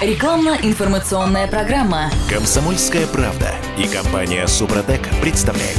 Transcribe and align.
Рекламно-информационная 0.00 1.46
программа. 1.46 2.10
Комсомольская 2.28 3.06
правда 3.06 3.54
и 3.78 3.88
компания 3.88 4.46
Супротек 4.46 5.08
представляют. 5.22 5.78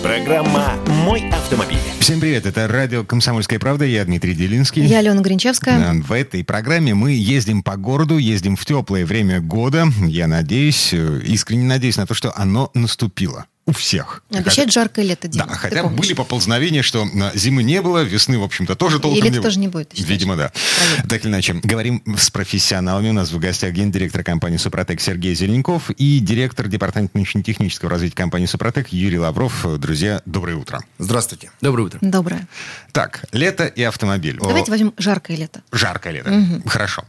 Программа 0.00 0.74
«Мой 1.04 1.28
автомобиль». 1.30 1.80
Всем 1.98 2.20
привет, 2.20 2.46
это 2.46 2.68
радио 2.68 3.02
«Комсомольская 3.02 3.58
правда», 3.58 3.84
я 3.84 4.04
Дмитрий 4.04 4.34
Делинский. 4.34 4.84
Я 4.84 4.98
Алена 4.98 5.20
Гринчевская. 5.22 5.92
В 5.94 6.12
этой 6.12 6.44
программе 6.44 6.94
мы 6.94 7.10
ездим 7.10 7.64
по 7.64 7.76
городу, 7.76 8.16
ездим 8.16 8.54
в 8.54 8.64
теплое 8.64 9.04
время 9.04 9.40
года. 9.40 9.88
Я 10.06 10.28
надеюсь, 10.28 10.90
э, 10.92 11.20
искренне 11.24 11.64
надеюсь 11.64 11.96
на 11.96 12.06
то, 12.06 12.14
что 12.14 12.32
оно 12.36 12.70
наступило 12.74 13.46
у 13.68 13.72
всех. 13.72 14.22
Обещает 14.32 14.72
жаркое 14.72 15.04
лето, 15.04 15.28
Дима. 15.28 15.46
Да, 15.46 15.54
хотя 15.54 15.84
были 15.84 16.14
поползновения, 16.14 16.82
что 16.82 17.06
зимы 17.34 17.62
не 17.62 17.82
было, 17.82 18.02
весны, 18.02 18.38
в 18.38 18.42
общем-то, 18.42 18.74
тоже 18.76 18.98
толком 18.98 19.18
И 19.18 19.22
лето 19.22 19.36
не 19.36 19.42
тоже 19.42 19.58
не 19.58 19.68
будет. 19.68 19.92
Видимо, 19.92 20.36
да. 20.36 20.50
Проверь. 20.78 21.06
Так 21.06 21.24
или 21.24 21.30
иначе, 21.30 21.52
говорим 21.62 22.02
с 22.16 22.30
профессионалами. 22.30 23.10
У 23.10 23.12
нас 23.12 23.30
в 23.30 23.38
гостях 23.38 23.72
гендиректор 23.72 24.24
компании 24.24 24.56
«Супротек» 24.56 25.02
Сергей 25.02 25.34
Зеленков 25.34 25.90
и 25.90 26.18
директор 26.18 26.66
департамента 26.66 27.18
научно-технического 27.18 27.90
развития 27.90 28.16
компании 28.16 28.46
«Супротек» 28.46 28.88
Юрий 28.88 29.18
Лавров. 29.18 29.66
Друзья, 29.78 30.22
доброе 30.24 30.56
утро. 30.56 30.80
Здравствуйте. 30.98 31.50
Доброе 31.60 31.82
утро. 31.82 31.98
Доброе. 32.00 32.48
Так, 32.92 33.26
лето 33.32 33.66
и 33.66 33.82
автомобиль. 33.82 34.38
Давайте 34.40 34.70
О, 34.70 34.72
возьмем 34.72 34.94
жаркое 34.96 35.36
лето. 35.36 35.62
Жаркое 35.72 36.14
лето. 36.14 36.62
Хорошо. 36.64 37.04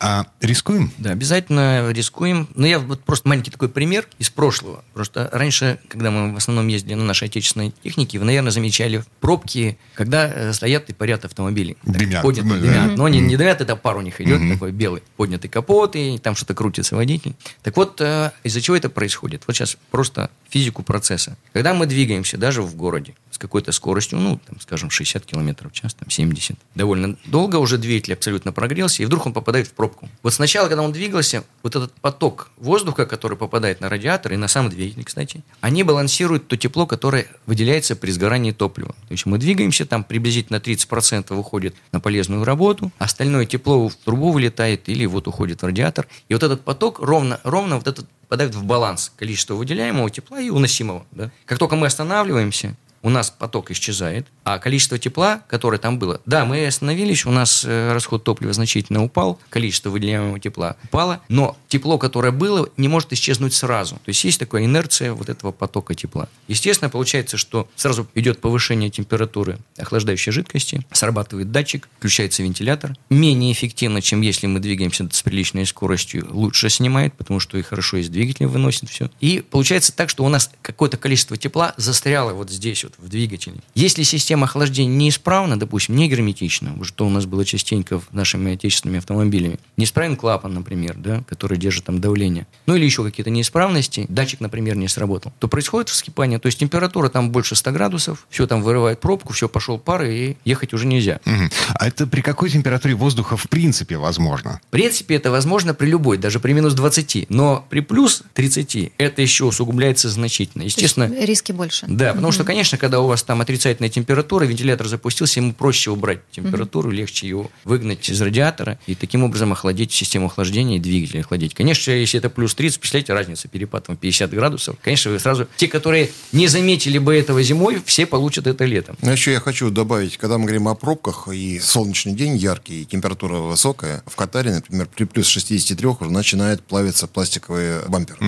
А, 0.00 0.24
рискуем? 0.40 0.90
Да, 0.96 1.10
обязательно 1.10 1.90
рискуем. 1.90 2.48
Но 2.54 2.66
я 2.66 2.78
вот 2.78 3.04
просто 3.04 3.28
маленький 3.28 3.50
такой 3.50 3.68
пример 3.68 4.08
из 4.18 4.30
прошлого. 4.30 4.82
Просто 4.94 5.28
раньше, 5.32 5.78
когда 5.98 6.10
мы 6.10 6.32
в 6.32 6.36
основном 6.36 6.68
ездили 6.68 6.94
на 6.94 7.04
нашей 7.04 7.24
отечественной 7.28 7.72
технике, 7.82 8.18
вы, 8.18 8.24
наверное, 8.24 8.50
замечали 8.50 9.02
пробки, 9.20 9.76
когда 9.94 10.26
э, 10.32 10.52
стоят 10.52 10.88
и 10.90 10.92
парят 10.94 11.24
автомобили. 11.24 11.76
Дымят. 11.84 12.22
Подняты, 12.22 12.48
Ну, 12.48 12.54
да. 12.54 12.60
дымят. 12.60 12.96
Но 12.96 13.04
они 13.04 13.20
не 13.20 13.36
дымят, 13.36 13.60
это 13.60 13.76
пар 13.76 13.96
у 13.96 14.00
них 14.00 14.20
идет, 14.20 14.40
такой 14.52 14.72
белый. 14.72 15.02
Поднятый 15.16 15.50
капот, 15.50 15.96
и 15.96 16.18
там 16.18 16.34
что-то 16.34 16.54
крутится 16.54 16.96
водитель. 16.96 17.34
Так 17.62 17.76
вот, 17.76 18.00
э, 18.00 18.30
из-за 18.44 18.60
чего 18.60 18.76
это 18.76 18.88
происходит? 18.88 19.42
Вот 19.46 19.56
сейчас 19.56 19.76
просто 19.90 20.30
физику 20.48 20.82
процесса. 20.82 21.36
Когда 21.52 21.74
мы 21.74 21.86
двигаемся, 21.86 22.38
даже 22.38 22.62
в 22.62 22.74
городе, 22.76 23.14
какой-то 23.38 23.72
скоростью, 23.72 24.18
ну, 24.18 24.40
там, 24.46 24.60
скажем, 24.60 24.90
60 24.90 25.24
километров 25.24 25.72
в 25.72 25.74
час, 25.74 25.94
там, 25.94 26.10
70, 26.10 26.56
довольно 26.74 27.16
долго 27.24 27.56
уже 27.56 27.78
двигатель 27.78 28.12
абсолютно 28.12 28.52
прогрелся, 28.52 29.02
и 29.02 29.06
вдруг 29.06 29.26
он 29.26 29.32
попадает 29.32 29.68
в 29.68 29.72
пробку. 29.72 30.08
Вот 30.22 30.34
сначала, 30.34 30.68
когда 30.68 30.82
он 30.82 30.92
двигался, 30.92 31.44
вот 31.62 31.76
этот 31.76 31.92
поток 31.94 32.50
воздуха, 32.56 33.06
который 33.06 33.36
попадает 33.36 33.80
на 33.80 33.88
радиатор 33.88 34.32
и 34.32 34.36
на 34.36 34.48
сам 34.48 34.68
двигатель, 34.68 35.04
кстати, 35.04 35.42
они 35.60 35.82
балансируют 35.82 36.48
то 36.48 36.56
тепло, 36.56 36.86
которое 36.86 37.26
выделяется 37.46 37.96
при 37.96 38.10
сгорании 38.10 38.52
топлива. 38.52 38.92
То 38.92 39.12
есть 39.12 39.26
мы 39.26 39.38
двигаемся, 39.38 39.86
там 39.86 40.04
приблизительно 40.04 40.56
30% 40.56 41.34
уходит 41.36 41.74
на 41.92 42.00
полезную 42.00 42.44
работу, 42.44 42.92
остальное 42.98 43.46
тепло 43.46 43.88
в 43.88 43.94
трубу 43.94 44.32
вылетает 44.32 44.88
или 44.88 45.06
вот 45.06 45.28
уходит 45.28 45.62
в 45.62 45.66
радиатор. 45.66 46.06
И 46.28 46.34
вот 46.34 46.42
этот 46.42 46.62
поток 46.62 46.98
ровно, 47.00 47.40
ровно 47.44 47.76
вот 47.76 47.86
этот 47.86 48.06
попадает 48.28 48.54
в 48.54 48.64
баланс 48.64 49.10
количества 49.16 49.54
выделяемого 49.54 50.10
тепла 50.10 50.38
и 50.38 50.50
уносимого. 50.50 51.06
Да? 51.12 51.30
Как 51.46 51.58
только 51.58 51.76
мы 51.76 51.86
останавливаемся, 51.86 52.76
у 53.02 53.10
нас 53.10 53.30
поток 53.30 53.70
исчезает, 53.70 54.26
а 54.44 54.58
количество 54.58 54.98
тепла, 54.98 55.42
которое 55.48 55.78
там 55.78 55.98
было, 55.98 56.20
да, 56.26 56.44
мы 56.44 56.66
остановились, 56.66 57.26
у 57.26 57.30
нас 57.30 57.64
э, 57.66 57.92
расход 57.92 58.24
топлива 58.24 58.52
значительно 58.52 59.04
упал, 59.04 59.38
количество 59.50 59.90
выделяемого 59.90 60.40
тепла 60.40 60.76
упало, 60.84 61.20
но 61.28 61.56
тепло, 61.68 61.98
которое 61.98 62.32
было, 62.32 62.68
не 62.76 62.88
может 62.88 63.12
исчезнуть 63.12 63.54
сразу. 63.54 63.96
То 63.96 64.08
есть 64.08 64.24
есть 64.24 64.40
такая 64.40 64.64
инерция 64.64 65.12
вот 65.12 65.28
этого 65.28 65.52
потока 65.52 65.94
тепла. 65.94 66.28
Естественно, 66.46 66.88
получается, 66.88 67.36
что 67.36 67.68
сразу 67.76 68.06
идет 68.14 68.40
повышение 68.40 68.90
температуры 68.90 69.58
охлаждающей 69.76 70.32
жидкости, 70.32 70.84
срабатывает 70.92 71.52
датчик, 71.52 71.88
включается 71.98 72.42
вентилятор. 72.42 72.96
Менее 73.10 73.52
эффективно, 73.52 74.00
чем 74.00 74.22
если 74.22 74.46
мы 74.46 74.60
двигаемся 74.60 75.08
с 75.10 75.22
приличной 75.22 75.66
скоростью, 75.66 76.26
лучше 76.30 76.70
снимает, 76.70 77.14
потому 77.14 77.38
что 77.40 77.58
и 77.58 77.62
хорошо 77.62 77.98
из 77.98 78.08
двигателя 78.08 78.48
выносит 78.48 78.88
все. 78.88 79.10
И 79.20 79.44
получается 79.48 79.94
так, 79.94 80.08
что 80.08 80.24
у 80.24 80.28
нас 80.28 80.50
какое-то 80.62 80.96
количество 80.96 81.36
тепла 81.36 81.74
застряло 81.76 82.32
вот 82.32 82.50
здесь 82.50 82.84
вот 82.88 83.06
в 83.06 83.08
двигателе. 83.08 83.56
Если 83.74 84.02
система 84.02 84.44
охлаждения 84.44 84.94
неисправна, 84.94 85.58
допустим, 85.58 85.96
не 85.96 86.08
герметична, 86.08 86.76
что 86.82 87.06
у 87.06 87.10
нас 87.10 87.26
было 87.26 87.44
частенько 87.44 88.00
в 88.00 88.12
нашими 88.12 88.54
отечественными 88.54 88.98
автомобилями, 88.98 89.58
неисправен 89.76 90.16
клапан, 90.16 90.54
например, 90.54 90.94
да, 90.96 91.22
который 91.28 91.58
держит 91.58 91.84
там 91.84 92.00
давление, 92.00 92.46
ну 92.66 92.74
или 92.76 92.84
еще 92.84 93.04
какие-то 93.04 93.30
неисправности, 93.30 94.06
датчик, 94.08 94.40
например, 94.40 94.76
не 94.76 94.88
сработал, 94.88 95.32
то 95.38 95.48
происходит 95.48 95.88
вскипание, 95.88 96.38
то 96.38 96.46
есть 96.46 96.58
температура 96.58 97.08
там 97.08 97.30
больше 97.30 97.54
100 97.54 97.72
градусов, 97.72 98.26
все 98.30 98.46
там 98.46 98.62
вырывает 98.62 99.00
пробку, 99.00 99.32
все, 99.32 99.48
пошел 99.48 99.78
пар, 99.78 100.04
и 100.04 100.36
ехать 100.44 100.72
уже 100.72 100.86
нельзя. 100.86 101.20
Мгм. 101.24 101.50
А 101.74 101.86
это 101.86 102.06
при 102.06 102.20
какой 102.20 102.50
температуре 102.50 102.94
воздуха 102.94 103.36
в 103.36 103.48
принципе 103.48 103.96
возможно? 103.96 104.60
В 104.68 104.70
принципе, 104.70 105.16
это 105.16 105.30
возможно 105.30 105.74
при 105.74 105.86
любой, 105.86 106.18
даже 106.18 106.40
при 106.40 106.52
минус 106.52 106.74
20. 106.74 107.26
Но 107.28 107.66
при 107.68 107.80
плюс 107.80 108.22
30 108.34 108.92
это 108.98 109.22
еще 109.22 109.44
усугубляется 109.44 110.08
значительно. 110.08 110.62
Естественно, 110.62 111.10
риски 111.24 111.52
больше. 111.52 111.86
да, 111.88 112.12
потому 112.14 112.32
что, 112.32 112.44
конечно, 112.44 112.77
когда 112.78 113.00
у 113.00 113.06
вас 113.06 113.22
там 113.22 113.40
отрицательная 113.40 113.90
температура, 113.90 114.44
вентилятор 114.44 114.88
запустился, 114.88 115.40
ему 115.40 115.52
проще 115.52 115.90
убрать 115.90 116.20
температуру, 116.30 116.90
легче 116.90 117.28
его 117.28 117.50
выгнать 117.64 118.08
из 118.08 118.20
радиатора 118.20 118.78
и 118.86 118.94
таким 118.94 119.24
образом 119.24 119.52
охладить 119.52 119.92
систему 119.92 120.26
охлаждения 120.26 120.76
и 120.76 120.80
двигатель 120.80 121.20
охладить. 121.20 121.54
Конечно, 121.54 121.90
если 121.90 122.18
это 122.18 122.30
плюс 122.30 122.54
30, 122.54 122.80
представляете, 122.80 123.12
разница, 123.12 123.48
перепад 123.48 123.86
там 123.86 123.96
50 123.96 124.30
градусов, 124.30 124.76
конечно, 124.82 125.10
вы 125.10 125.18
сразу... 125.18 125.46
Те, 125.56 125.68
которые 125.68 126.10
не 126.32 126.46
заметили 126.46 126.98
бы 126.98 127.14
этого 127.14 127.42
зимой, 127.42 127.82
все 127.84 128.06
получат 128.06 128.46
это 128.46 128.64
летом. 128.64 128.96
Но 129.02 129.12
еще 129.12 129.32
я 129.32 129.40
хочу 129.40 129.70
добавить, 129.70 130.16
когда 130.16 130.38
мы 130.38 130.44
говорим 130.44 130.68
о 130.68 130.74
пробках, 130.74 131.28
и 131.28 131.58
солнечный 131.58 132.12
день 132.12 132.36
яркий, 132.36 132.82
и 132.82 132.84
температура 132.84 133.36
высокая, 133.36 134.02
в 134.06 134.16
Катаре, 134.16 134.54
например, 134.54 134.88
при 134.94 135.04
плюс 135.04 135.26
63 135.26 135.86
уже 135.86 136.10
начинает 136.10 136.62
плавиться 136.62 137.06
пластиковый 137.06 137.86
бампер. 137.88 138.18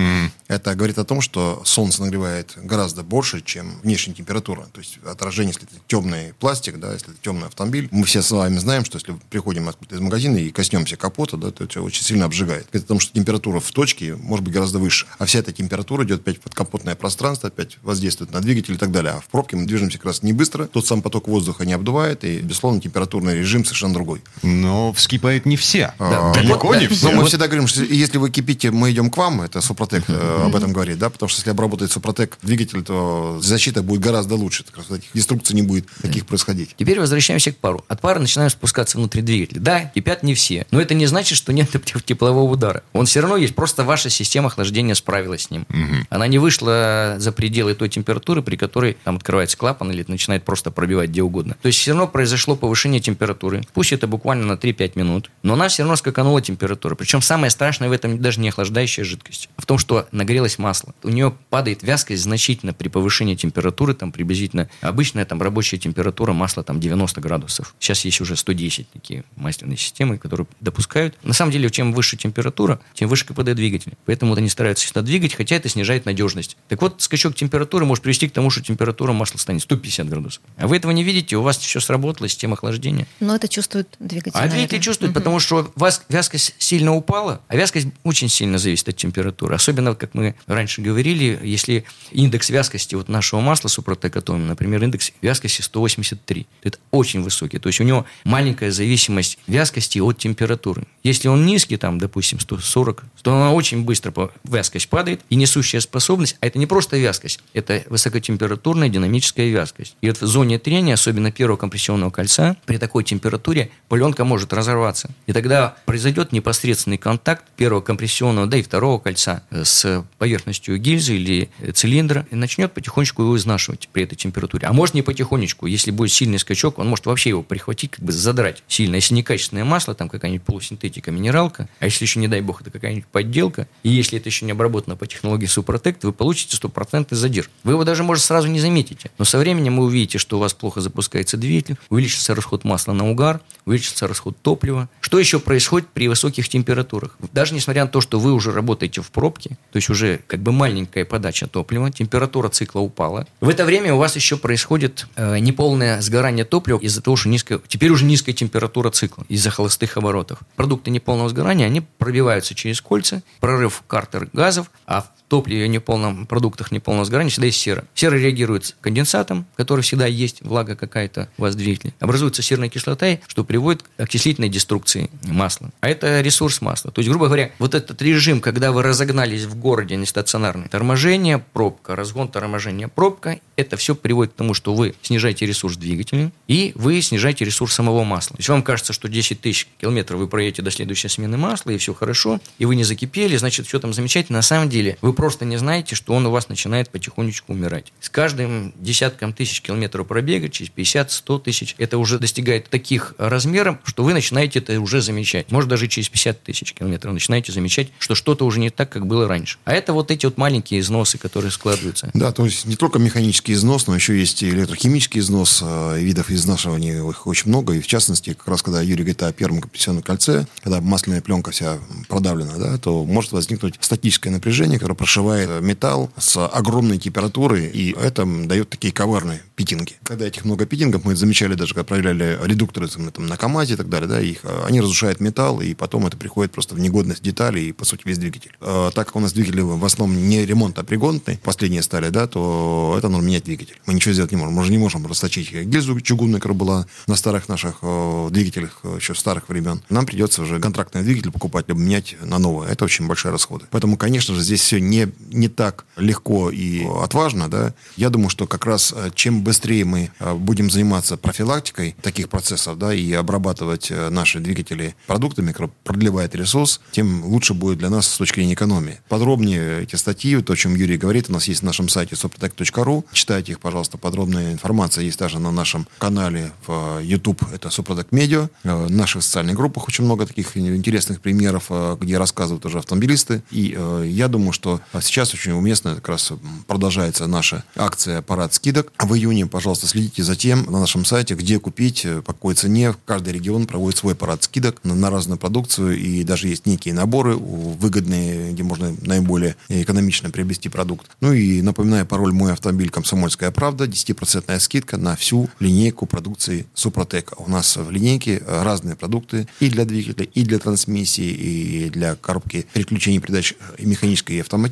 Это 0.47 0.75
говорит 0.75 0.97
о 0.97 1.05
том, 1.05 1.21
что 1.21 1.61
солнце 1.63 2.01
нагревает 2.01 2.53
гораздо 2.57 3.03
больше, 3.03 3.41
чем 3.41 3.79
внешняя 3.83 4.13
температура. 4.13 4.40
То 4.41 4.79
есть 4.79 4.99
отражение, 5.05 5.53
если 5.53 5.67
это 5.67 5.81
темный 5.87 6.33
пластик, 6.39 6.79
да, 6.79 6.93
если 6.93 7.09
это 7.09 7.17
темный 7.21 7.47
автомобиль, 7.47 7.87
мы 7.91 8.05
все 8.05 8.21
с 8.21 8.31
вами 8.31 8.57
знаем, 8.57 8.85
что 8.85 8.97
если 8.97 9.15
приходим 9.29 9.69
из 9.69 9.99
магазина 9.99 10.37
и 10.37 10.49
коснемся 10.51 10.97
капота, 10.97 11.37
да, 11.37 11.51
то 11.51 11.63
это 11.63 11.81
очень 11.81 12.03
сильно 12.03 12.25
обжигает. 12.25 12.67
Это 12.71 12.83
о 12.85 12.87
том, 12.87 12.99
что 12.99 13.13
температура 13.13 13.59
в 13.59 13.71
точке 13.71 14.15
может 14.15 14.43
быть 14.43 14.53
гораздо 14.53 14.79
выше. 14.79 15.05
А 15.17 15.25
вся 15.25 15.39
эта 15.39 15.51
температура 15.51 16.03
идет 16.03 16.21
опять 16.21 16.37
в 16.37 16.41
подкапотное 16.41 16.95
пространство, 16.95 17.47
опять 17.47 17.77
воздействует 17.81 18.31
на 18.31 18.41
двигатель 18.41 18.73
и 18.73 18.77
так 18.77 18.91
далее. 18.91 19.13
А 19.13 19.19
в 19.19 19.25
пробке 19.25 19.55
мы 19.55 19.65
движемся 19.65 19.97
как 19.97 20.07
раз 20.07 20.23
не 20.23 20.33
быстро, 20.33 20.65
тот 20.65 20.85
сам 20.85 21.01
поток 21.01 21.27
воздуха 21.27 21.65
не 21.65 21.73
обдувает, 21.73 22.23
и, 22.23 22.39
безусловно, 22.39 22.81
температурный 22.81 23.35
режим 23.35 23.65
совершенно 23.65 23.93
другой. 23.93 24.21
Но 24.43 24.93
вскипает 24.93 25.45
не 25.45 25.57
все. 25.57 25.93
Да. 25.99 26.33
Далеко 26.33 26.75
не 26.75 26.87
Но 26.87 26.95
все. 26.95 27.11
мы 27.11 27.25
всегда 27.25 27.47
говорим, 27.47 27.67
что 27.67 27.83
если 27.83 28.17
вы 28.17 28.29
кипите, 28.29 28.71
мы 28.71 28.91
идем 28.91 29.09
к 29.09 29.17
вам, 29.17 29.41
это 29.41 29.61
Супротек 29.61 30.03
э, 30.07 30.43
об 30.45 30.55
этом 30.55 30.73
говорит, 30.73 30.97
да, 30.97 31.09
потому 31.09 31.29
что 31.29 31.39
если 31.39 31.51
обработает 31.51 31.91
Супротек 31.91 32.37
двигатель, 32.41 32.83
то 32.83 33.39
защита 33.41 33.83
будет 33.83 34.01
гораздо 34.01 34.30
лучше, 34.35 34.63
так 34.63 34.83
сказать, 34.83 35.03
деструкций 35.13 35.55
не 35.55 35.61
будет 35.61 35.87
таких 36.01 36.25
происходить. 36.25 36.75
Теперь 36.77 36.99
возвращаемся 36.99 37.51
к 37.51 37.57
пару. 37.57 37.83
От 37.87 38.01
пара 38.01 38.19
начинаем 38.19 38.49
спускаться 38.49 38.97
внутрь 38.97 39.21
двигателя. 39.21 39.59
Да, 39.59 39.85
кипят 39.85 40.23
не 40.23 40.33
все, 40.33 40.65
но 40.71 40.81
это 40.81 40.93
не 40.93 41.05
значит, 41.05 41.37
что 41.37 41.53
нет 41.53 41.69
теп- 41.73 42.03
теплового 42.03 42.51
удара. 42.51 42.83
Он 42.93 43.05
все 43.05 43.21
равно 43.21 43.37
есть, 43.37 43.55
просто 43.55 43.83
ваша 43.83 44.09
система 44.09 44.47
охлаждения 44.47 44.95
справилась 44.95 45.43
с 45.43 45.51
ним. 45.51 45.65
Она 46.09 46.27
не 46.27 46.37
вышла 46.37 47.15
за 47.17 47.31
пределы 47.31 47.73
той 47.73 47.89
температуры, 47.89 48.41
при 48.41 48.55
которой 48.55 48.97
там 49.03 49.17
открывается 49.17 49.57
клапан 49.57 49.91
или 49.91 50.03
начинает 50.07 50.43
просто 50.43 50.71
пробивать 50.71 51.09
где 51.09 51.21
угодно. 51.21 51.55
То 51.61 51.67
есть 51.67 51.79
все 51.79 51.91
равно 51.91 52.07
произошло 52.07 52.55
повышение 52.55 53.01
температуры. 53.01 53.63
Пусть 53.73 53.93
это 53.93 54.07
буквально 54.07 54.45
на 54.45 54.53
3-5 54.53 54.91
минут, 54.95 55.31
но 55.43 55.53
она 55.53 55.67
все 55.67 55.83
равно 55.83 55.95
скаканула 55.95 56.41
температура. 56.41 56.95
Причем 56.95 57.21
самое 57.21 57.49
страшное 57.49 57.89
в 57.89 57.91
этом 57.91 58.19
даже 58.21 58.39
не 58.39 58.49
охлаждающая 58.49 59.03
жидкость, 59.03 59.49
а 59.57 59.61
в 59.61 59.65
том, 59.65 59.77
что 59.77 60.07
нагрелось 60.11 60.57
масло. 60.57 60.93
У 61.03 61.09
нее 61.09 61.33
падает 61.49 61.83
вязкость 61.83 62.23
значительно 62.23 62.73
при 62.73 62.89
повышении 62.89 63.35
температуры, 63.35 63.93
там 63.93 64.11
приблизительно 64.21 64.69
обычная 64.81 65.25
там 65.25 65.41
рабочая 65.41 65.79
температура 65.79 66.31
масла 66.31 66.61
там 66.63 66.79
90 66.79 67.19
градусов. 67.21 67.73
Сейчас 67.79 68.05
есть 68.05 68.21
уже 68.21 68.35
110 68.35 68.87
такие 68.91 69.23
масляные 69.35 69.77
системы, 69.77 70.19
которые 70.19 70.45
допускают. 70.59 71.17
На 71.23 71.33
самом 71.33 71.51
деле, 71.51 71.71
чем 71.71 71.91
выше 71.91 72.17
температура, 72.17 72.79
тем 72.93 73.09
выше 73.09 73.25
КПД 73.25 73.55
двигателя. 73.55 73.93
Поэтому 74.05 74.31
вот 74.31 74.37
они 74.37 74.47
стараются 74.47 74.85
всегда 74.85 75.01
двигать, 75.01 75.33
хотя 75.33 75.55
это 75.55 75.69
снижает 75.69 76.05
надежность. 76.05 76.55
Так 76.67 76.83
вот, 76.83 77.01
скачок 77.01 77.33
температуры 77.33 77.83
может 77.85 78.03
привести 78.03 78.29
к 78.29 78.31
тому, 78.31 78.51
что 78.51 78.61
температура 78.61 79.11
масла 79.11 79.39
станет 79.39 79.63
150 79.63 80.07
градусов. 80.07 80.43
А 80.57 80.67
вы 80.67 80.77
этого 80.77 80.91
не 80.91 81.03
видите, 81.03 81.35
у 81.35 81.41
вас 81.41 81.57
все 81.57 81.79
сработало, 81.79 82.29
система 82.29 82.53
охлаждения. 82.53 83.07
Но 83.19 83.35
это 83.35 83.47
чувствует 83.47 83.87
двигатель. 83.99 84.31
А 84.35 84.41
двигатель 84.41 84.57
наверное. 84.57 84.79
чувствует, 84.81 85.13
потому 85.15 85.39
что 85.39 85.71
у 85.75 85.79
вас 85.79 86.03
вязкость 86.09 86.53
сильно 86.59 86.93
упала, 86.93 87.41
а 87.47 87.55
вязкость 87.55 87.87
очень 88.03 88.29
сильно 88.29 88.59
зависит 88.59 88.87
от 88.87 88.97
температуры. 88.97 89.55
Особенно, 89.55 89.95
как 89.95 90.13
мы 90.13 90.35
раньше 90.45 90.81
говорили, 90.81 91.39
если 91.41 91.85
индекс 92.11 92.51
вязкости 92.51 92.93
вот 92.93 93.09
нашего 93.09 93.39
масла 93.39 93.67
Супротек 93.67 94.10
готовим, 94.11 94.47
например, 94.47 94.83
индекс 94.83 95.11
вязкости 95.21 95.61
183. 95.61 96.47
Это 96.63 96.77
очень 96.91 97.21
высокий. 97.21 97.59
То 97.59 97.67
есть 97.67 97.81
у 97.81 97.83
него 97.83 98.05
маленькая 98.23 98.71
зависимость 98.71 99.39
вязкости 99.47 99.99
от 99.99 100.17
температуры. 100.17 100.83
Если 101.03 101.27
он 101.27 101.45
низкий, 101.45 101.77
там, 101.77 101.97
допустим, 101.97 102.39
140, 102.39 103.03
то 103.21 103.33
она 103.33 103.53
очень 103.53 103.83
быстро 103.83 104.13
вязкость 104.43 104.89
падает, 104.89 105.21
и 105.29 105.35
несущая 105.35 105.79
способность, 105.79 106.37
а 106.41 106.47
это 106.47 106.59
не 106.59 106.65
просто 106.65 106.97
вязкость, 106.97 107.39
это 107.53 107.83
высокотемпературная 107.87 108.89
динамическая 108.89 109.47
вязкость. 109.49 109.95
И 110.01 110.07
вот 110.07 110.21
в 110.21 110.27
зоне 110.27 110.59
трения, 110.59 110.93
особенно 110.93 111.31
первого 111.31 111.57
компрессионного 111.57 112.11
кольца, 112.11 112.57
при 112.65 112.77
такой 112.77 113.03
температуре 113.03 113.71
пленка 113.89 114.25
может 114.25 114.53
разорваться. 114.53 115.09
И 115.27 115.33
тогда 115.33 115.75
произойдет 115.85 116.31
непосредственный 116.31 116.97
контакт 116.97 117.45
первого 117.55 117.81
компрессионного, 117.81 118.47
да 118.47 118.57
и 118.57 118.61
второго 118.61 118.99
кольца 118.99 119.43
с 119.51 120.05
поверхностью 120.17 120.77
гильзы 120.77 121.15
или 121.15 121.49
цилиндра, 121.73 122.27
и 122.31 122.35
начнет 122.35 122.73
потихонечку 122.73 123.23
его 123.23 123.37
изнашивать 123.37 123.89
при 123.91 124.00
этой 124.03 124.15
температуре. 124.15 124.67
А 124.67 124.73
может 124.73 124.95
не 124.95 125.01
потихонечку, 125.01 125.65
если 125.65 125.91
будет 125.91 126.11
сильный 126.11 126.39
скачок, 126.39 126.79
он 126.79 126.87
может 126.87 127.05
вообще 127.05 127.29
его 127.29 127.43
прихватить, 127.43 127.91
как 127.91 128.05
бы 128.05 128.11
задрать 128.11 128.63
сильно. 128.67 128.95
Если 128.95 129.13
некачественное 129.13 129.65
масло, 129.65 129.93
там 129.93 130.09
какая-нибудь 130.09 130.45
полусинтетика, 130.45 131.11
минералка, 131.11 131.67
а 131.79 131.85
если 131.85 132.05
еще, 132.05 132.19
не 132.19 132.27
дай 132.27 132.41
бог, 132.41 132.61
это 132.61 132.71
какая-нибудь 132.71 133.07
подделка, 133.07 133.67
и 133.83 133.89
если 133.89 134.19
это 134.19 134.29
еще 134.29 134.45
не 134.45 134.51
обработано 134.51 134.95
по 134.95 135.07
технологии 135.07 135.45
Супротект, 135.45 136.03
вы 136.03 136.13
получите 136.13 136.55
стопроцентный 136.55 137.17
задир. 137.17 137.49
Вы 137.63 137.73
его 137.73 137.83
даже, 137.83 138.03
может, 138.03 138.23
сразу 138.23 138.47
не 138.47 138.59
заметите. 138.59 139.11
Но 139.17 139.25
со 139.25 139.37
временем 139.37 139.77
вы 139.77 139.85
увидите, 139.85 140.17
что 140.17 140.37
у 140.37 140.39
вас 140.39 140.53
плохо 140.53 140.81
запускается 140.81 141.37
двигатель, 141.37 141.77
увеличится 141.89 142.35
расход 142.35 142.63
масла 142.63 142.93
на 142.93 143.09
угар, 143.09 143.41
увеличится 143.65 144.07
расход 144.07 144.35
топлива. 144.41 144.89
Что 145.01 145.19
еще 145.19 145.39
происходит 145.39 145.87
при 145.89 146.07
высоких 146.07 146.49
температурах? 146.49 147.17
Даже 147.33 147.53
несмотря 147.53 147.83
на 147.83 147.89
то, 147.89 148.01
что 148.01 148.19
вы 148.19 148.33
уже 148.33 148.51
работаете 148.51 149.01
в 149.01 149.11
пробке, 149.11 149.57
то 149.71 149.77
есть 149.77 149.89
уже 149.89 150.21
как 150.27 150.41
бы 150.41 150.51
маленькая 150.51 151.05
подача 151.05 151.47
топлива, 151.47 151.91
температура 151.91 152.49
цикла 152.49 152.79
упала. 152.79 153.27
В 153.39 153.49
это 153.49 153.65
время 153.65 153.90
у 153.93 153.97
вас 153.97 154.15
еще 154.15 154.37
происходит 154.37 155.07
э, 155.15 155.39
неполное 155.39 156.01
сгорание 156.01 156.45
топлива 156.45 156.79
из-за 156.79 157.01
того, 157.01 157.15
что 157.15 157.29
низкая, 157.29 157.59
теперь 157.67 157.91
уже 157.91 158.05
низкая 158.05 158.33
температура 158.33 158.89
цикла 158.91 159.25
из-за 159.29 159.49
холостых 159.49 159.97
оборотов. 159.97 160.39
Продукты 160.55 160.91
неполного 160.91 161.29
сгорания, 161.29 161.65
они 161.65 161.81
пробиваются 161.81 162.55
через 162.55 162.81
кольца, 162.81 163.23
прорыв 163.39 163.83
картер 163.87 164.29
газов, 164.33 164.71
а 164.85 165.05
топливе, 165.31 165.69
неполном 165.69 166.25
продуктах 166.25 166.73
неполного 166.73 167.05
сгорания 167.05 167.31
всегда 167.31 167.45
есть 167.45 167.61
сера. 167.61 167.85
Сера 167.95 168.15
реагирует 168.15 168.65
с 168.65 168.75
конденсатом, 168.81 169.45
который 169.55 169.79
всегда 169.79 170.05
есть, 170.05 170.41
влага 170.41 170.75
какая-то 170.75 171.29
у 171.37 171.43
вас 171.43 171.55
в 171.55 171.57
двигателе. 171.57 171.93
Образуется 172.01 172.41
серная 172.41 172.67
кислота, 172.67 173.17
что 173.27 173.45
приводит 173.45 173.83
к 173.83 173.87
окислительной 173.97 174.49
деструкции 174.49 175.09
масла. 175.23 175.69
А 175.79 175.87
это 175.87 176.19
ресурс 176.19 176.59
масла. 176.59 176.91
То 176.91 176.99
есть, 176.99 177.09
грубо 177.09 177.27
говоря, 177.27 177.51
вот 177.59 177.75
этот 177.75 178.01
режим, 178.01 178.41
когда 178.41 178.73
вы 178.73 178.83
разогнались 178.83 179.45
в 179.45 179.55
городе 179.55 179.95
нестационарный, 179.95 180.67
торможение, 180.67 181.37
пробка, 181.37 181.95
разгон, 181.95 182.27
торможение, 182.27 182.89
пробка, 182.89 183.39
это 183.55 183.77
все 183.77 183.95
приводит 183.95 184.33
к 184.33 184.35
тому, 184.35 184.53
что 184.53 184.75
вы 184.75 184.95
снижаете 185.01 185.45
ресурс 185.45 185.77
двигателя 185.77 186.33
и 186.49 186.73
вы 186.75 187.01
снижаете 187.01 187.45
ресурс 187.45 187.73
самого 187.73 188.03
масла. 188.03 188.35
То 188.35 188.41
есть 188.41 188.49
вам 188.49 188.63
кажется, 188.63 188.91
что 188.91 189.07
10 189.07 189.39
тысяч 189.39 189.69
километров 189.79 190.19
вы 190.19 190.27
проедете 190.27 190.61
до 190.61 190.71
следующей 190.71 191.07
смены 191.07 191.37
масла, 191.37 191.71
и 191.71 191.77
все 191.77 191.93
хорошо, 191.93 192.41
и 192.57 192.65
вы 192.65 192.75
не 192.75 192.83
закипели, 192.83 193.37
значит, 193.37 193.65
все 193.65 193.79
там 193.79 193.93
замечательно. 193.93 194.39
На 194.39 194.43
самом 194.43 194.67
деле, 194.67 194.97
вы 195.01 195.13
просто 195.21 195.45
не 195.45 195.57
знаете, 195.57 195.93
что 195.93 196.13
он 196.13 196.25
у 196.25 196.31
вас 196.31 196.49
начинает 196.49 196.89
потихонечку 196.89 197.53
умирать. 197.53 197.93
С 197.99 198.09
каждым 198.09 198.73
десятком 198.79 199.33
тысяч 199.33 199.61
километров 199.61 200.07
пробега, 200.07 200.49
через 200.49 200.71
50-100 200.75 201.41
тысяч, 201.41 201.75
это 201.77 201.99
уже 201.99 202.17
достигает 202.17 202.71
таких 202.71 203.13
размеров, 203.19 203.77
что 203.83 204.03
вы 204.03 204.13
начинаете 204.13 204.57
это 204.57 204.79
уже 204.81 204.99
замечать. 204.99 205.51
Может, 205.51 205.69
даже 205.69 205.87
через 205.87 206.09
50 206.09 206.41
тысяч 206.41 206.73
километров 206.73 207.13
начинаете 207.13 207.51
замечать, 207.51 207.89
что 207.99 208.15
что-то 208.15 208.45
уже 208.45 208.59
не 208.59 208.71
так, 208.71 208.89
как 208.89 209.05
было 209.05 209.27
раньше. 209.27 209.59
А 209.63 209.73
это 209.73 209.93
вот 209.93 210.09
эти 210.09 210.25
вот 210.25 210.39
маленькие 210.39 210.79
износы, 210.79 211.19
которые 211.19 211.51
складываются. 211.51 212.09
Да, 212.15 212.31
то 212.31 212.43
есть 212.43 212.65
не 212.65 212.75
только 212.75 212.97
механический 212.97 213.53
износ, 213.53 213.85
но 213.85 213.93
еще 213.93 214.17
есть 214.17 214.41
и 214.41 214.49
электрохимический 214.49 215.19
износ, 215.19 215.61
э, 215.63 215.99
видов 215.99 216.31
изнашивания 216.31 217.07
их 217.07 217.27
очень 217.27 217.49
много. 217.49 217.73
И 217.73 217.81
в 217.81 217.85
частности, 217.85 218.33
как 218.33 218.47
раз 218.47 218.63
когда 218.63 218.81
Юрий 218.81 219.03
говорит 219.03 219.21
о 219.21 219.31
первом 219.31 219.61
компрессионном 219.61 220.01
кольце, 220.01 220.47
когда 220.63 220.81
масляная 220.81 221.21
пленка 221.21 221.51
вся 221.51 221.77
продавлена, 222.07 222.57
да, 222.57 222.77
то 222.79 223.05
может 223.05 223.33
возникнуть 223.33 223.75
статическое 223.79 224.33
напряжение, 224.33 224.79
которое 224.79 224.95
прошивает 225.11 225.61
металл 225.61 226.09
с 226.17 226.47
огромной 226.47 226.97
температурой, 226.97 227.67
и 227.67 227.93
это 227.99 228.25
дает 228.25 228.69
такие 228.69 228.93
коварные 228.93 229.41
питинги. 229.55 229.95
Когда 230.03 230.25
этих 230.25 230.45
много 230.45 230.65
питингов, 230.65 231.03
мы 231.03 231.17
замечали 231.17 231.53
даже, 231.55 231.73
когда 231.73 231.83
проверяли 231.83 232.39
редукторы 232.43 232.87
там, 232.87 233.27
на 233.27 233.35
КАМАЗе 233.35 233.73
и 233.73 233.75
так 233.75 233.89
далее, 233.89 234.07
да, 234.07 234.21
их, 234.21 234.39
они 234.65 234.79
разрушают 234.79 235.19
металл, 235.19 235.59
и 235.59 235.73
потом 235.73 236.07
это 236.07 236.15
приходит 236.15 236.53
просто 236.53 236.75
в 236.75 236.79
негодность 236.79 237.21
деталей 237.21 237.67
и, 237.67 237.71
по 237.73 237.83
сути, 237.83 238.03
весь 238.05 238.19
двигатель. 238.19 238.51
А, 238.61 238.89
так 238.91 239.07
как 239.07 239.17
у 239.17 239.19
нас 239.19 239.33
двигатели 239.33 239.59
в 239.59 239.83
основном 239.83 240.29
не 240.29 240.45
ремонт, 240.45 240.79
а 240.79 240.83
пригодные, 240.83 241.37
последние 241.43 241.81
стали, 241.81 242.07
да, 242.07 242.25
то 242.27 242.95
это 242.97 243.09
нужно 243.09 243.27
менять 243.27 243.43
двигатель. 243.43 243.81
Мы 243.85 243.93
ничего 243.93 244.13
сделать 244.13 244.31
не 244.31 244.37
можем. 244.37 244.53
Мы 244.53 244.63
же 244.63 244.71
не 244.71 244.77
можем 244.77 245.05
расточить 245.05 245.51
гильзу 245.51 245.99
чугунную, 245.99 246.39
которая 246.39 246.57
была 246.57 246.87
на 247.07 247.17
старых 247.17 247.49
наших 247.49 247.79
э, 247.81 248.29
двигателях 248.31 248.79
э, 248.83 248.95
еще 248.97 249.13
старых 249.13 249.49
времен. 249.49 249.83
Нам 249.89 250.05
придется 250.05 250.41
уже 250.41 250.61
контрактный 250.61 251.01
двигатель 251.03 251.31
покупать, 251.31 251.67
либо 251.67 251.81
менять 251.81 252.15
на 252.23 252.39
новый. 252.39 252.69
Это 252.69 252.85
очень 252.85 253.07
большие 253.07 253.33
расходы. 253.33 253.65
Поэтому, 253.71 253.97
конечно 253.97 254.33
же, 254.33 254.41
здесь 254.41 254.61
все 254.61 254.79
не, 254.79 255.00
не 255.29 255.47
так 255.47 255.85
легко 255.97 256.49
и 256.49 256.85
отважно, 256.85 257.49
да. 257.49 257.73
Я 257.95 258.09
думаю, 258.09 258.29
что 258.29 258.47
как 258.47 258.65
раз 258.65 258.93
э, 258.95 259.11
чем 259.15 259.43
быстрее 259.43 259.85
мы 259.85 260.11
э, 260.19 260.33
будем 260.33 260.69
заниматься 260.69 261.17
профилактикой 261.17 261.95
таких 262.01 262.29
процессов, 262.29 262.77
да, 262.77 262.93
и 262.93 263.11
обрабатывать 263.13 263.91
э, 263.91 264.09
наши 264.09 264.39
двигатели 264.39 264.95
продуктами, 265.07 265.51
которые 265.51 265.71
продлевают 265.83 266.35
ресурс, 266.35 266.81
тем 266.91 267.23
лучше 267.25 267.53
будет 267.53 267.77
для 267.77 267.89
нас 267.89 268.07
с 268.07 268.17
точки 268.17 268.35
зрения 268.35 268.53
экономии. 268.53 268.99
Подробнее 269.09 269.83
эти 269.83 269.95
статьи, 269.95 270.41
то, 270.41 270.53
о 270.53 270.55
чем 270.55 270.75
Юрий 270.75 270.97
говорит, 270.97 271.29
у 271.29 271.33
нас 271.33 271.47
есть 271.47 271.61
на 271.61 271.67
нашем 271.67 271.89
сайте 271.89 272.15
soprotec.ru. 272.15 273.05
Читайте 273.13 273.53
их, 273.53 273.59
пожалуйста, 273.59 273.97
подробная 273.97 274.51
информация 274.51 275.03
есть 275.03 275.19
даже 275.19 275.39
на 275.39 275.51
нашем 275.51 275.87
канале 275.97 276.51
в 276.65 276.99
YouTube, 277.01 277.43
это 277.53 277.69
Suprotec 277.69 278.09
Media. 278.09 278.49
В 278.63 278.89
наших 278.89 279.23
социальных 279.23 279.55
группах 279.55 279.87
очень 279.87 280.03
много 280.03 280.25
таких 280.25 280.57
интересных 280.57 281.21
примеров, 281.21 281.69
где 281.99 282.17
рассказывают 282.17 282.65
уже 282.65 282.79
автомобилисты. 282.79 283.43
И 283.51 283.77
я 284.05 284.27
думаю, 284.27 284.51
что 284.51 284.81
сейчас 284.99 285.33
очень 285.33 285.53
уместно 285.53 285.95
как 285.95 286.09
раз 286.09 286.33
продолжается 286.67 287.27
наша 287.27 287.63
акция 287.75 288.21
«Парад 288.21 288.53
скидок». 288.53 288.91
В 288.99 289.13
июне, 289.15 289.45
пожалуйста, 289.45 289.87
следите 289.87 290.23
за 290.23 290.35
тем 290.35 290.65
на 290.65 290.79
нашем 290.79 291.05
сайте, 291.05 291.35
где 291.35 291.59
купить, 291.59 292.05
по 292.25 292.33
какой 292.33 292.55
цене. 292.55 292.93
Каждый 293.05 293.33
регион 293.33 293.67
проводит 293.67 293.97
свой 293.97 294.15
парад 294.15 294.43
скидок 294.43 294.83
на, 294.83 294.95
на 294.95 295.09
разную 295.09 295.37
продукцию. 295.37 295.97
И 295.97 296.23
даже 296.23 296.47
есть 296.47 296.65
некие 296.65 296.93
наборы 296.93 297.35
выгодные, 297.35 298.51
где 298.51 298.63
можно 298.63 298.95
наиболее 299.01 299.55
экономично 299.69 300.29
приобрести 300.29 300.69
продукт. 300.69 301.09
Ну 301.21 301.31
и 301.31 301.61
напоминаю, 301.61 302.05
пароль 302.05 302.33
«Мой 302.33 302.51
автомобиль. 302.51 302.89
Комсомольская 302.89 303.51
правда». 303.51 303.85
10% 303.85 304.59
скидка 304.59 304.97
на 304.97 305.15
всю 305.15 305.49
линейку 305.59 306.05
продукции 306.05 306.65
Супротек. 306.73 307.33
У 307.39 307.49
нас 307.49 307.77
в 307.77 307.89
линейке 307.91 308.41
разные 308.45 308.95
продукты 308.95 309.47
и 309.59 309.69
для 309.69 309.85
двигателя, 309.85 310.27
и 310.33 310.43
для 310.43 310.59
трансмиссии, 310.59 311.29
и 311.29 311.89
для 311.89 312.15
коробки 312.15 312.65
переключений 312.73 313.19
передач 313.19 313.53
и 313.77 313.85
механической, 313.85 314.37
и 314.37 314.39
автоматической. 314.41 314.70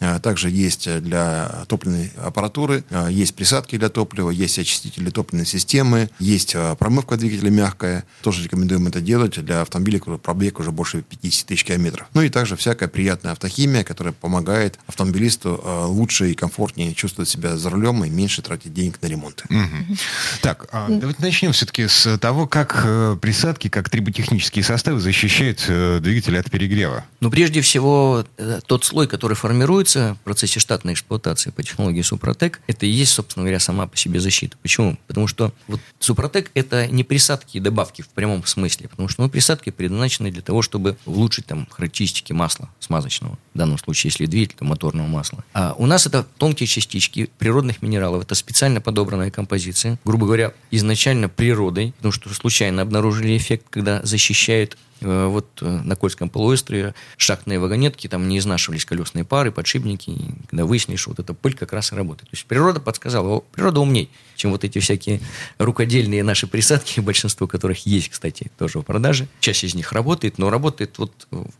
А 0.00 0.18
также 0.18 0.50
есть 0.50 0.88
для 1.02 1.64
топливной 1.68 2.12
аппаратуры, 2.16 2.84
а, 2.90 3.08
есть 3.08 3.34
присадки 3.34 3.76
для 3.76 3.88
топлива, 3.88 4.30
есть 4.30 4.58
очистители 4.58 5.10
топливной 5.10 5.46
системы, 5.46 6.10
есть 6.18 6.54
а, 6.54 6.74
промывка 6.74 7.16
двигателя 7.16 7.50
мягкая. 7.50 8.04
Тоже 8.22 8.44
рекомендуем 8.44 8.86
это 8.86 9.00
делать 9.00 9.42
для 9.44 9.62
автомобиля, 9.62 9.98
который 9.98 10.18
пробег 10.18 10.60
уже 10.60 10.72
больше 10.72 11.02
50 11.02 11.46
тысяч 11.46 11.64
километров. 11.64 12.06
Ну 12.14 12.22
и 12.22 12.28
также 12.28 12.56
всякая 12.56 12.88
приятная 12.88 13.32
автохимия, 13.32 13.84
которая 13.84 14.12
помогает 14.12 14.78
автомобилисту 14.86 15.62
лучше 15.88 16.30
и 16.30 16.34
комфортнее 16.34 16.94
чувствовать 16.94 17.28
себя 17.28 17.56
за 17.56 17.70
рулем 17.70 18.04
и 18.04 18.10
меньше 18.10 18.42
тратить 18.42 18.72
денег 18.74 19.00
на 19.02 19.06
ремонт. 19.06 19.44
Угу. 19.50 19.96
Так, 20.42 20.68
давайте 20.72 21.22
начнем 21.22 21.52
все-таки 21.52 21.86
с 21.88 22.18
того, 22.18 22.46
как 22.46 22.82
э, 22.84 23.16
присадки, 23.20 23.68
как 23.68 23.90
триботехнические 23.90 24.64
составы 24.64 25.00
защищают 25.00 25.64
э, 25.68 26.00
двигатель 26.00 26.38
от 26.38 26.50
перегрева. 26.50 27.04
Ну, 27.20 27.30
прежде 27.30 27.60
всего, 27.60 28.24
э, 28.36 28.60
тот 28.66 28.84
слой, 28.84 29.06
который 29.06 29.33
формируется 29.34 30.16
в 30.20 30.24
процессе 30.24 30.60
штатной 30.60 30.94
эксплуатации 30.94 31.50
по 31.50 31.62
технологии 31.62 32.02
Супротек, 32.02 32.60
это 32.66 32.86
и 32.86 32.88
есть, 32.88 33.12
собственно 33.12 33.44
говоря, 33.44 33.60
сама 33.60 33.86
по 33.86 33.96
себе 33.96 34.20
защита. 34.20 34.56
Почему? 34.62 34.98
Потому 35.06 35.26
что 35.26 35.52
вот 35.66 35.80
Супротек– 35.98 36.50
это 36.54 36.86
не 36.86 37.04
присадки 37.04 37.56
и 37.56 37.60
добавки 37.60 38.02
в 38.02 38.08
прямом 38.08 38.44
смысле, 38.46 38.88
потому 38.88 39.08
что 39.08 39.22
ну, 39.22 39.28
присадки 39.28 39.70
предназначены 39.70 40.30
для 40.30 40.42
того, 40.42 40.62
чтобы 40.62 40.96
улучшить 41.06 41.46
там 41.46 41.66
характеристики 41.70 42.32
масла 42.32 42.68
смазочного, 42.80 43.38
в 43.54 43.58
данном 43.58 43.78
случае, 43.78 44.10
если 44.10 44.26
двигатель, 44.26 44.56
то 44.58 44.64
моторного 44.64 45.06
масла. 45.06 45.44
А 45.52 45.74
у 45.78 45.86
нас 45.86 46.06
это 46.06 46.26
тонкие 46.38 46.66
частички 46.66 47.30
природных 47.38 47.82
минералов, 47.82 48.24
это 48.24 48.34
специально 48.34 48.80
подобранная 48.80 49.30
композиция, 49.30 49.98
грубо 50.04 50.26
говоря, 50.26 50.52
изначально 50.70 51.28
природой, 51.28 51.92
потому 51.96 52.12
что 52.12 52.32
случайно 52.34 52.82
обнаружили 52.82 53.36
эффект, 53.36 53.66
когда 53.70 54.02
защищает 54.04 54.76
э, 54.93 54.93
вот 55.04 55.46
э, 55.60 55.66
на 55.66 55.96
Кольском 55.96 56.28
полуострове 56.28 56.94
шахтные 57.16 57.58
вагонетки, 57.58 58.08
там 58.08 58.28
не 58.28 58.38
изнашивались 58.38 58.84
колесные 58.84 59.24
пары, 59.24 59.52
подшипники, 59.52 60.10
и 60.10 60.34
когда 60.48 60.64
выяснили, 60.64 60.96
что 60.96 61.10
вот 61.10 61.20
эта 61.20 61.34
пыль 61.34 61.54
как 61.54 61.72
раз 61.72 61.92
и 61.92 61.94
работает. 61.94 62.30
То 62.30 62.34
есть 62.34 62.46
природа 62.46 62.80
подсказала, 62.80 63.40
природа 63.52 63.80
умней, 63.80 64.10
чем 64.36 64.50
вот 64.50 64.64
эти 64.64 64.78
всякие 64.78 65.20
рукодельные 65.58 66.22
наши 66.22 66.46
присадки, 66.46 67.00
большинство 67.00 67.46
которых 67.46 67.86
есть, 67.86 68.08
кстати, 68.08 68.50
тоже 68.58 68.78
в 68.78 68.82
продаже. 68.82 69.28
Часть 69.40 69.64
из 69.64 69.74
них 69.74 69.92
работает, 69.92 70.38
но 70.38 70.50
работает 70.50 70.98
вот 70.98 71.12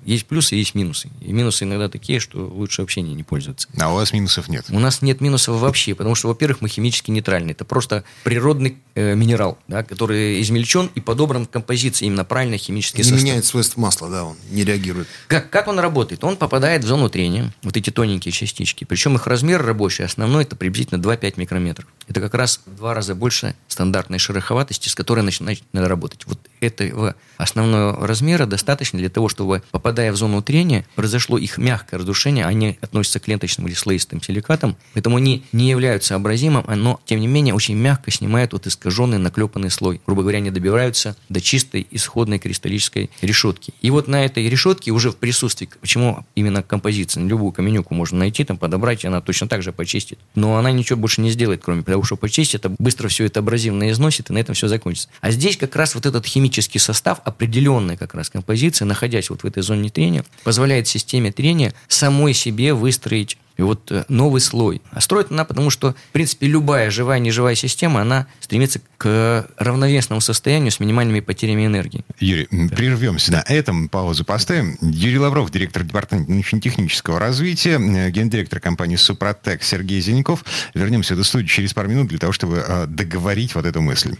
есть 0.04 0.26
плюсы, 0.26 0.54
есть 0.54 0.74
минусы. 0.74 1.10
И 1.20 1.32
минусы 1.32 1.64
иногда 1.64 1.88
такие, 1.88 2.20
что 2.20 2.46
лучше 2.46 2.82
вообще 2.82 3.02
не, 3.02 3.14
не 3.14 3.22
пользоваться. 3.22 3.68
А 3.78 3.92
у 3.92 3.94
вас 3.96 4.12
минусов 4.12 4.48
нет? 4.48 4.66
У 4.70 4.78
нас 4.78 5.02
нет 5.02 5.20
минусов 5.20 5.60
вообще, 5.60 5.94
потому 5.94 6.14
что, 6.14 6.28
во-первых, 6.28 6.60
мы 6.60 6.68
химически 6.68 7.10
нейтральны. 7.10 7.52
Это 7.52 7.64
просто 7.64 8.04
природный 8.24 8.78
э, 8.94 9.14
минерал, 9.14 9.58
да, 9.68 9.82
который 9.82 10.40
измельчен 10.40 10.90
и 10.94 11.00
подобран 11.00 11.46
в 11.46 11.50
композиции 11.50 12.06
именно 12.06 12.24
правильно 12.24 12.58
химически 12.58 13.02
Не 13.02 13.12
меняет 13.12 13.44
свойств 13.44 13.76
масла, 13.76 14.08
да, 14.08 14.24
он 14.24 14.36
не 14.50 14.64
реагирует. 14.64 15.08
Как, 15.26 15.50
как 15.50 15.68
он 15.68 15.78
работает? 15.78 16.24
Он 16.24 16.36
попадает 16.36 16.84
в 16.84 16.86
зону 16.86 17.08
трения, 17.08 17.52
вот 17.62 17.76
эти 17.76 17.90
тоненькие 17.90 18.32
частички. 18.32 18.84
Причем 18.84 19.14
их 19.16 19.26
размер 19.26 19.62
рабочий, 19.64 20.04
основной, 20.04 20.44
это 20.44 20.56
приблизительно 20.56 20.98
2-5 20.98 21.34
микрометров. 21.36 21.86
Это 22.08 22.20
как 22.20 22.34
раз 22.34 22.60
в 22.66 22.76
два 22.76 22.94
раза 22.94 23.14
больше 23.14 23.54
стандартной 23.68 24.18
шероховатости, 24.18 24.88
с 24.88 24.94
которой 24.94 25.20
начинать 25.20 25.62
надо 25.72 25.88
работать. 25.88 26.26
Вот 26.26 26.38
этого 26.60 27.14
основного 27.36 28.06
размера 28.06 28.46
достаточно 28.46 28.98
для 28.98 29.08
того, 29.08 29.28
чтобы, 29.28 29.62
попадая 29.70 30.12
в 30.12 30.16
зону 30.16 30.42
трения, 30.42 30.86
произошло 30.94 31.38
их 31.38 31.58
мягкое 31.58 31.98
разрушение, 31.98 32.46
они 32.46 32.78
относятся 32.80 33.20
к 33.20 33.28
ленточным 33.28 33.66
или 33.66 33.74
слоистым 33.74 34.22
силикатам, 34.22 34.76
поэтому 34.92 35.16
они 35.16 35.44
не 35.52 35.68
являются 35.68 36.14
абразимом, 36.14 36.64
но, 36.68 37.00
тем 37.04 37.20
не 37.20 37.26
менее, 37.26 37.54
очень 37.54 37.76
мягко 37.76 38.10
снимают 38.10 38.52
вот 38.52 38.66
искаженный 38.66 39.18
наклепанный 39.18 39.70
слой. 39.70 40.00
Грубо 40.06 40.22
говоря, 40.22 40.38
они 40.38 40.50
добиваются 40.50 41.16
до 41.28 41.40
чистой 41.40 41.86
исходной 41.90 42.38
кристаллической 42.38 43.10
решетки. 43.20 43.74
И 43.82 43.90
вот 43.90 44.08
на 44.08 44.24
этой 44.24 44.48
решетке 44.48 44.90
уже 44.90 45.10
в 45.10 45.16
присутствии, 45.16 45.68
почему 45.80 46.24
именно 46.34 46.62
композиция, 46.62 47.24
любую 47.24 47.52
каменюку 47.52 47.94
можно 47.94 48.18
найти, 48.18 48.44
там 48.44 48.56
подобрать, 48.56 49.04
и 49.04 49.06
она 49.06 49.20
точно 49.20 49.48
так 49.48 49.62
же 49.62 49.72
почистит. 49.72 50.18
Но 50.34 50.56
она 50.56 50.70
ничего 50.70 50.98
больше 50.98 51.20
не 51.20 51.30
сделает, 51.30 51.62
кроме 51.62 51.82
того, 51.82 52.02
что 52.04 52.16
почистит, 52.16 52.53
это 52.54 52.70
быстро 52.78 53.08
все 53.08 53.24
это 53.24 53.40
абразивно 53.40 53.90
износит, 53.90 54.30
и 54.30 54.32
на 54.32 54.38
этом 54.38 54.54
все 54.54 54.68
закончится. 54.68 55.08
А 55.20 55.30
здесь 55.30 55.56
как 55.56 55.74
раз 55.76 55.94
вот 55.94 56.06
этот 56.06 56.26
химический 56.26 56.80
состав, 56.80 57.20
определенная 57.24 57.96
как 57.96 58.14
раз 58.14 58.30
композиция, 58.30 58.86
находясь 58.86 59.30
вот 59.30 59.42
в 59.42 59.46
этой 59.46 59.62
зоне 59.62 59.90
трения, 59.90 60.24
позволяет 60.42 60.88
системе 60.88 61.32
трения 61.32 61.74
самой 61.88 62.34
себе 62.34 62.74
выстроить 62.74 63.36
и 63.56 63.62
вот 63.62 63.90
э, 63.92 64.04
новый 64.08 64.40
слой. 64.40 64.82
А 64.90 65.00
строит 65.00 65.30
она 65.30 65.44
потому, 65.44 65.70
что, 65.70 65.92
в 65.92 66.12
принципе, 66.12 66.46
любая 66.46 66.90
живая, 66.90 67.18
неживая 67.18 67.54
система, 67.54 68.00
она 68.00 68.26
стремится 68.40 68.80
к 68.98 69.46
равновесному 69.56 70.20
состоянию 70.20 70.70
с 70.70 70.80
минимальными 70.80 71.20
потерями 71.20 71.66
энергии. 71.66 72.04
Юрий, 72.18 72.48
да. 72.50 72.74
прервемся 72.74 73.32
на 73.32 73.44
этом, 73.46 73.88
паузу 73.88 74.24
поставим. 74.24 74.76
Юрий 74.80 75.18
Лавров, 75.18 75.50
директор 75.50 75.82
департамента 75.82 76.30
научно-технического 76.30 77.18
развития, 77.18 77.78
э, 77.78 78.10
гендиректор 78.10 78.60
компании 78.60 78.96
«Супротек» 78.96 79.62
Сергей 79.62 80.00
Зеленков. 80.00 80.44
Вернемся 80.74 81.16
до 81.16 81.24
студии 81.24 81.46
через 81.46 81.72
пару 81.72 81.88
минут 81.88 82.08
для 82.08 82.18
того, 82.18 82.32
чтобы 82.32 82.64
э, 82.66 82.86
договорить 82.86 83.54
вот 83.54 83.66
эту 83.66 83.80
мысль. 83.80 84.16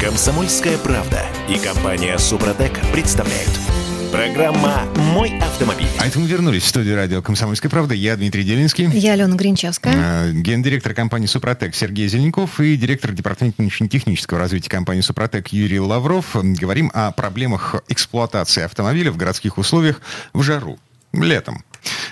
Комсомольская 0.00 0.78
правда 0.78 1.26
и 1.48 1.58
компания 1.58 2.16
«Супротек» 2.18 2.72
представляют– 2.92 3.50
Программа 4.12 4.88
«Мой 5.14 5.38
автомобиль». 5.38 5.86
А 6.00 6.06
это 6.08 6.18
мы 6.18 6.26
вернулись 6.26 6.64
в 6.64 6.66
студию 6.66 6.96
радио 6.96 7.22
«Комсомольская 7.22 7.70
правда». 7.70 7.94
Я 7.94 8.16
Дмитрий 8.16 8.42
Делинский. 8.42 8.86
Я 8.86 9.12
Алена 9.12 9.36
Гринчевская. 9.36 9.94
Э, 9.96 10.32
гендиректор 10.32 10.94
компании 10.94 11.26
«Супротек» 11.26 11.76
Сергей 11.76 12.08
Зеленков 12.08 12.58
и 12.58 12.76
директор 12.76 13.12
департамента 13.12 13.62
научно-технического 13.62 14.40
развития 14.40 14.68
компании 14.68 15.02
«Супротек» 15.02 15.48
Юрий 15.48 15.78
Лавров. 15.78 16.34
Говорим 16.34 16.90
о 16.92 17.12
проблемах 17.12 17.76
эксплуатации 17.88 18.64
автомобиля 18.64 19.12
в 19.12 19.16
городских 19.16 19.58
условиях 19.58 20.00
в 20.32 20.42
жару, 20.42 20.78
летом. 21.12 21.64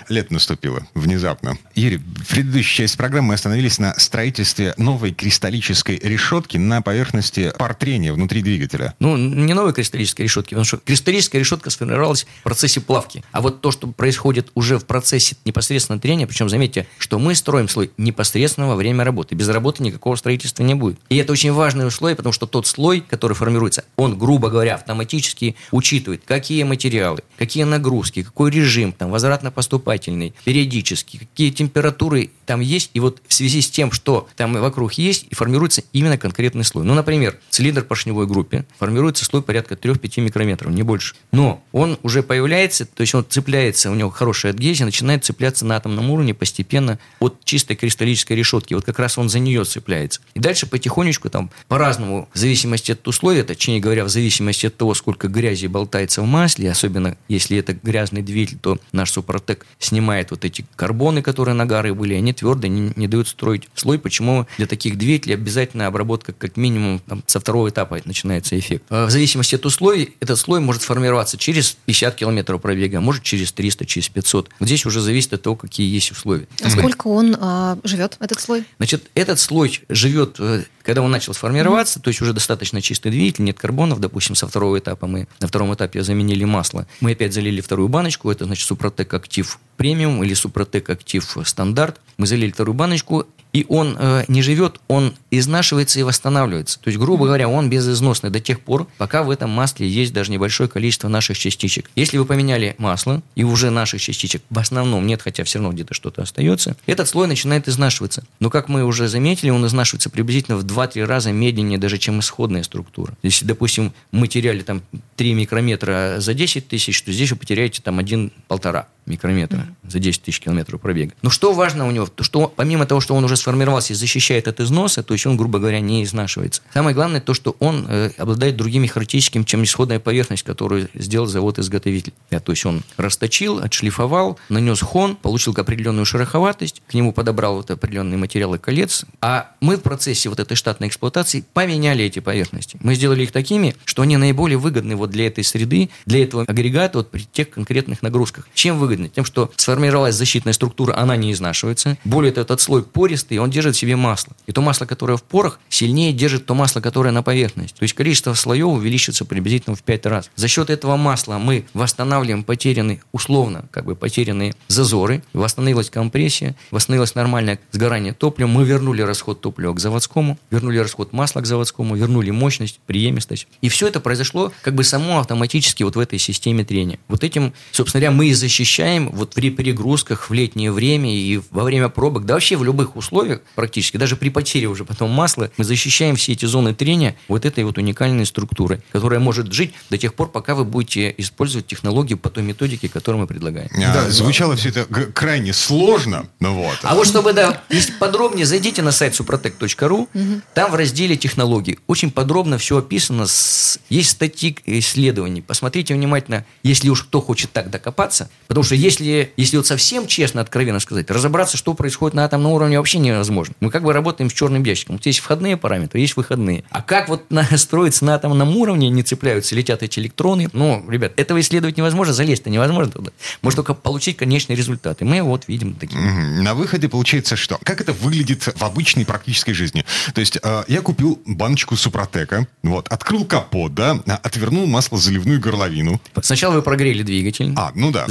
Лето 0.07 0.33
наступило 0.33 0.85
внезапно. 0.93 1.57
Юрий, 1.75 1.97
в 1.97 2.27
предыдущей 2.27 2.83
части 2.83 2.97
программы 2.97 3.29
мы 3.29 3.33
остановились 3.35 3.79
на 3.79 3.93
строительстве 3.99 4.73
новой 4.77 5.13
кристаллической 5.13 5.99
решетки 6.01 6.57
на 6.57 6.81
поверхности 6.81 7.53
пар 7.57 7.75
трения 7.75 8.13
внутри 8.13 8.41
двигателя. 8.41 8.95
Ну, 8.99 9.17
не 9.17 9.53
новой 9.53 9.73
кристаллической 9.73 10.23
решетки, 10.23 10.49
потому 10.49 10.65
что 10.65 10.77
кристаллическая 10.77 11.39
решетка 11.39 11.69
сформировалась 11.69 12.25
в 12.39 12.43
процессе 12.43 12.81
плавки. 12.81 13.23
А 13.31 13.41
вот 13.41 13.61
то, 13.61 13.71
что 13.71 13.87
происходит 13.87 14.51
уже 14.55 14.79
в 14.79 14.85
процессе 14.85 15.35
непосредственно 15.45 15.99
трения, 15.99 16.25
причем 16.25 16.49
заметьте, 16.49 16.87
что 16.97 17.19
мы 17.19 17.35
строим 17.35 17.69
слой 17.69 17.91
непосредственно 17.97 18.67
во 18.67 18.75
время 18.75 19.03
работы. 19.03 19.35
Без 19.35 19.47
работы 19.49 19.83
никакого 19.83 20.15
строительства 20.15 20.63
не 20.63 20.75
будет. 20.75 20.99
И 21.09 21.17
это 21.17 21.31
очень 21.31 21.51
важный 21.51 21.87
условие, 21.87 22.15
потому 22.15 22.33
что 22.33 22.47
тот 22.47 22.67
слой, 22.67 23.01
который 23.01 23.33
формируется, 23.33 23.85
он, 23.95 24.17
грубо 24.17 24.49
говоря, 24.49 24.75
автоматически 24.75 25.55
учитывает, 25.71 26.23
какие 26.25 26.63
материалы, 26.63 27.21
какие 27.37 27.63
нагрузки, 27.63 28.23
какой 28.23 28.51
режим, 28.51 28.91
там, 28.91 29.11
возвратно 29.11 29.51
поступательный, 29.59 30.33
периодически, 30.45 31.17
какие 31.17 31.49
температуры 31.49 32.29
там 32.45 32.61
есть, 32.61 32.91
и 32.93 33.01
вот 33.01 33.21
в 33.27 33.33
связи 33.33 33.61
с 33.61 33.69
тем, 33.69 33.91
что 33.91 34.29
там 34.37 34.53
вокруг 34.53 34.93
есть, 34.93 35.25
и 35.29 35.35
формируется 35.35 35.83
именно 35.91 36.17
конкретный 36.17 36.63
слой. 36.63 36.85
Ну, 36.85 36.93
например, 36.93 37.37
цилиндр 37.49 37.83
поршневой 37.83 38.25
группе 38.25 38.65
формируется 38.77 39.25
слой 39.25 39.41
порядка 39.41 39.75
3-5 39.75 40.21
микрометров, 40.21 40.71
не 40.71 40.81
больше. 40.81 41.15
Но 41.33 41.61
он 41.73 41.99
уже 42.03 42.23
появляется, 42.23 42.85
то 42.85 43.01
есть 43.01 43.13
он 43.13 43.25
цепляется, 43.27 43.91
у 43.91 43.95
него 43.95 44.09
хорошая 44.11 44.53
адгезия, 44.53 44.85
начинает 44.85 45.25
цепляться 45.25 45.65
на 45.65 45.75
атомном 45.75 46.09
уровне 46.09 46.33
постепенно 46.33 46.99
от 47.19 47.43
чистой 47.43 47.75
кристаллической 47.75 48.37
решетки. 48.37 48.73
Вот 48.73 48.85
как 48.85 48.97
раз 48.97 49.17
он 49.17 49.27
за 49.27 49.39
нее 49.39 49.65
цепляется. 49.65 50.21
И 50.35 50.39
дальше 50.39 50.67
потихонечку 50.67 51.29
там 51.29 51.51
по-разному, 51.67 52.29
в 52.33 52.37
зависимости 52.37 52.93
от 52.93 53.05
условий, 53.09 53.43
точнее 53.43 53.81
говоря, 53.81 54.05
в 54.05 54.09
зависимости 54.09 54.67
от 54.67 54.77
того, 54.77 54.93
сколько 54.93 55.27
грязи 55.27 55.67
болтается 55.67 56.21
в 56.21 56.25
масле, 56.25 56.71
особенно 56.71 57.17
если 57.27 57.57
это 57.57 57.73
грязный 57.73 58.21
двигатель, 58.21 58.57
то 58.57 58.79
наш 58.93 59.11
супротек 59.11 59.48
так 59.49 59.65
снимает 59.79 60.29
вот 60.29 60.45
эти 60.45 60.63
карбоны, 60.75 61.23
которые 61.23 61.55
нагары 61.55 61.95
были, 61.95 62.13
они 62.13 62.33
твердые, 62.33 62.69
не, 62.69 62.93
не 62.95 63.07
дают 63.07 63.27
строить 63.27 63.67
слой. 63.73 63.97
Почему 63.97 64.45
для 64.57 64.67
таких 64.67 64.95
двигателей 64.95 65.33
обязательно 65.33 65.87
обработка 65.87 66.33
как 66.33 66.55
минимум 66.55 67.01
там, 67.07 67.23
со 67.25 67.39
второго 67.39 67.69
этапа 67.69 67.99
начинается 68.05 68.59
эффект. 68.59 68.83
А 68.89 69.07
в 69.07 69.09
зависимости 69.09 69.55
от 69.55 69.65
условий, 69.65 70.13
этот 70.19 70.37
слой 70.37 70.59
может 70.59 70.83
формироваться 70.83 71.39
через 71.39 71.77
50 71.85 72.15
километров 72.15 72.61
пробега, 72.61 72.99
а 72.99 73.01
может 73.01 73.23
через 73.23 73.51
300, 73.51 73.87
через 73.87 74.09
500. 74.09 74.49
Вот 74.59 74.65
здесь 74.67 74.85
уже 74.85 75.01
зависит 75.01 75.33
от 75.33 75.41
того, 75.41 75.55
какие 75.55 75.91
есть 75.91 76.11
условия. 76.11 76.47
А 76.61 76.69
сколько 76.69 77.07
он 77.07 77.35
а, 77.39 77.79
живет, 77.83 78.17
этот 78.19 78.39
слой? 78.39 78.65
Значит, 78.77 79.09
этот 79.15 79.39
слой 79.39 79.81
живет, 79.89 80.35
э, 80.37 80.63
когда 80.89 81.03
он 81.03 81.11
начал 81.11 81.35
сформироваться, 81.35 81.99
mm-hmm. 81.99 82.01
то 82.01 82.07
есть 82.07 82.19
уже 82.19 82.33
достаточно 82.33 82.81
чистый 82.81 83.11
двигатель, 83.11 83.43
нет 83.43 83.59
карбонов, 83.59 83.99
допустим, 83.99 84.33
со 84.33 84.47
второго 84.47 84.79
этапа 84.79 85.05
мы 85.05 85.27
на 85.39 85.47
втором 85.47 85.71
этапе 85.71 86.01
заменили 86.01 86.45
масло. 86.45 86.87
Мы 86.99 87.11
опять 87.11 87.31
залили 87.31 87.61
вторую 87.61 87.89
баночку, 87.89 88.31
это 88.31 88.45
значит 88.45 88.65
Супротек 88.65 89.13
актив 89.13 89.59
премиум 89.77 90.23
или 90.23 90.33
Супротек 90.33 90.89
актив 90.89 91.23
стандарт. 91.43 92.01
Мы 92.17 92.25
залили 92.25 92.49
вторую 92.49 92.73
баночку, 92.73 93.27
и 93.53 93.65
он 93.67 93.95
э, 93.97 94.25
не 94.27 94.41
живет, 94.41 94.79
он 94.87 95.13
изнашивается 95.31 95.99
и 95.99 96.03
восстанавливается. 96.03 96.79
То 96.79 96.89
есть, 96.89 96.99
грубо 96.99 97.25
говоря, 97.25 97.49
он 97.49 97.69
безызносный 97.69 98.29
до 98.29 98.39
тех 98.39 98.59
пор, 98.61 98.87
пока 98.97 99.23
в 99.23 99.29
этом 99.31 99.49
масле 99.49 99.87
есть 99.87 100.13
даже 100.13 100.31
небольшое 100.31 100.69
количество 100.69 101.07
наших 101.07 101.37
частичек. 101.37 101.89
Если 101.95 102.17
вы 102.17 102.25
поменяли 102.25 102.75
масло, 102.77 103.21
и 103.35 103.43
уже 103.43 103.71
наших 103.71 104.01
частичек 104.01 104.43
в 104.49 104.59
основном 104.59 105.07
нет, 105.07 105.21
хотя 105.21 105.43
все 105.43 105.59
равно 105.59 105.73
где-то 105.73 105.93
что-то 105.93 106.21
остается, 106.21 106.75
этот 106.85 107.07
слой 107.07 107.27
начинает 107.27 107.67
изнашиваться. 107.67 108.23
Но, 108.39 108.49
как 108.49 108.69
мы 108.69 108.83
уже 108.83 109.07
заметили, 109.07 109.49
он 109.49 109.65
изнашивается 109.65 110.09
приблизительно 110.09 110.57
в 110.57 110.65
2-3 110.65 111.05
раза 111.05 111.31
медленнее 111.31 111.79
даже, 111.79 111.97
чем 111.97 112.19
исходная 112.19 112.63
структура. 112.63 113.13
Если, 113.23 113.45
допустим, 113.45 113.93
мы 114.11 114.27
теряли 114.27 114.61
там 114.61 114.81
3 115.15 115.33
микрометра 115.33 116.15
за 116.19 116.33
10 116.33 116.67
тысяч, 116.67 117.01
то 117.01 117.11
здесь 117.11 117.31
вы 117.31 117.37
потеряете 117.37 117.81
там 117.81 117.99
1-1,5 117.99 118.85
микрометра 119.09 119.57
mm-hmm. 119.57 119.91
за 119.91 119.99
10 119.99 120.21
тысяч 120.23 120.39
километров 120.39 120.81
пробега. 120.81 121.13
Но 121.21 121.29
что 121.29 121.53
важно 121.53 121.87
у 121.87 121.91
него, 121.91 122.07
то 122.07 122.23
что 122.23 122.51
помимо 122.55 122.85
того, 122.85 123.01
что 123.01 123.15
он 123.15 123.23
уже 123.23 123.35
сформировался 123.35 123.93
и 123.93 123.95
защищает 123.95 124.47
от 124.47 124.59
износа, 124.59 125.03
то 125.03 125.13
есть 125.13 125.25
он, 125.25 125.37
грубо 125.37 125.59
говоря, 125.59 125.79
не 125.79 126.03
изнашивается. 126.03 126.61
Самое 126.73 126.95
главное 126.95 127.21
то, 127.21 127.33
что 127.33 127.55
он 127.59 127.85
э, 127.87 128.11
обладает 128.17 128.55
другими 128.55 128.87
характеристиками, 128.87 129.43
чем 129.43 129.63
исходная 129.63 129.99
поверхность, 129.99 130.43
которую 130.43 130.89
сделал 130.93 131.27
завод-изготовитель. 131.27 132.13
Да, 132.31 132.39
то 132.39 132.51
есть 132.51 132.65
он 132.65 132.83
расточил, 132.97 133.59
отшлифовал, 133.59 134.39
нанес 134.49 134.79
хон, 134.81 135.15
получил 135.15 135.53
определенную 135.57 136.05
шероховатость, 136.05 136.81
к 136.87 136.93
нему 136.93 137.11
подобрал 137.11 137.55
вот 137.55 137.71
определенные 137.71 138.17
материалы 138.17 138.59
колец, 138.59 139.05
а 139.21 139.51
мы 139.61 139.77
в 139.77 139.81
процессе 139.81 140.29
вот 140.29 140.39
этой 140.39 140.55
штатной 140.55 140.87
эксплуатации 140.87 141.43
поменяли 141.53 142.03
эти 142.03 142.19
поверхности. 142.19 142.77
Мы 142.81 142.95
сделали 142.95 143.23
их 143.23 143.31
такими, 143.31 143.75
что 143.85 144.03
они 144.03 144.17
наиболее 144.17 144.57
выгодны 144.57 144.95
вот 144.95 145.09
для 145.09 145.27
этой 145.27 145.43
среды, 145.43 145.89
для 146.05 146.23
этого 146.23 146.43
агрегата 146.43 146.99
вот 146.99 147.11
при 147.11 147.23
тех 147.23 147.49
конкретных 147.49 148.01
нагрузках. 148.01 148.47
Чем 148.53 148.79
выгодны? 148.79 148.98
Выгодно? 148.99 149.09
Тем, 149.09 149.25
что 149.25 149.51
сформировалась 149.55 150.15
защитная 150.15 150.53
структура, 150.53 150.95
она 150.97 151.15
не 151.15 151.31
изнашивается. 151.31 151.97
Более 152.03 152.31
того, 152.31 152.43
этот 152.43 152.61
слой 152.61 152.83
пористый, 152.83 153.37
он 153.37 153.49
держит 153.49 153.75
в 153.75 153.79
себе 153.79 153.95
масло. 153.95 154.33
И 154.47 154.51
то 154.51 154.61
масло, 154.61 154.85
которое 154.85 155.17
в 155.17 155.23
порах, 155.23 155.59
сильнее 155.69 156.13
держит 156.13 156.45
то 156.45 156.55
масло, 156.55 156.81
которое 156.81 157.11
на 157.11 157.23
поверхности. 157.23 157.77
То 157.77 157.83
есть 157.83 157.95
количество 157.95 158.33
слоев 158.33 158.67
увеличится 158.67 159.25
приблизительно 159.25 159.75
в 159.75 159.83
5 159.83 160.05
раз. 160.05 160.29
За 160.35 160.47
счет 160.47 160.69
этого 160.69 160.97
масла 160.97 161.37
мы 161.37 161.65
восстанавливаем 161.73 162.43
потерянные, 162.43 163.01
условно, 163.11 163.65
как 163.71 163.85
бы 163.85 163.95
потерянные 163.95 164.53
зазоры, 164.67 165.23
восстановилась 165.33 165.89
компрессия, 165.89 166.55
восстановилось 166.71 167.15
нормальное 167.15 167.59
сгорание 167.71 168.13
топлива, 168.13 168.47
мы 168.47 168.65
вернули 168.65 169.01
расход 169.01 169.41
топлива 169.41 169.73
к 169.73 169.79
заводскому, 169.79 170.37
вернули 170.51 170.79
расход 170.79 171.13
масла 171.13 171.41
к 171.41 171.45
заводскому, 171.45 171.95
вернули 171.95 172.31
мощность, 172.31 172.79
преемистость. 172.85 173.47
И 173.61 173.69
все 173.69 173.87
это 173.87 173.99
произошло 173.99 174.51
как 174.61 174.75
бы 174.75 174.83
само 174.83 175.19
автоматически 175.19 175.83
вот 175.83 175.95
в 175.95 175.99
этой 175.99 176.19
системе 176.19 176.63
трения. 176.63 176.99
Вот 177.07 177.23
этим, 177.23 177.53
собственно 177.71 178.01
говоря, 178.01 178.17
мы 178.17 178.27
и 178.27 178.33
защищаем 178.33 178.88
вот 178.97 179.33
при 179.33 179.51
перегрузках 179.51 180.29
в 180.29 180.33
летнее 180.33 180.71
время 180.71 181.13
и 181.13 181.41
во 181.51 181.63
время 181.63 181.89
пробок, 181.89 182.25
да 182.25 182.33
вообще 182.33 182.57
в 182.57 182.63
любых 182.63 182.95
условиях 182.95 183.41
практически, 183.55 183.97
даже 183.97 184.15
при 184.15 184.29
потере 184.29 184.67
уже 184.67 184.85
потом 184.85 185.11
масла, 185.11 185.51
мы 185.57 185.63
защищаем 185.63 186.15
все 186.15 186.33
эти 186.33 186.45
зоны 186.45 186.73
трения 186.73 187.15
вот 187.27 187.45
этой 187.45 187.63
вот 187.63 187.77
уникальной 187.77 188.25
структурой, 188.25 188.81
которая 188.91 189.19
может 189.19 189.51
жить 189.53 189.73
до 189.89 189.97
тех 189.97 190.13
пор, 190.13 190.31
пока 190.31 190.55
вы 190.55 190.65
будете 190.65 191.13
использовать 191.17 191.67
технологию 191.67 192.17
по 192.17 192.29
той 192.29 192.43
методике, 192.43 192.89
которую 192.89 193.21
мы 193.21 193.27
предлагаем. 193.27 193.69
А, 193.75 193.93
да, 193.93 194.09
звучало 194.09 194.55
все 194.55 194.69
это 194.69 194.85
крайне 194.85 195.53
сложно, 195.53 196.27
ну 196.39 196.55
вот. 196.55 196.77
А 196.83 196.95
вот 196.95 197.07
чтобы, 197.07 197.33
да, 197.33 197.61
если 197.69 197.93
подробнее, 197.93 198.45
зайдите 198.45 198.81
на 198.81 198.91
сайт 198.91 199.13
suprotec.ru, 199.13 200.07
угу. 200.13 200.41
там 200.53 200.71
в 200.71 200.75
разделе 200.75 201.15
технологий 201.17 201.79
очень 201.87 202.11
подробно 202.11 202.57
все 202.57 202.77
описано, 202.77 203.27
с, 203.27 203.79
есть 203.89 204.11
статьи 204.11 204.57
исследований, 204.65 205.41
посмотрите 205.41 205.93
внимательно, 205.93 206.45
если 206.63 206.89
уж 206.89 207.03
кто 207.03 207.21
хочет 207.21 207.51
так 207.51 207.69
докопаться, 207.69 208.29
потому 208.47 208.63
что 208.63 208.75
если, 208.79 209.31
если 209.37 209.57
вот 209.57 209.67
совсем 209.67 210.07
честно, 210.07 210.41
откровенно 210.41 210.79
сказать, 210.79 211.09
разобраться, 211.11 211.57
что 211.57 211.73
происходит 211.73 212.15
на 212.15 212.25
атомном 212.25 212.51
уровне, 212.51 212.77
вообще 212.77 212.99
невозможно. 212.99 213.55
Мы 213.59 213.71
как 213.71 213.83
бы 213.83 213.93
работаем 213.93 214.29
с 214.29 214.33
черным 214.33 214.63
ящиком. 214.63 214.95
Вот 214.95 215.05
есть 215.05 215.19
входные 215.19 215.57
параметры, 215.57 215.99
есть 215.99 216.15
выходные. 216.15 216.63
А 216.69 216.81
как 216.81 217.09
вот 217.09 217.29
настроиться 217.29 218.05
на 218.09 218.15
атомном 218.15 218.55
уровне, 218.57 218.89
не 218.89 219.03
цепляются, 219.03 219.55
летят 219.55 219.83
эти 219.83 219.99
электроны, 219.99 220.49
ну, 220.53 220.83
ребят, 220.89 221.13
этого 221.17 221.39
исследовать 221.39 221.77
невозможно, 221.77 222.13
залезть-то 222.13 222.49
невозможно 222.49 222.91
туда. 222.91 223.11
Можно 223.41 223.57
только 223.57 223.73
получить 223.73 224.17
конечный 224.17 224.55
результат. 224.55 225.01
И 225.01 225.05
мы 225.05 225.21
вот 225.21 225.47
видим 225.47 225.73
такие. 225.73 225.99
На 225.99 226.53
выходе 226.53 226.87
получается 226.89 227.35
что? 227.35 227.59
Как 227.63 227.81
это 227.81 227.93
выглядит 227.93 228.43
в 228.43 228.63
обычной 228.63 229.05
практической 229.05 229.53
жизни? 229.53 229.85
То 230.13 230.21
есть 230.21 230.37
э, 230.41 230.63
я 230.67 230.81
купил 230.81 231.21
баночку 231.25 231.75
Супротека, 231.75 232.47
вот, 232.63 232.87
открыл 232.87 233.25
капот, 233.25 233.73
да, 233.73 233.99
отвернул 234.23 234.65
масло 234.65 234.97
заливную 234.97 235.39
горловину. 235.39 236.01
Сначала 236.21 236.53
вы 236.53 236.61
прогрели 236.61 237.03
двигатель. 237.03 237.53
А, 237.55 237.71
ну 237.75 237.91
да. 237.91 238.07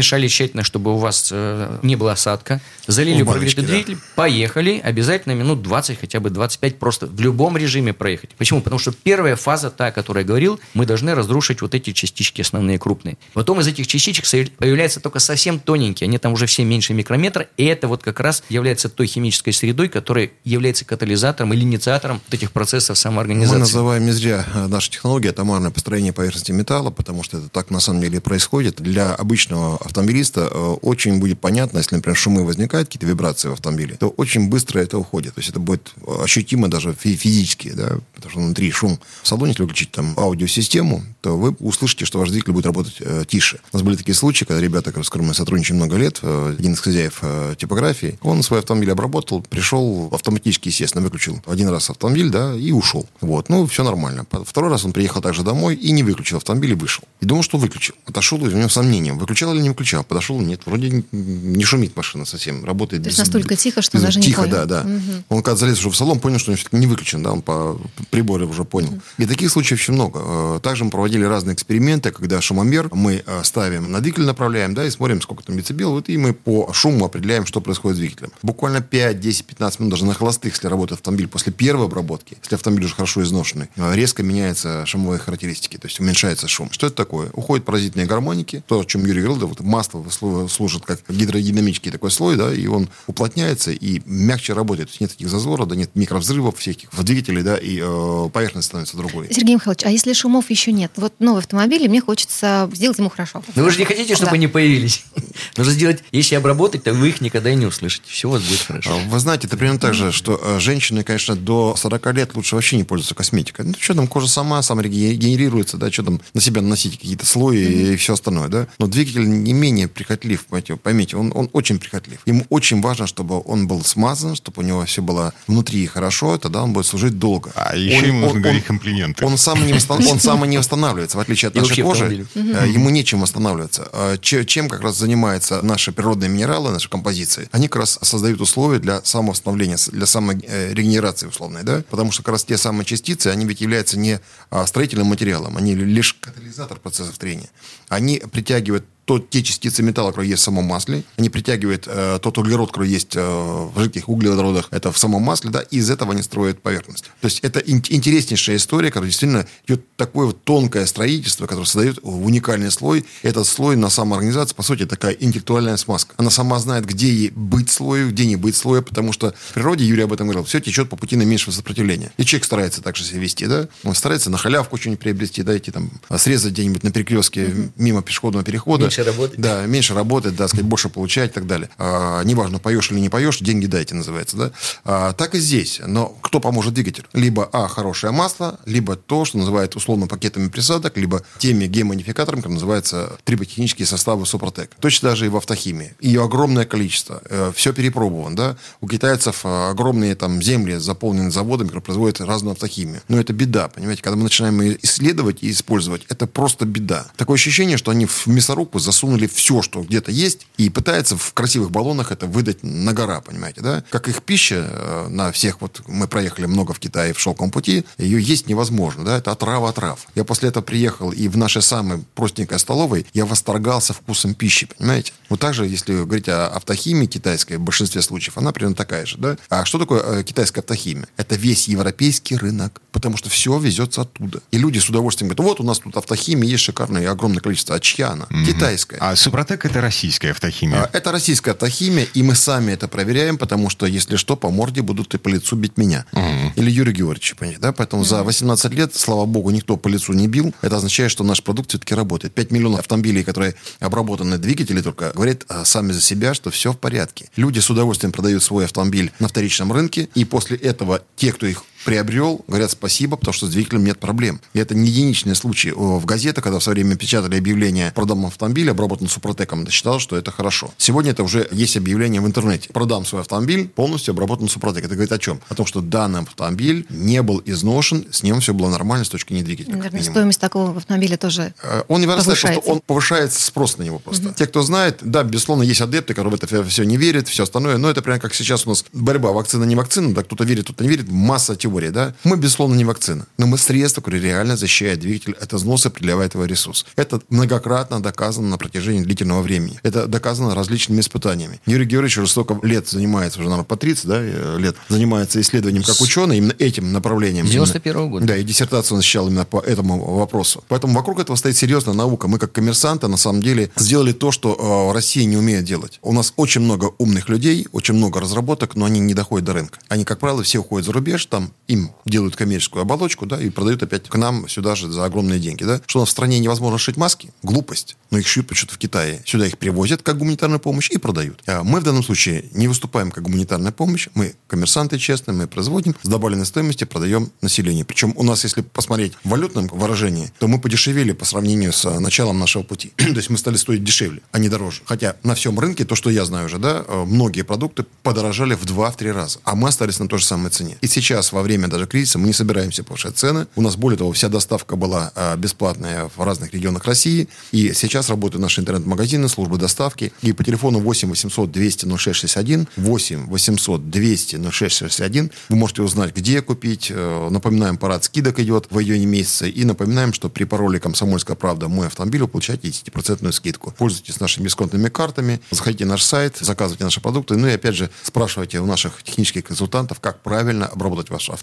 Размешали 0.00 0.28
тщательно, 0.28 0.64
чтобы 0.64 0.94
у 0.94 0.96
вас 0.96 1.28
э, 1.30 1.78
не 1.82 1.94
было 1.94 2.12
осадка. 2.12 2.62
Залили 2.86 3.22
прогретый 3.22 3.64
да. 3.64 3.70
двигатель, 3.70 3.98
поехали. 4.14 4.80
Обязательно 4.82 5.34
минут 5.34 5.60
20, 5.60 6.00
хотя 6.00 6.20
бы 6.20 6.30
25 6.30 6.78
просто 6.78 7.06
в 7.06 7.20
любом 7.20 7.58
режиме 7.58 7.92
проехать. 7.92 8.30
Почему? 8.38 8.62
Потому 8.62 8.78
что 8.78 8.92
первая 8.92 9.36
фаза, 9.36 9.70
та, 9.70 9.88
о 9.88 9.92
которой 9.92 10.20
я 10.20 10.24
говорил, 10.24 10.58
мы 10.72 10.86
должны 10.86 11.14
разрушить 11.14 11.60
вот 11.60 11.74
эти 11.74 11.92
частички 11.92 12.40
основные 12.40 12.78
крупные. 12.78 13.18
Потом 13.34 13.60
из 13.60 13.66
этих 13.66 13.86
частичек 13.86 14.24
появляются 14.56 15.00
только 15.00 15.18
совсем 15.18 15.60
тоненькие. 15.60 16.08
Они 16.08 16.16
там 16.16 16.32
уже 16.32 16.46
все 16.46 16.64
меньше 16.64 16.94
микрометра. 16.94 17.48
И 17.58 17.64
это 17.66 17.86
вот 17.86 18.02
как 18.02 18.20
раз 18.20 18.42
является 18.48 18.88
той 18.88 19.06
химической 19.06 19.52
средой, 19.52 19.90
которая 19.90 20.30
является 20.44 20.86
катализатором 20.86 21.52
или 21.52 21.60
инициатором 21.60 22.22
вот 22.26 22.34
этих 22.34 22.52
процессов 22.52 22.96
самоорганизации. 22.96 23.52
Мы 23.52 23.60
называем 23.60 24.06
не 24.06 24.12
зря 24.12 24.46
э, 24.54 24.66
нашу 24.66 24.90
технологию 24.90 25.32
атомарное 25.32 25.70
построение 25.70 26.14
поверхности 26.14 26.52
металла, 26.52 26.90
потому 26.90 27.22
что 27.22 27.36
это 27.36 27.50
так 27.50 27.70
на 27.70 27.80
самом 27.80 28.00
деле 28.00 28.16
и 28.16 28.20
происходит. 28.20 28.80
Для 28.80 29.14
обычного 29.14 29.76
автомобилиста 29.90 30.48
э, 30.50 30.58
очень 30.82 31.18
будет 31.18 31.40
понятно, 31.40 31.78
если, 31.78 31.96
например, 31.96 32.16
шумы 32.16 32.44
возникают, 32.44 32.88
какие-то 32.88 33.06
вибрации 33.06 33.48
в 33.48 33.52
автомобиле, 33.52 33.96
то 33.96 34.08
очень 34.08 34.48
быстро 34.48 34.80
это 34.80 34.98
уходит. 34.98 35.34
То 35.34 35.40
есть 35.40 35.50
это 35.50 35.60
будет 35.60 35.92
ощутимо 36.06 36.68
даже 36.68 36.94
физически, 36.94 37.72
да, 37.72 37.98
потому 38.14 38.30
что 38.30 38.40
внутри 38.40 38.70
шум. 38.70 38.98
В 39.22 39.28
салоне, 39.28 39.50
если 39.52 39.62
выключить 39.62 39.90
там 39.92 40.14
аудиосистему, 40.16 41.02
то 41.20 41.36
вы 41.36 41.54
услышите, 41.60 42.04
что 42.04 42.18
ваш 42.18 42.30
двигатель 42.30 42.52
будет 42.52 42.66
работать 42.66 42.96
э, 43.00 43.24
тише. 43.26 43.60
У 43.72 43.76
нас 43.76 43.82
были 43.82 43.96
такие 43.96 44.14
случаи, 44.14 44.44
когда 44.44 44.60
ребята, 44.60 44.90
с 44.90 45.08
которыми 45.08 45.28
мы 45.28 45.34
сотрудничаем 45.34 45.76
много 45.76 45.96
лет, 45.96 46.18
э, 46.22 46.54
один 46.58 46.72
из 46.72 46.80
хозяев 46.80 47.18
э, 47.22 47.54
типографии, 47.58 48.18
он 48.22 48.42
свой 48.42 48.60
автомобиль 48.60 48.90
обработал, 48.90 49.42
пришел 49.42 50.08
автоматически, 50.12 50.68
естественно, 50.68 51.02
выключил 51.02 51.40
один 51.46 51.68
раз 51.68 51.90
автомобиль, 51.90 52.30
да, 52.30 52.54
и 52.54 52.72
ушел. 52.72 53.08
Вот, 53.20 53.48
ну, 53.48 53.66
все 53.66 53.84
нормально. 53.84 54.26
Второй 54.44 54.70
раз 54.70 54.84
он 54.84 54.92
приехал 54.92 55.20
также 55.20 55.42
домой 55.42 55.74
и 55.74 55.90
не 55.92 56.02
выключил 56.02 56.38
автомобиль 56.38 56.70
и 56.72 56.74
вышел. 56.74 57.04
И 57.20 57.26
думал, 57.26 57.42
что 57.42 57.58
выключил. 57.58 57.94
Отошел, 58.06 58.42
у 58.42 58.46
него 58.46 58.68
сомнением, 58.68 59.18
выключал 59.18 59.52
или 59.54 59.60
не 59.60 59.68
выключал. 59.68 59.79
Подошел, 60.08 60.40
нет, 60.40 60.62
вроде 60.66 61.04
не 61.12 61.64
шумит 61.64 61.96
машина 61.96 62.24
совсем, 62.24 62.64
работает. 62.64 63.02
То 63.02 63.08
без, 63.08 63.18
есть 63.18 63.26
настолько 63.26 63.56
тихо, 63.56 63.82
что 63.82 63.98
без, 63.98 64.04
даже 64.04 64.20
тихо, 64.20 64.42
не 64.42 64.50
понял. 64.50 64.66
да, 64.66 64.82
да. 64.82 64.88
Угу. 64.88 65.24
Он 65.28 65.42
когда 65.42 65.56
залез 65.56 65.78
уже 65.78 65.90
в 65.90 65.96
салон, 65.96 66.20
понял, 66.20 66.38
что 66.38 66.50
он 66.50 66.56
все-таки 66.56 66.76
не 66.76 66.86
выключен, 66.86 67.22
да, 67.22 67.32
он 67.32 67.42
по 67.42 67.80
прибору 68.10 68.48
уже 68.48 68.64
понял. 68.64 68.90
Угу. 68.90 69.00
И 69.18 69.26
таких 69.26 69.50
случаев 69.50 69.80
очень 69.80 69.94
много. 69.94 70.60
Также 70.60 70.84
мы 70.84 70.90
проводили 70.90 71.24
разные 71.24 71.54
эксперименты, 71.54 72.10
когда 72.10 72.40
шумомер 72.40 72.88
мы 72.92 73.24
ставим 73.42 73.90
на 73.90 74.00
двигатель, 74.00 74.24
направляем, 74.24 74.74
да, 74.74 74.84
и 74.84 74.90
смотрим, 74.90 75.20
сколько 75.20 75.44
там 75.44 75.56
децибел, 75.56 75.92
вот, 75.92 76.08
и 76.08 76.16
мы 76.16 76.32
по 76.32 76.72
шуму 76.72 77.04
определяем, 77.04 77.46
что 77.46 77.60
происходит 77.60 77.96
с 77.96 78.00
двигателем. 78.00 78.32
Буквально 78.42 78.80
5, 78.80 79.20
10, 79.20 79.44
15 79.44 79.80
минут, 79.80 79.92
даже 79.92 80.04
на 80.04 80.14
холостых, 80.14 80.54
если 80.54 80.68
работает 80.68 81.00
автомобиль 81.00 81.28
после 81.28 81.52
первой 81.52 81.86
обработки, 81.86 82.36
если 82.42 82.54
автомобиль 82.54 82.84
уже 82.84 82.94
хорошо 82.94 83.22
изношенный, 83.22 83.68
резко 83.76 84.22
меняются 84.22 84.84
шумовые 84.86 85.18
характеристики, 85.18 85.76
то 85.76 85.86
есть 85.86 86.00
уменьшается 86.00 86.48
шум. 86.48 86.70
Что 86.72 86.86
это 86.88 86.96
такое? 86.96 87.30
Уходят 87.32 87.64
паразитные 87.64 88.06
гармоники, 88.06 88.62
то, 88.66 88.80
о 88.80 88.84
чем 88.84 89.04
Юрий 89.04 89.22
говорил, 89.22 89.40
да, 89.40 89.46
вот 89.46 89.60
масло 89.70 90.04
служит 90.48 90.84
как 90.84 91.00
гидродинамический 91.08 91.90
такой 91.90 92.10
слой, 92.10 92.36
да, 92.36 92.52
и 92.52 92.66
он 92.66 92.88
уплотняется 93.06 93.70
и 93.70 94.02
мягче 94.04 94.52
работает. 94.52 94.88
То 94.88 94.92
есть 94.92 95.00
нет 95.00 95.10
таких 95.10 95.28
зазоров, 95.28 95.68
да, 95.68 95.76
нет 95.76 95.90
микровзрывов 95.94 96.58
всяких 96.58 96.92
в 96.92 97.02
двигателе, 97.02 97.42
да, 97.42 97.56
и 97.56 97.80
э, 97.82 98.28
поверхность 98.32 98.68
становится 98.68 98.96
другой. 98.96 99.28
Сергей 99.30 99.54
Михайлович, 99.54 99.84
а 99.84 99.90
если 99.90 100.12
шумов 100.12 100.50
еще 100.50 100.72
нет? 100.72 100.92
Вот 100.96 101.14
новый 101.20 101.40
автомобиль, 101.40 101.82
и 101.82 101.88
мне 101.88 102.00
хочется 102.00 102.68
сделать 102.74 102.98
ему 102.98 103.08
хорошо. 103.10 103.42
Но 103.54 103.62
вы 103.62 103.70
же 103.70 103.78
не 103.78 103.84
хотите, 103.84 104.14
чтобы 104.14 104.30
да. 104.30 104.34
они 104.34 104.48
появились. 104.48 105.04
Нужно 105.56 105.72
сделать, 105.72 106.02
если 106.12 106.34
обработать, 106.34 106.82
то 106.82 106.92
вы 106.92 107.08
их 107.08 107.20
никогда 107.20 107.50
и 107.50 107.54
не 107.54 107.66
услышите. 107.66 108.04
Все 108.08 108.28
у 108.28 108.32
вас 108.32 108.42
будет 108.42 108.60
хорошо. 108.60 108.98
Вы 109.08 109.18
знаете, 109.18 109.46
это 109.46 109.56
примерно 109.56 109.78
так 109.78 109.94
же, 109.94 110.12
что 110.12 110.40
э, 110.42 110.58
женщины, 110.58 111.04
конечно, 111.04 111.36
до 111.36 111.74
40 111.76 112.14
лет 112.14 112.34
лучше 112.34 112.56
вообще 112.56 112.76
не 112.76 112.84
пользоваться 112.84 113.14
косметикой. 113.14 113.66
Ну, 113.66 113.74
что 113.78 113.94
там, 113.94 114.06
кожа 114.08 114.28
сама, 114.28 114.62
сама 114.62 114.82
регенерируется, 114.82 115.76
да, 115.76 115.90
что 115.90 116.02
там, 116.02 116.20
на 116.34 116.40
себя 116.40 116.62
наносить 116.62 116.98
какие-то 116.98 117.26
слои 117.26 117.64
mm-hmm. 117.64 117.94
и 117.94 117.96
все 117.96 118.14
остальное, 118.14 118.48
да. 118.48 118.66
Но 118.78 118.86
двигатель 118.86 119.28
не 119.28 119.52
менее 119.60 119.88
прихотлив, 119.88 120.46
поймите, 120.82 121.16
он, 121.16 121.32
он 121.34 121.48
очень 121.52 121.78
прихотлив. 121.78 122.20
Ему 122.26 122.46
очень 122.48 122.80
важно, 122.80 123.06
чтобы 123.06 123.42
он 123.44 123.66
был 123.66 123.84
смазан, 123.84 124.34
чтобы 124.34 124.62
у 124.62 124.66
него 124.66 124.84
все 124.84 125.02
было 125.02 125.32
внутри 125.46 125.86
хорошо, 125.86 126.38
тогда 126.38 126.62
он 126.62 126.72
будет 126.72 126.86
служить 126.86 127.18
долго. 127.18 127.52
А 127.54 127.76
еще 127.76 127.98
он, 127.98 128.04
ему 128.04 128.20
нужно 128.20 128.36
он, 128.36 128.42
говорить 128.42 128.64
комплименты. 128.64 129.24
Он 129.24 129.36
сам, 129.38 129.66
не 129.66 129.72
он 129.72 130.20
сам 130.20 130.44
не 130.44 130.58
восстанавливается, 130.58 131.18
в 131.18 131.20
отличие 131.20 131.48
от 131.48 131.54
нашей 131.54 131.82
кожи. 131.82 132.26
Э, 132.34 132.66
ему 132.68 132.90
нечем 132.90 133.20
восстанавливаться. 133.20 133.88
А 133.92 134.18
чем 134.18 134.68
как 134.68 134.80
раз 134.80 134.96
занимаются 134.96 135.62
наши 135.62 135.92
природные 135.92 136.28
минералы, 136.28 136.70
наши 136.70 136.88
композиции? 136.88 137.48
Они 137.52 137.68
как 137.68 137.80
раз 137.80 137.98
создают 138.02 138.40
условия 138.40 138.78
для 138.78 139.02
самовосстановления, 139.02 139.76
для 139.92 140.06
саморегенерации 140.06 141.26
условной, 141.26 141.62
да? 141.62 141.82
Потому 141.90 142.12
что 142.12 142.22
как 142.22 142.32
раз 142.32 142.44
те 142.44 142.56
самые 142.56 142.84
частицы, 142.84 143.28
они 143.28 143.44
ведь 143.46 143.60
являются 143.60 143.98
не 143.98 144.20
а, 144.50 144.66
строительным 144.66 145.08
материалом, 145.08 145.56
они 145.56 145.74
лишь 145.74 146.14
катализатор 146.14 146.78
процессов 146.78 147.18
трения. 147.18 147.48
Они 147.90 148.22
притягивают 148.32 148.84
то 149.10 149.18
те 149.18 149.42
частицы 149.42 149.82
металла, 149.82 150.10
которые 150.10 150.30
есть 150.30 150.42
в 150.42 150.44
самом 150.44 150.66
масле, 150.66 151.02
они 151.16 151.30
притягивают 151.30 151.88
э, 151.88 152.20
тот 152.22 152.38
углерод, 152.38 152.70
который 152.70 152.90
есть 152.90 153.16
э, 153.16 153.20
в 153.20 153.72
жидких 153.76 154.08
углеводородах, 154.08 154.68
это 154.70 154.92
в 154.92 154.98
самом 154.98 155.22
масле, 155.22 155.50
да, 155.50 155.62
и 155.62 155.78
из 155.78 155.90
этого 155.90 156.12
они 156.12 156.22
строят 156.22 156.62
поверхность. 156.62 157.06
То 157.20 157.24
есть 157.24 157.40
это 157.40 157.58
ин- 157.58 157.82
интереснейшая 157.88 158.54
история, 158.54 158.90
которая 158.90 159.10
действительно 159.10 159.48
идет 159.66 159.84
такое 159.96 160.26
вот 160.26 160.44
тонкое 160.44 160.86
строительство, 160.86 161.48
которое 161.48 161.66
создает 161.66 161.98
уникальный 162.02 162.70
слой. 162.70 163.04
Этот 163.24 163.48
слой 163.48 163.74
на 163.74 163.90
самоорганизации, 163.90 164.54
по 164.54 164.62
сути, 164.62 164.86
такая 164.86 165.14
интеллектуальная 165.14 165.76
смазка. 165.76 166.14
Она 166.16 166.30
сама 166.30 166.60
знает, 166.60 166.86
где 166.86 167.12
ей 167.12 167.30
быть 167.30 167.68
слою, 167.68 168.10
где 168.10 168.26
не 168.26 168.36
быть 168.36 168.54
слоя, 168.54 168.80
потому 168.80 169.12
что 169.12 169.34
в 169.48 169.54
природе, 169.54 169.84
Юрий 169.84 170.04
об 170.04 170.12
этом 170.12 170.28
говорил, 170.28 170.44
все 170.44 170.60
течет 170.60 170.88
по 170.88 170.94
пути 170.94 171.16
наименьшего 171.16 171.52
сопротивления. 171.52 172.12
И 172.16 172.24
человек 172.24 172.44
старается 172.44 172.80
так 172.80 172.94
же 172.94 173.02
себя 173.02 173.18
вести, 173.18 173.46
да, 173.46 173.66
он 173.82 173.96
старается 173.96 174.30
на 174.30 174.38
халявку 174.38 174.76
что-нибудь 174.76 175.00
приобрести, 175.00 175.42
да, 175.42 175.58
идти 175.58 175.72
там, 175.72 175.90
срезать 176.16 176.52
где-нибудь 176.52 176.84
на 176.84 176.92
перекрестке. 176.92 177.70
Мимо 177.80 178.02
пешеходного 178.02 178.44
перехода. 178.44 178.84
Меньше 178.84 179.02
работать. 179.02 179.40
Да, 179.40 179.66
меньше 179.66 179.94
работать, 179.94 180.36
да, 180.36 180.48
сказать, 180.48 180.66
больше 180.66 180.88
получать 180.88 181.30
и 181.30 181.32
так 181.32 181.46
далее. 181.46 181.68
А, 181.78 182.22
неважно, 182.22 182.58
поешь 182.58 182.90
или 182.90 183.00
не 183.00 183.08
поешь, 183.08 183.38
деньги 183.40 183.66
дайте, 183.66 183.94
называется, 183.94 184.36
да. 184.36 184.50
А, 184.84 185.12
так 185.12 185.34
и 185.34 185.38
здесь. 185.38 185.80
Но 185.84 186.06
кто 186.20 186.40
поможет 186.40 186.74
двигателю? 186.74 187.06
Либо, 187.12 187.48
а, 187.52 187.68
хорошее 187.68 188.12
масло, 188.12 188.60
либо 188.66 188.96
то, 188.96 189.24
что 189.24 189.38
называют 189.38 189.74
условно 189.76 190.06
пакетами 190.06 190.48
присадок, 190.48 190.96
либо 190.96 191.22
теми 191.38 191.66
геймодификаторами, 191.66 192.42
как 192.42 192.52
называется 192.52 193.18
триботехнические 193.24 193.86
составы 193.86 194.26
Супротек. 194.26 194.72
Точно 194.80 195.10
даже 195.10 195.26
и 195.26 195.28
в 195.28 195.36
автохимии. 195.36 195.94
Ее 196.00 196.22
огромное 196.22 196.64
количество. 196.64 197.22
Э, 197.28 197.52
все 197.54 197.72
перепробовано, 197.72 198.36
да. 198.36 198.56
У 198.80 198.88
китайцев 198.88 199.40
э, 199.44 199.70
огромные 199.70 200.14
там 200.14 200.42
земли 200.42 200.76
заполнены 200.76 201.30
заводами, 201.30 201.68
которые 201.68 201.82
производят 201.82 202.20
разную 202.20 202.52
автохимию. 202.52 203.00
Но 203.08 203.18
это 203.18 203.32
беда, 203.32 203.68
понимаете, 203.68 204.02
когда 204.02 204.16
мы 204.16 204.24
начинаем 204.24 204.60
ее 204.60 204.78
исследовать 204.82 205.38
и 205.42 205.50
использовать, 205.50 206.02
это 206.08 206.26
просто 206.26 206.66
беда. 206.66 207.06
Такое 207.16 207.36
ощущение, 207.36 207.69
что 207.78 207.90
они 207.90 208.06
в 208.06 208.26
мясорубку 208.26 208.78
засунули 208.78 209.26
все, 209.26 209.62
что 209.62 209.82
где-то 209.82 210.10
есть, 210.10 210.46
и 210.56 210.70
пытаются 210.70 211.16
в 211.16 211.32
красивых 211.34 211.70
баллонах 211.70 212.12
это 212.12 212.26
выдать 212.26 212.62
на 212.62 212.92
гора, 212.92 213.20
понимаете, 213.20 213.60
да? 213.60 213.84
Как 213.90 214.08
их 214.08 214.22
пища 214.22 214.66
э, 214.68 215.08
на 215.08 215.32
всех, 215.32 215.60
вот 215.60 215.82
мы 215.86 216.08
проехали 216.08 216.46
много 216.46 216.72
в 216.72 216.80
Китае 216.80 217.12
в 217.12 217.20
шелковом 217.20 217.50
пути, 217.50 217.84
ее 217.98 218.20
есть 218.20 218.48
невозможно, 218.48 219.04
да? 219.04 219.18
Это 219.18 219.32
отрава 219.32 219.70
отрав. 219.70 220.06
Я 220.14 220.24
после 220.24 220.48
этого 220.48 220.62
приехал, 220.62 221.10
и 221.10 221.28
в 221.28 221.36
нашей 221.36 221.62
самой 221.62 222.04
простенькой 222.14 222.58
столовой 222.58 223.06
я 223.12 223.26
восторгался 223.26 223.92
вкусом 223.92 224.34
пищи, 224.34 224.66
понимаете? 224.66 225.12
Вот 225.28 225.40
так 225.40 225.54
же, 225.54 225.66
если 225.66 225.94
говорить 226.04 226.28
о 226.28 226.48
автохимии 226.48 227.06
китайской, 227.06 227.56
в 227.56 227.60
большинстве 227.60 228.02
случаев, 228.02 228.38
она 228.38 228.52
примерно 228.52 228.76
такая 228.76 229.06
же, 229.06 229.18
да? 229.18 229.36
А 229.48 229.64
что 229.64 229.78
такое 229.78 230.02
э, 230.02 230.22
китайская 230.24 230.60
автохимия? 230.60 231.06
Это 231.16 231.36
весь 231.36 231.68
европейский 231.68 232.36
рынок, 232.36 232.80
потому 232.92 233.16
что 233.16 233.28
все 233.28 233.58
везется 233.58 234.02
оттуда. 234.02 234.40
И 234.50 234.58
люди 234.58 234.78
с 234.78 234.88
удовольствием 234.88 235.28
говорят, 235.28 235.50
вот 235.50 235.60
у 235.60 235.64
нас 235.64 235.78
тут 235.78 235.96
автохимия, 235.96 236.48
есть 236.48 236.64
шикарное 236.64 237.10
огромное 237.10 237.40
количество. 237.40 237.59
А 237.68 237.80
чья 237.80 238.10
она? 238.10 238.26
Угу. 238.30 238.44
Китайская. 238.46 238.98
А 239.00 239.16
Супротек 239.16 239.64
это 239.64 239.80
российская 239.80 240.30
автохимия? 240.30 240.84
А, 240.84 240.90
это 240.92 241.12
российская 241.12 241.50
автохимия, 241.50 242.06
и 242.14 242.22
мы 242.22 242.34
сами 242.34 242.72
это 242.72 242.88
проверяем, 242.88 243.36
потому 243.36 243.68
что, 243.68 243.86
если 243.86 244.16
что, 244.16 244.36
по 244.36 244.50
морде 244.50 244.82
будут 244.82 245.14
и 245.14 245.18
по 245.18 245.28
лицу 245.28 245.56
бить 245.56 245.76
меня. 245.76 246.06
Угу. 246.12 246.52
Или 246.56 246.70
Юрий 246.70 246.92
Георгиевич, 246.92 247.34
понимаете, 247.36 247.60
да? 247.60 247.72
Поэтому 247.72 248.02
угу. 248.02 248.08
за 248.08 248.22
18 248.22 248.72
лет, 248.72 248.94
слава 248.94 249.26
богу, 249.26 249.50
никто 249.50 249.76
по 249.76 249.88
лицу 249.88 250.12
не 250.12 250.28
бил. 250.28 250.54
Это 250.62 250.76
означает, 250.76 251.10
что 251.10 251.24
наш 251.24 251.42
продукт 251.42 251.70
все-таки 251.70 251.94
работает. 251.94 252.34
5 252.34 252.50
миллионов 252.50 252.80
автомобилей, 252.80 253.24
которые 253.24 253.54
обработаны 253.80 254.38
двигатели 254.38 254.80
только, 254.80 255.12
говорят 255.14 255.44
а, 255.48 255.64
сами 255.64 255.92
за 255.92 256.00
себя, 256.00 256.34
что 256.34 256.50
все 256.50 256.72
в 256.72 256.78
порядке. 256.78 257.28
Люди 257.36 257.58
с 257.58 257.68
удовольствием 257.70 258.12
продают 258.12 258.42
свой 258.42 258.64
автомобиль 258.64 259.12
на 259.18 259.28
вторичном 259.28 259.72
рынке, 259.72 260.08
и 260.14 260.24
после 260.24 260.56
этого 260.56 261.02
те, 261.16 261.32
кто 261.32 261.46
их 261.46 261.64
приобрел, 261.84 262.44
говорят 262.46 262.70
спасибо, 262.70 263.16
потому 263.16 263.32
что 263.32 263.46
с 263.46 263.50
двигателем 263.50 263.84
нет 263.84 263.98
проблем. 263.98 264.40
И 264.54 264.58
это 264.58 264.74
не 264.74 264.88
единичный 264.88 265.34
случай. 265.34 265.72
В 265.72 266.04
газетах, 266.04 266.44
когда 266.44 266.58
в 266.58 266.62
свое 266.62 266.74
время 266.74 266.96
печатали 266.96 267.36
объявление 267.36 267.92
«Продам 267.94 268.26
автомобиль, 268.26 268.70
обработан 268.70 269.08
супротеком», 269.08 269.62
это 269.62 269.70
считалось, 269.70 270.02
что 270.02 270.16
это 270.16 270.30
хорошо. 270.30 270.72
Сегодня 270.76 271.12
это 271.12 271.22
уже 271.22 271.48
есть 271.52 271.76
объявление 271.76 272.20
в 272.20 272.26
интернете. 272.26 272.68
«Продам 272.72 273.04
свой 273.04 273.22
автомобиль, 273.22 273.68
полностью 273.68 274.12
обработан 274.12 274.48
супротеком». 274.48 274.86
Это 274.86 274.94
говорит 274.94 275.12
о 275.12 275.18
чем? 275.18 275.40
О 275.48 275.54
том, 275.54 275.66
что 275.66 275.80
данный 275.80 276.20
автомобиль 276.20 276.86
не 276.90 277.22
был 277.22 277.42
изношен, 277.44 278.06
с 278.10 278.22
ним 278.22 278.40
все 278.40 278.54
было 278.54 278.68
нормально 278.68 279.04
с 279.04 279.08
точки 279.08 279.32
зрения 279.32 279.44
двигателя. 279.44 279.76
Наверное, 279.76 280.02
стоимость 280.02 280.40
такого 280.40 280.76
автомобиля 280.76 281.16
тоже 281.16 281.54
э, 281.62 281.82
Он 281.88 282.00
не 282.00 282.06
вырастает, 282.06 282.38
что 282.38 282.58
он 282.60 282.80
повышает 282.80 283.32
спрос 283.32 283.78
на 283.78 283.82
него 283.82 283.98
просто. 283.98 284.28
Угу. 284.28 284.34
Те, 284.34 284.46
кто 284.46 284.62
знает, 284.62 284.98
да, 285.02 285.22
безусловно, 285.22 285.62
есть 285.62 285.80
адепты, 285.80 286.14
которые 286.14 286.36
в 286.36 286.42
это 286.42 286.64
все 286.64 286.84
не 286.84 286.96
верят, 286.96 287.28
все 287.28 287.44
остальное, 287.44 287.76
но 287.78 287.90
это 287.90 288.02
прямо 288.02 288.18
как 288.18 288.34
сейчас 288.34 288.66
у 288.66 288.70
нас 288.70 288.84
борьба 288.92 289.32
вакцина, 289.32 289.64
не 289.64 289.76
вакцина, 289.76 290.14
да, 290.14 290.22
кто-то 290.22 290.44
верит, 290.44 290.64
кто-то 290.64 290.84
не 290.84 290.90
верит, 290.90 291.10
масса 291.10 291.56
теорий, 291.56 291.69
да. 291.90 292.14
Мы, 292.24 292.36
безусловно, 292.36 292.74
не 292.74 292.84
вакцина, 292.84 293.26
но 293.38 293.46
мы 293.46 293.58
средство, 293.58 294.00
которое 294.00 294.20
реально 294.20 294.56
защищает 294.56 295.00
двигатель 295.00 295.34
от 295.40 295.52
износа, 295.52 295.90
приливает 295.90 296.34
его 296.34 296.44
ресурс. 296.44 296.86
Это 296.96 297.20
многократно 297.28 298.02
доказано 298.02 298.48
на 298.48 298.58
протяжении 298.58 299.02
длительного 299.02 299.42
времени. 299.42 299.78
Это 299.82 300.06
доказано 300.06 300.54
различными 300.54 301.00
испытаниями. 301.00 301.60
Юрий 301.66 301.86
Георгиевич 301.86 302.18
уже 302.18 302.30
столько 302.30 302.58
лет 302.62 302.88
занимается, 302.88 303.40
уже, 303.40 303.48
наверное, 303.48 303.66
по 303.66 303.76
30 303.76 304.06
да, 304.06 304.18
э, 304.20 304.56
лет, 304.58 304.76
занимается 304.88 305.40
исследованием 305.40 305.82
как 305.82 306.00
ученый, 306.00 306.38
именно 306.38 306.54
этим 306.58 306.92
направлением. 306.92 307.46
91 307.46 308.10
года. 308.10 308.26
Да, 308.26 308.36
и 308.36 308.42
диссертацию 308.42 308.96
он 308.96 309.00
защищал 309.00 309.28
именно 309.28 309.44
по 309.44 309.60
этому 309.60 310.16
вопросу. 310.16 310.64
Поэтому 310.68 310.94
вокруг 310.94 311.20
этого 311.20 311.36
стоит 311.36 311.56
серьезная 311.56 311.94
наука. 311.94 312.28
Мы, 312.28 312.38
как 312.38 312.52
коммерсанты, 312.52 313.08
на 313.08 313.16
самом 313.16 313.42
деле, 313.42 313.70
сделали 313.76 314.12
то, 314.12 314.30
что 314.32 314.90
э, 314.90 314.94
Россия 314.94 315.24
не 315.24 315.36
умеет 315.36 315.64
делать. 315.64 315.98
У 316.02 316.12
нас 316.12 316.32
очень 316.36 316.60
много 316.60 316.92
умных 316.98 317.28
людей, 317.28 317.66
очень 317.72 317.94
много 317.94 318.20
разработок, 318.20 318.74
но 318.76 318.86
они 318.86 319.00
не 319.00 319.14
доходят 319.14 319.46
до 319.46 319.52
рынка. 319.52 319.78
Они, 319.88 320.04
как 320.04 320.18
правило, 320.18 320.42
все 320.42 320.58
уходят 320.58 320.86
за 320.86 320.92
рубеж, 320.92 321.26
там 321.26 321.52
им 321.70 321.92
делают 322.04 322.36
коммерческую 322.36 322.82
оболочку, 322.82 323.26
да, 323.26 323.40
и 323.40 323.48
продают 323.48 323.82
опять 323.82 324.08
к 324.08 324.16
нам 324.16 324.48
сюда 324.48 324.74
же 324.74 324.90
за 324.90 325.04
огромные 325.04 325.38
деньги, 325.38 325.64
да. 325.64 325.80
Что 325.86 326.00
у 326.00 326.02
нас 326.02 326.08
в 326.08 326.12
стране 326.12 326.38
невозможно 326.38 326.78
шить 326.78 326.96
маски? 326.96 327.32
Глупость. 327.42 327.96
Но 328.10 328.18
их 328.18 328.26
шьют 328.26 328.48
почему-то 328.48 328.74
в 328.74 328.78
Китае. 328.78 329.22
Сюда 329.24 329.46
их 329.46 329.56
привозят 329.56 330.02
как 330.02 330.18
гуманитарную 330.18 330.58
помощь 330.58 330.90
и 330.90 330.98
продают. 330.98 331.42
А 331.46 331.62
мы 331.62 331.80
в 331.80 331.84
данном 331.84 332.02
случае 332.02 332.46
не 332.52 332.66
выступаем 332.66 333.12
как 333.12 333.22
гуманитарная 333.24 333.70
помощь. 333.70 334.08
Мы 334.14 334.34
коммерсанты 334.48 334.98
честные, 334.98 335.36
мы 335.36 335.46
производим 335.46 335.94
с 336.02 336.08
добавленной 336.08 336.46
стоимостью, 336.46 336.88
продаем 336.88 337.30
населению. 337.40 337.86
Причем 337.86 338.12
у 338.16 338.24
нас, 338.24 338.42
если 338.42 338.62
посмотреть 338.62 339.12
в 339.22 339.28
валютном 339.28 339.68
выражении, 339.68 340.32
то 340.38 340.48
мы 340.48 340.60
подешевели 340.60 341.12
по 341.12 341.24
сравнению 341.24 341.72
с 341.72 341.88
началом 342.00 342.38
нашего 342.40 342.64
пути. 342.64 342.92
то 342.96 343.04
есть 343.04 343.30
мы 343.30 343.38
стали 343.38 343.56
стоить 343.56 343.84
дешевле, 343.84 344.22
а 344.32 344.38
не 344.38 344.48
дороже. 344.48 344.82
Хотя 344.84 345.16
на 345.22 345.36
всем 345.36 345.58
рынке, 345.60 345.84
то, 345.84 345.94
что 345.94 346.10
я 346.10 346.24
знаю 346.24 346.46
уже, 346.46 346.58
да, 346.58 346.84
э, 346.86 347.04
многие 347.06 347.42
продукты 347.42 347.84
подорожали 348.02 348.54
в 348.54 348.64
2-3 348.64 349.12
раза. 349.12 349.38
А 349.44 349.54
мы 349.54 349.68
остались 349.68 350.00
на 350.00 350.08
той 350.08 350.18
же 350.18 350.26
самой 350.26 350.50
цене. 350.50 350.76
И 350.80 350.88
сейчас, 350.88 351.32
во 351.32 351.42
время 351.42 351.59
даже 351.68 351.86
кризиса, 351.86 352.18
мы 352.18 352.26
не 352.26 352.32
собираемся 352.32 352.82
повышать 352.82 353.16
цены. 353.16 353.46
У 353.56 353.62
нас, 353.62 353.76
более 353.76 353.98
того, 353.98 354.12
вся 354.12 354.28
доставка 354.28 354.76
была 354.76 355.12
а, 355.14 355.36
бесплатная 355.36 356.10
в 356.14 356.22
разных 356.22 356.52
регионах 356.52 356.84
России. 356.84 357.28
И 357.52 357.72
сейчас 357.74 358.08
работают 358.08 358.42
наши 358.42 358.60
интернет-магазины, 358.60 359.28
службы 359.28 359.58
доставки. 359.58 360.12
И 360.22 360.32
по 360.32 360.44
телефону 360.44 360.80
8 360.80 361.08
800 361.08 361.50
200 361.50 361.86
0661, 361.86 362.68
8 362.76 363.26
800 363.26 363.90
200 363.90 364.36
0661 364.50 365.30
вы 365.48 365.56
можете 365.56 365.82
узнать, 365.82 366.14
где 366.14 366.42
купить. 366.42 366.90
Э, 366.90 367.28
напоминаем, 367.30 367.76
парад 367.76 368.04
скидок 368.04 368.38
идет 368.40 368.66
в 368.70 368.78
июне 368.78 369.06
месяце. 369.06 369.48
И 369.48 369.64
напоминаем, 369.64 370.12
что 370.12 370.28
при 370.28 370.44
пароле 370.44 370.80
«Комсомольская 370.80 371.36
правда. 371.36 371.68
Мой 371.68 371.86
автомобиль» 371.86 372.22
вы 372.22 372.28
получаете 372.28 372.68
10% 372.68 373.30
скидку. 373.32 373.72
Пользуйтесь 373.76 374.20
нашими 374.20 374.44
дисконтными 374.44 374.88
картами, 374.88 375.40
заходите 375.50 375.84
на 375.84 375.92
наш 375.92 376.02
сайт, 376.02 376.38
заказывайте 376.40 376.84
наши 376.84 377.00
продукты. 377.00 377.36
Ну 377.36 377.46
и 377.48 377.52
опять 377.52 377.74
же, 377.74 377.90
спрашивайте 378.02 378.60
у 378.60 378.66
наших 378.66 379.02
технических 379.02 379.44
консультантов, 379.44 380.00
как 380.00 380.22
правильно 380.22 380.66
обработать 380.66 381.10
ваш 381.10 381.28
автомобиль 381.28 381.39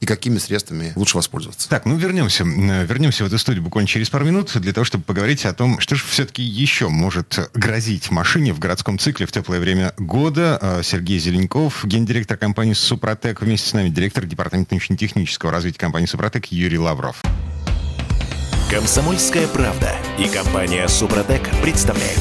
и 0.00 0.06
какими 0.06 0.38
средствами 0.38 0.92
лучше 0.96 1.16
воспользоваться. 1.16 1.68
Так, 1.68 1.86
ну 1.86 1.96
вернемся. 1.96 2.44
Вернемся 2.44 3.24
в 3.24 3.26
эту 3.26 3.38
студию 3.38 3.62
буквально 3.62 3.88
через 3.88 4.10
пару 4.10 4.24
минут 4.24 4.52
для 4.54 4.72
того, 4.72 4.84
чтобы 4.84 5.04
поговорить 5.04 5.44
о 5.44 5.52
том, 5.52 5.80
что 5.80 5.94
же 5.96 6.04
все-таки 6.04 6.42
еще 6.42 6.88
может 6.88 7.50
грозить 7.54 8.10
машине 8.10 8.52
в 8.52 8.58
городском 8.58 8.98
цикле 8.98 9.26
в 9.26 9.32
теплое 9.32 9.60
время 9.60 9.92
года. 9.96 10.58
А, 10.60 10.82
Сергей 10.82 11.18
Зеленков, 11.18 11.84
гендиректор 11.84 12.36
компании 12.36 12.72
«Супротек». 12.74 13.40
Вместе 13.40 13.68
с 13.68 13.72
нами 13.72 13.88
директор 13.88 14.24
департамента 14.24 14.74
научно-технического 14.74 15.52
развития 15.52 15.78
компании 15.78 16.06
«Супротек» 16.06 16.46
Юрий 16.46 16.78
Лавров. 16.78 17.22
Комсомольская 18.70 19.46
правда 19.46 19.94
и 20.18 20.28
компания 20.28 20.88
«Супротек» 20.88 21.48
представляют. 21.62 22.20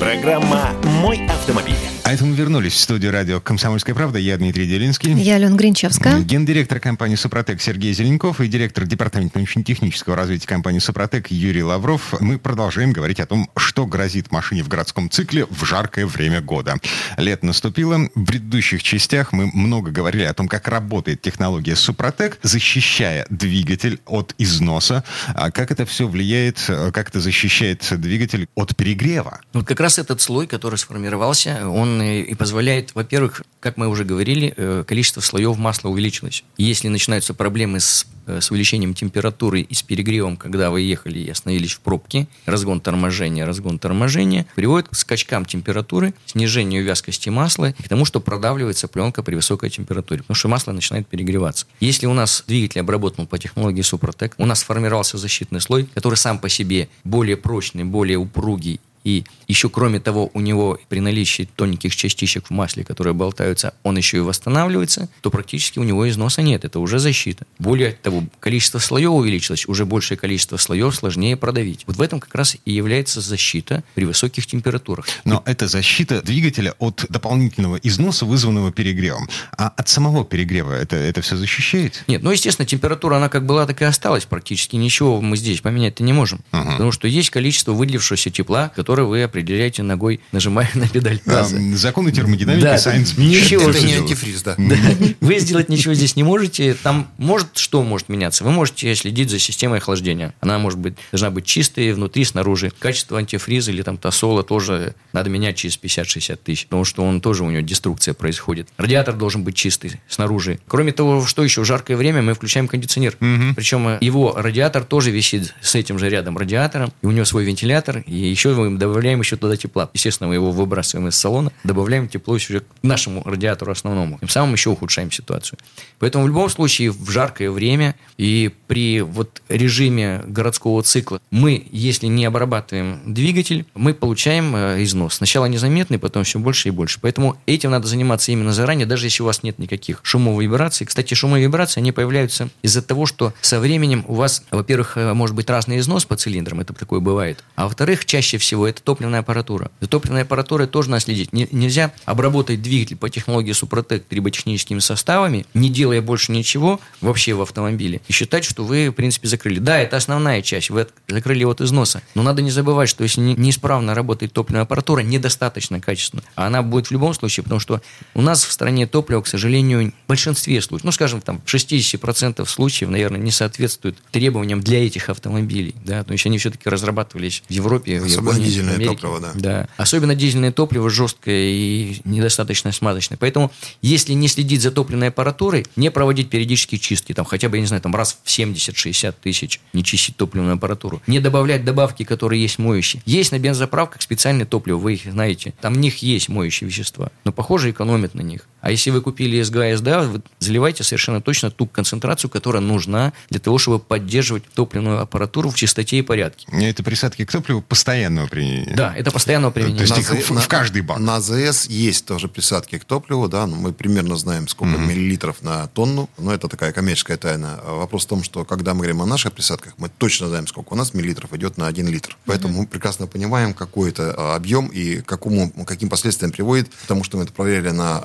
Программа 0.00 0.72
«Мой 0.82 1.26
автомобиль». 1.26 1.93
А 2.06 2.12
это 2.12 2.26
мы 2.26 2.36
вернулись 2.36 2.74
в 2.74 2.78
студию 2.78 3.12
радио 3.12 3.40
«Комсомольская 3.40 3.94
правда». 3.94 4.18
Я 4.18 4.36
Дмитрий 4.36 4.66
Делинский. 4.66 5.14
Я 5.14 5.36
Алена 5.36 5.56
Гринчевская. 5.56 6.20
Гендиректор 6.20 6.78
компании 6.78 7.14
«Супротек» 7.16 7.62
Сергей 7.62 7.94
Зеленков 7.94 8.42
и 8.42 8.46
директор 8.46 8.84
департамента 8.84 9.38
научно-технического 9.38 10.14
развития 10.14 10.46
компании 10.46 10.80
«Супротек» 10.80 11.30
Юрий 11.30 11.62
Лавров. 11.62 12.14
Мы 12.20 12.38
продолжаем 12.38 12.92
говорить 12.92 13.20
о 13.20 13.26
том, 13.26 13.50
что 13.56 13.86
грозит 13.86 14.30
машине 14.30 14.62
в 14.62 14.68
городском 14.68 15.08
цикле 15.08 15.46
в 15.48 15.64
жаркое 15.64 16.06
время 16.06 16.42
года. 16.42 16.76
Лето 17.16 17.46
наступило. 17.46 18.10
В 18.14 18.24
предыдущих 18.26 18.82
частях 18.82 19.32
мы 19.32 19.46
много 19.54 19.90
говорили 19.90 20.24
о 20.24 20.34
том, 20.34 20.46
как 20.46 20.68
работает 20.68 21.22
технология 21.22 21.74
«Супротек», 21.74 22.38
защищая 22.42 23.24
двигатель 23.30 23.98
от 24.04 24.34
износа. 24.36 25.04
А 25.28 25.50
как 25.50 25.70
это 25.70 25.86
все 25.86 26.06
влияет, 26.06 26.58
как 26.92 27.08
это 27.08 27.20
защищает 27.20 27.82
двигатель 27.98 28.46
от 28.54 28.76
перегрева? 28.76 29.40
Вот 29.54 29.66
как 29.66 29.80
раз 29.80 29.98
этот 29.98 30.20
слой, 30.20 30.46
который 30.46 30.78
сформировался, 30.78 31.66
он 31.66 31.93
и 32.02 32.34
позволяет, 32.34 32.94
во-первых, 32.94 33.42
как 33.60 33.76
мы 33.78 33.88
уже 33.88 34.04
говорили, 34.04 34.52
э, 34.56 34.84
количество 34.86 35.20
слоев 35.20 35.56
масла 35.56 35.88
увеличилось. 35.88 36.44
если 36.58 36.88
начинаются 36.88 37.34
проблемы 37.34 37.80
с, 37.80 38.06
э, 38.26 38.40
с 38.40 38.50
увеличением 38.50 38.94
температуры 38.94 39.62
и 39.62 39.74
с 39.74 39.82
перегревом, 39.82 40.36
когда 40.36 40.70
вы 40.70 40.82
ехали 40.82 41.18
и 41.18 41.30
остановились 41.30 41.72
в 41.72 41.80
пробке, 41.80 42.26
разгон 42.46 42.80
торможения, 42.80 43.46
разгон 43.46 43.78
торможения, 43.78 44.46
приводит 44.54 44.88
к 44.88 44.94
скачкам 44.94 45.44
температуры, 45.44 46.14
снижению 46.26 46.84
вязкости 46.84 47.30
масла 47.30 47.70
и 47.70 47.82
к 47.82 47.88
тому, 47.88 48.04
что 48.04 48.20
продавливается 48.20 48.86
пленка 48.86 49.22
при 49.22 49.34
высокой 49.34 49.70
температуре, 49.70 50.20
потому 50.20 50.36
что 50.36 50.48
масло 50.48 50.72
начинает 50.72 51.06
перегреваться. 51.06 51.66
Если 51.80 52.06
у 52.06 52.12
нас 52.12 52.44
двигатель 52.46 52.80
обработан 52.80 53.26
по 53.26 53.38
технологии 53.38 53.82
Супротек, 53.82 54.34
у 54.36 54.46
нас 54.46 54.60
сформировался 54.60 55.16
защитный 55.16 55.60
слой, 55.60 55.88
который 55.94 56.16
сам 56.16 56.38
по 56.38 56.48
себе 56.48 56.88
более 57.04 57.36
прочный, 57.36 57.84
более 57.84 58.18
упругий 58.18 58.80
и 59.04 59.24
еще, 59.46 59.68
кроме 59.68 60.00
того, 60.00 60.30
у 60.32 60.40
него 60.40 60.78
при 60.88 61.00
наличии 61.00 61.48
тоненьких 61.54 61.94
частичек 61.94 62.46
в 62.46 62.50
масле, 62.50 62.84
которые 62.84 63.14
болтаются, 63.14 63.74
он 63.82 63.96
еще 63.96 64.16
и 64.16 64.20
восстанавливается, 64.20 65.08
то 65.20 65.30
практически 65.30 65.78
у 65.78 65.82
него 65.82 66.08
износа 66.08 66.42
нет. 66.42 66.64
Это 66.64 66.80
уже 66.80 66.98
защита. 66.98 67.46
Более 67.58 67.92
того, 67.92 68.24
количество 68.40 68.78
слоев 68.78 69.12
увеличилось, 69.12 69.66
уже 69.66 69.84
большее 69.84 70.16
количество 70.16 70.56
слоев 70.56 70.94
сложнее 70.94 71.36
продавить. 71.36 71.84
Вот 71.86 71.96
в 71.96 72.02
этом 72.02 72.18
как 72.20 72.34
раз 72.34 72.56
и 72.64 72.72
является 72.72 73.20
защита 73.20 73.84
при 73.94 74.06
высоких 74.06 74.46
температурах. 74.46 75.06
Но 75.24 75.42
это 75.44 75.68
защита 75.68 76.22
двигателя 76.22 76.74
от 76.78 77.04
дополнительного 77.08 77.76
износа, 77.76 78.24
вызванного 78.24 78.72
перегревом. 78.72 79.28
А 79.56 79.68
от 79.68 79.88
самого 79.88 80.24
перегрева 80.24 80.72
это, 80.72 80.96
это 80.96 81.20
все 81.20 81.36
защищает? 81.36 82.04
Нет, 82.06 82.22
ну, 82.22 82.30
естественно, 82.30 82.66
температура, 82.66 83.16
она 83.16 83.28
как 83.28 83.44
была, 83.44 83.66
так 83.66 83.82
и 83.82 83.84
осталась. 83.84 84.24
Практически 84.24 84.76
ничего 84.76 85.20
мы 85.20 85.36
здесь 85.36 85.60
поменять-то 85.60 86.02
не 86.02 86.14
можем. 86.14 86.40
Uh-huh. 86.52 86.72
Потому 86.72 86.92
что 86.92 87.06
есть 87.06 87.30
количество 87.30 87.72
выделившегося 87.72 88.30
тепла, 88.30 88.70
которое 88.74 88.93
который 88.94 89.08
вы 89.08 89.22
определяете 89.24 89.82
ногой, 89.82 90.20
нажимая 90.30 90.70
на 90.74 90.86
педаль 90.86 91.18
газа. 91.26 91.56
А, 91.56 91.76
законы 91.76 92.12
термодинамики, 92.12 92.62
Да, 92.62 92.78
Сайенс 92.78 93.18
ничего 93.18 93.70
Это 93.70 93.80
не 93.80 93.94
антифриз, 93.94 94.42
да. 94.42 94.54
Да. 94.56 94.76
Вы 95.20 95.40
сделать 95.40 95.68
ничего 95.68 95.94
здесь 95.94 96.14
не 96.14 96.22
можете. 96.22 96.74
Там 96.74 97.08
может 97.18 97.56
что 97.56 97.82
может 97.82 98.08
меняться? 98.08 98.44
Вы 98.44 98.52
можете 98.52 98.94
следить 98.94 99.30
за 99.30 99.40
системой 99.40 99.78
охлаждения. 99.78 100.32
Она 100.40 100.60
может 100.60 100.78
быть 100.78 100.94
должна 101.10 101.30
быть 101.30 101.44
чистой 101.44 101.92
внутри, 101.92 102.24
снаружи. 102.24 102.70
Качество 102.78 103.18
антифриза 103.18 103.72
или 103.72 103.82
там 103.82 103.98
тосола 103.98 104.44
тоже 104.44 104.94
надо 105.12 105.28
менять 105.28 105.56
через 105.56 105.76
50-60 105.76 106.38
тысяч, 106.44 106.66
потому 106.66 106.84
что 106.84 107.02
он 107.02 107.20
тоже 107.20 107.42
у 107.42 107.50
него 107.50 107.62
деструкция 107.62 108.14
происходит. 108.14 108.68
Радиатор 108.76 109.16
должен 109.16 109.42
быть 109.42 109.56
чистый 109.56 110.00
снаружи. 110.08 110.60
Кроме 110.68 110.92
того, 110.92 111.26
что 111.26 111.42
еще 111.42 111.62
в 111.62 111.64
жаркое 111.64 111.96
время 111.96 112.22
мы 112.22 112.34
включаем 112.34 112.68
кондиционер. 112.68 113.16
Причем 113.56 113.88
э, 113.88 113.98
его 114.00 114.34
радиатор 114.36 114.84
тоже 114.84 115.10
висит 115.10 115.52
с 115.60 115.74
этим 115.74 115.98
же 115.98 116.08
рядом 116.08 116.38
радиатором, 116.38 116.92
и 117.02 117.06
у 117.06 117.10
него 117.10 117.24
свой 117.24 117.44
вентилятор, 117.44 117.98
и 118.06 118.14
еще 118.14 118.54
мы 118.54 118.78
добавляем 118.86 119.20
еще 119.20 119.36
туда 119.36 119.56
тепла. 119.56 119.90
Естественно, 119.94 120.28
мы 120.28 120.34
его 120.34 120.50
выбрасываем 120.50 121.08
из 121.08 121.16
салона, 121.16 121.52
добавляем 121.64 122.08
тепло 122.08 122.34
уже 122.34 122.60
к 122.60 122.64
нашему 122.82 123.22
радиатору 123.24 123.72
основному. 123.72 124.18
Тем 124.18 124.28
самым 124.28 124.54
еще 124.54 124.70
ухудшаем 124.70 125.10
ситуацию. 125.10 125.58
Поэтому 125.98 126.24
в 126.24 126.28
любом 126.28 126.50
случае 126.50 126.90
в 126.90 127.10
жаркое 127.10 127.50
время 127.50 127.94
и 128.18 128.50
при 128.66 129.00
вот 129.00 129.42
режиме 129.48 130.22
городского 130.26 130.82
цикла 130.82 131.20
мы, 131.30 131.66
если 131.70 132.06
не 132.06 132.24
обрабатываем 132.24 133.00
двигатель, 133.06 133.66
мы 133.74 133.94
получаем 133.94 134.54
э, 134.54 134.82
износ. 134.82 135.14
Сначала 135.14 135.46
незаметный, 135.46 135.98
потом 135.98 136.24
все 136.24 136.38
больше 136.38 136.68
и 136.68 136.70
больше. 136.70 136.98
Поэтому 137.00 137.36
этим 137.46 137.70
надо 137.70 137.86
заниматься 137.86 138.32
именно 138.32 138.52
заранее, 138.52 138.86
даже 138.86 139.06
если 139.06 139.22
у 139.22 139.26
вас 139.26 139.42
нет 139.42 139.58
никаких 139.58 140.00
шумов 140.02 140.40
и 140.40 140.44
вибраций. 140.44 140.86
Кстати, 140.86 141.14
шумы 141.14 141.40
и 141.40 141.42
вибрации, 141.42 141.80
они 141.80 141.92
появляются 141.92 142.48
из-за 142.62 142.82
того, 142.82 143.06
что 143.06 143.32
со 143.40 143.60
временем 143.60 144.04
у 144.08 144.14
вас, 144.14 144.44
во-первых, 144.50 144.96
э, 144.96 145.14
может 145.14 145.34
быть 145.34 145.48
разный 145.48 145.78
износ 145.78 146.04
по 146.04 146.16
цилиндрам, 146.16 146.60
это 146.60 146.74
такое 146.74 147.00
бывает. 147.00 147.42
А 147.56 147.64
во-вторых, 147.64 148.04
чаще 148.04 148.38
всего 148.38 148.66
это 148.66 148.73
топливная 148.80 149.20
аппаратура. 149.20 149.70
За 149.80 149.88
топливной 149.88 150.22
аппаратурой 150.22 150.66
тоже 150.66 150.90
надо 150.90 151.00
следить. 151.02 151.32
Не- 151.32 151.48
нельзя 151.50 151.92
обработать 152.04 152.62
двигатель 152.62 152.96
по 152.96 153.08
технологии 153.10 153.52
Супротек 153.52 154.04
триботехническими 154.06 154.78
составами, 154.78 155.46
не 155.54 155.68
делая 155.68 156.02
больше 156.02 156.32
ничего 156.32 156.80
вообще 157.00 157.34
в 157.34 157.42
автомобиле, 157.42 158.00
и 158.08 158.12
считать, 158.12 158.44
что 158.44 158.64
вы, 158.64 158.90
в 158.90 158.92
принципе, 158.92 159.28
закрыли. 159.28 159.58
Да, 159.58 159.78
это 159.78 159.96
основная 159.96 160.42
часть, 160.42 160.70
вы 160.70 160.86
закрыли 161.08 161.44
от 161.44 161.60
износа. 161.60 162.02
Но 162.14 162.22
надо 162.22 162.42
не 162.42 162.50
забывать, 162.50 162.88
что 162.88 163.02
если 163.04 163.20
не- 163.20 163.34
неисправно 163.34 163.94
работает 163.94 164.32
топливная 164.32 164.62
аппаратура, 164.62 165.00
недостаточно 165.00 165.80
качественно, 165.80 166.22
а 166.34 166.46
она 166.46 166.62
будет 166.62 166.88
в 166.88 166.90
любом 166.90 167.14
случае, 167.14 167.44
потому 167.44 167.60
что 167.60 167.80
у 168.14 168.22
нас 168.22 168.44
в 168.44 168.52
стране 168.52 168.86
топливо, 168.86 169.22
к 169.22 169.26
сожалению, 169.26 169.92
в 170.04 170.08
большинстве 170.08 170.60
случаев, 170.60 170.84
ну, 170.84 170.92
скажем, 170.92 171.20
там, 171.20 171.40
60% 171.46 172.48
случаев, 172.48 172.90
наверное, 172.90 173.20
не 173.20 173.30
соответствует 173.30 173.96
требованиям 174.10 174.60
для 174.60 174.84
этих 174.86 175.08
автомобилей, 175.08 175.74
да, 175.84 176.04
то 176.04 176.12
есть 176.12 176.26
они 176.26 176.38
все-таки 176.38 176.68
разрабатывались 176.68 177.42
в 177.48 177.52
Европе, 177.52 178.00
в 178.00 178.06
Японии, 178.06 178.44
дизельное 178.64 178.86
Америке. 178.86 179.02
топливо, 179.02 179.20
да. 179.20 179.32
Да. 179.34 179.68
Особенно 179.76 180.14
дизельное 180.14 180.52
топливо 180.52 180.90
жесткое 180.90 181.50
и 181.50 182.00
недостаточно 182.04 182.72
смазочное. 182.72 183.18
Поэтому, 183.18 183.52
если 183.82 184.12
не 184.12 184.28
следить 184.28 184.62
за 184.62 184.70
топливной 184.70 185.08
аппаратурой, 185.08 185.66
не 185.76 185.90
проводить 185.90 186.30
периодические 186.30 186.78
чистки, 186.78 187.12
там 187.12 187.24
хотя 187.24 187.48
бы, 187.48 187.56
я 187.56 187.60
не 187.60 187.66
знаю, 187.66 187.82
там 187.82 187.94
раз 187.94 188.18
в 188.22 188.28
70-60 188.28 189.14
тысяч 189.22 189.60
не 189.72 189.84
чистить 189.84 190.16
топливную 190.16 190.54
аппаратуру, 190.54 191.02
не 191.06 191.20
добавлять 191.20 191.64
добавки, 191.64 192.04
которые 192.04 192.42
есть 192.42 192.58
моющие. 192.58 193.02
Есть 193.06 193.32
на 193.32 193.38
бензоправках 193.38 194.02
специальное 194.02 194.46
топливо, 194.46 194.76
вы 194.78 194.94
их 194.94 195.04
знаете. 195.04 195.54
Там 195.60 195.74
в 195.74 195.78
них 195.78 195.98
есть 195.98 196.28
моющие 196.28 196.68
вещества, 196.68 197.10
но, 197.24 197.32
похоже, 197.32 197.70
экономят 197.70 198.14
на 198.14 198.22
них. 198.22 198.46
А 198.64 198.70
если 198.70 198.88
вы 198.88 199.02
купили 199.02 199.42
СГА, 199.42 199.76
СДА, 199.76 200.00
вы 200.04 200.22
заливайте 200.38 200.84
совершенно 200.84 201.20
точно 201.20 201.50
ту 201.50 201.66
концентрацию, 201.66 202.30
которая 202.30 202.62
нужна 202.62 203.12
для 203.28 203.38
того, 203.38 203.58
чтобы 203.58 203.78
поддерживать 203.78 204.44
топливную 204.54 205.00
аппаратуру 205.00 205.50
в 205.50 205.54
чистоте 205.54 205.98
и 205.98 206.02
порядке. 206.02 206.46
Это 206.50 206.82
присадки 206.82 207.26
к 207.26 207.30
топливу 207.30 207.60
постоянного 207.60 208.26
применения. 208.26 208.74
Да, 208.74 208.94
это 208.96 209.10
постоянного 209.10 209.50
применения. 209.50 209.76
То 209.76 209.82
есть 209.82 209.96
На 209.96 210.00
их 210.00 210.10
АЗ 210.30 210.30
в- 210.30 210.40
в 210.40 210.48
каждый 210.48 210.80
бак. 210.80 210.98
На 210.98 211.16
АЗС 211.16 211.66
есть 211.66 212.06
тоже 212.06 212.26
присадки 212.28 212.78
к 212.78 212.86
топливу, 212.86 213.28
да, 213.28 213.46
но 213.46 213.54
мы 213.56 213.74
примерно 213.74 214.16
знаем, 214.16 214.48
сколько 214.48 214.78
миллилитров 214.78 215.42
на 215.42 215.66
тонну, 215.66 216.08
но 216.16 216.32
это 216.32 216.48
такая 216.48 216.72
коммерческая 216.72 217.18
тайна. 217.18 217.60
А 217.66 217.74
Вопрос 217.74 218.06
в 218.06 218.08
том, 218.08 218.24
что 218.24 218.46
когда 218.46 218.72
мы 218.72 218.78
говорим 218.78 219.02
о 219.02 219.06
наших 219.06 219.34
присадках, 219.34 219.74
мы 219.76 219.90
точно 219.90 220.28
знаем, 220.28 220.46
сколько 220.46 220.72
у 220.72 220.76
нас 220.76 220.94
миллилитров 220.94 221.34
идет 221.34 221.58
на 221.58 221.66
1 221.66 221.86
литр. 221.86 222.16
Поэтому 222.24 222.60
мы 222.62 222.66
прекрасно 222.66 223.06
понимаем, 223.06 223.52
какой 223.52 223.90
это 223.90 224.14
а, 224.16 224.36
объем 224.36 224.68
и 224.68 225.02
к 225.02 225.04
какому, 225.04 225.50
каким 225.66 225.90
последствиям 225.90 226.32
приводит, 226.32 226.70
потому 226.80 227.04
что 227.04 227.18
мы 227.18 227.24
это 227.24 227.32
проверяли 227.34 227.68
на 227.68 228.02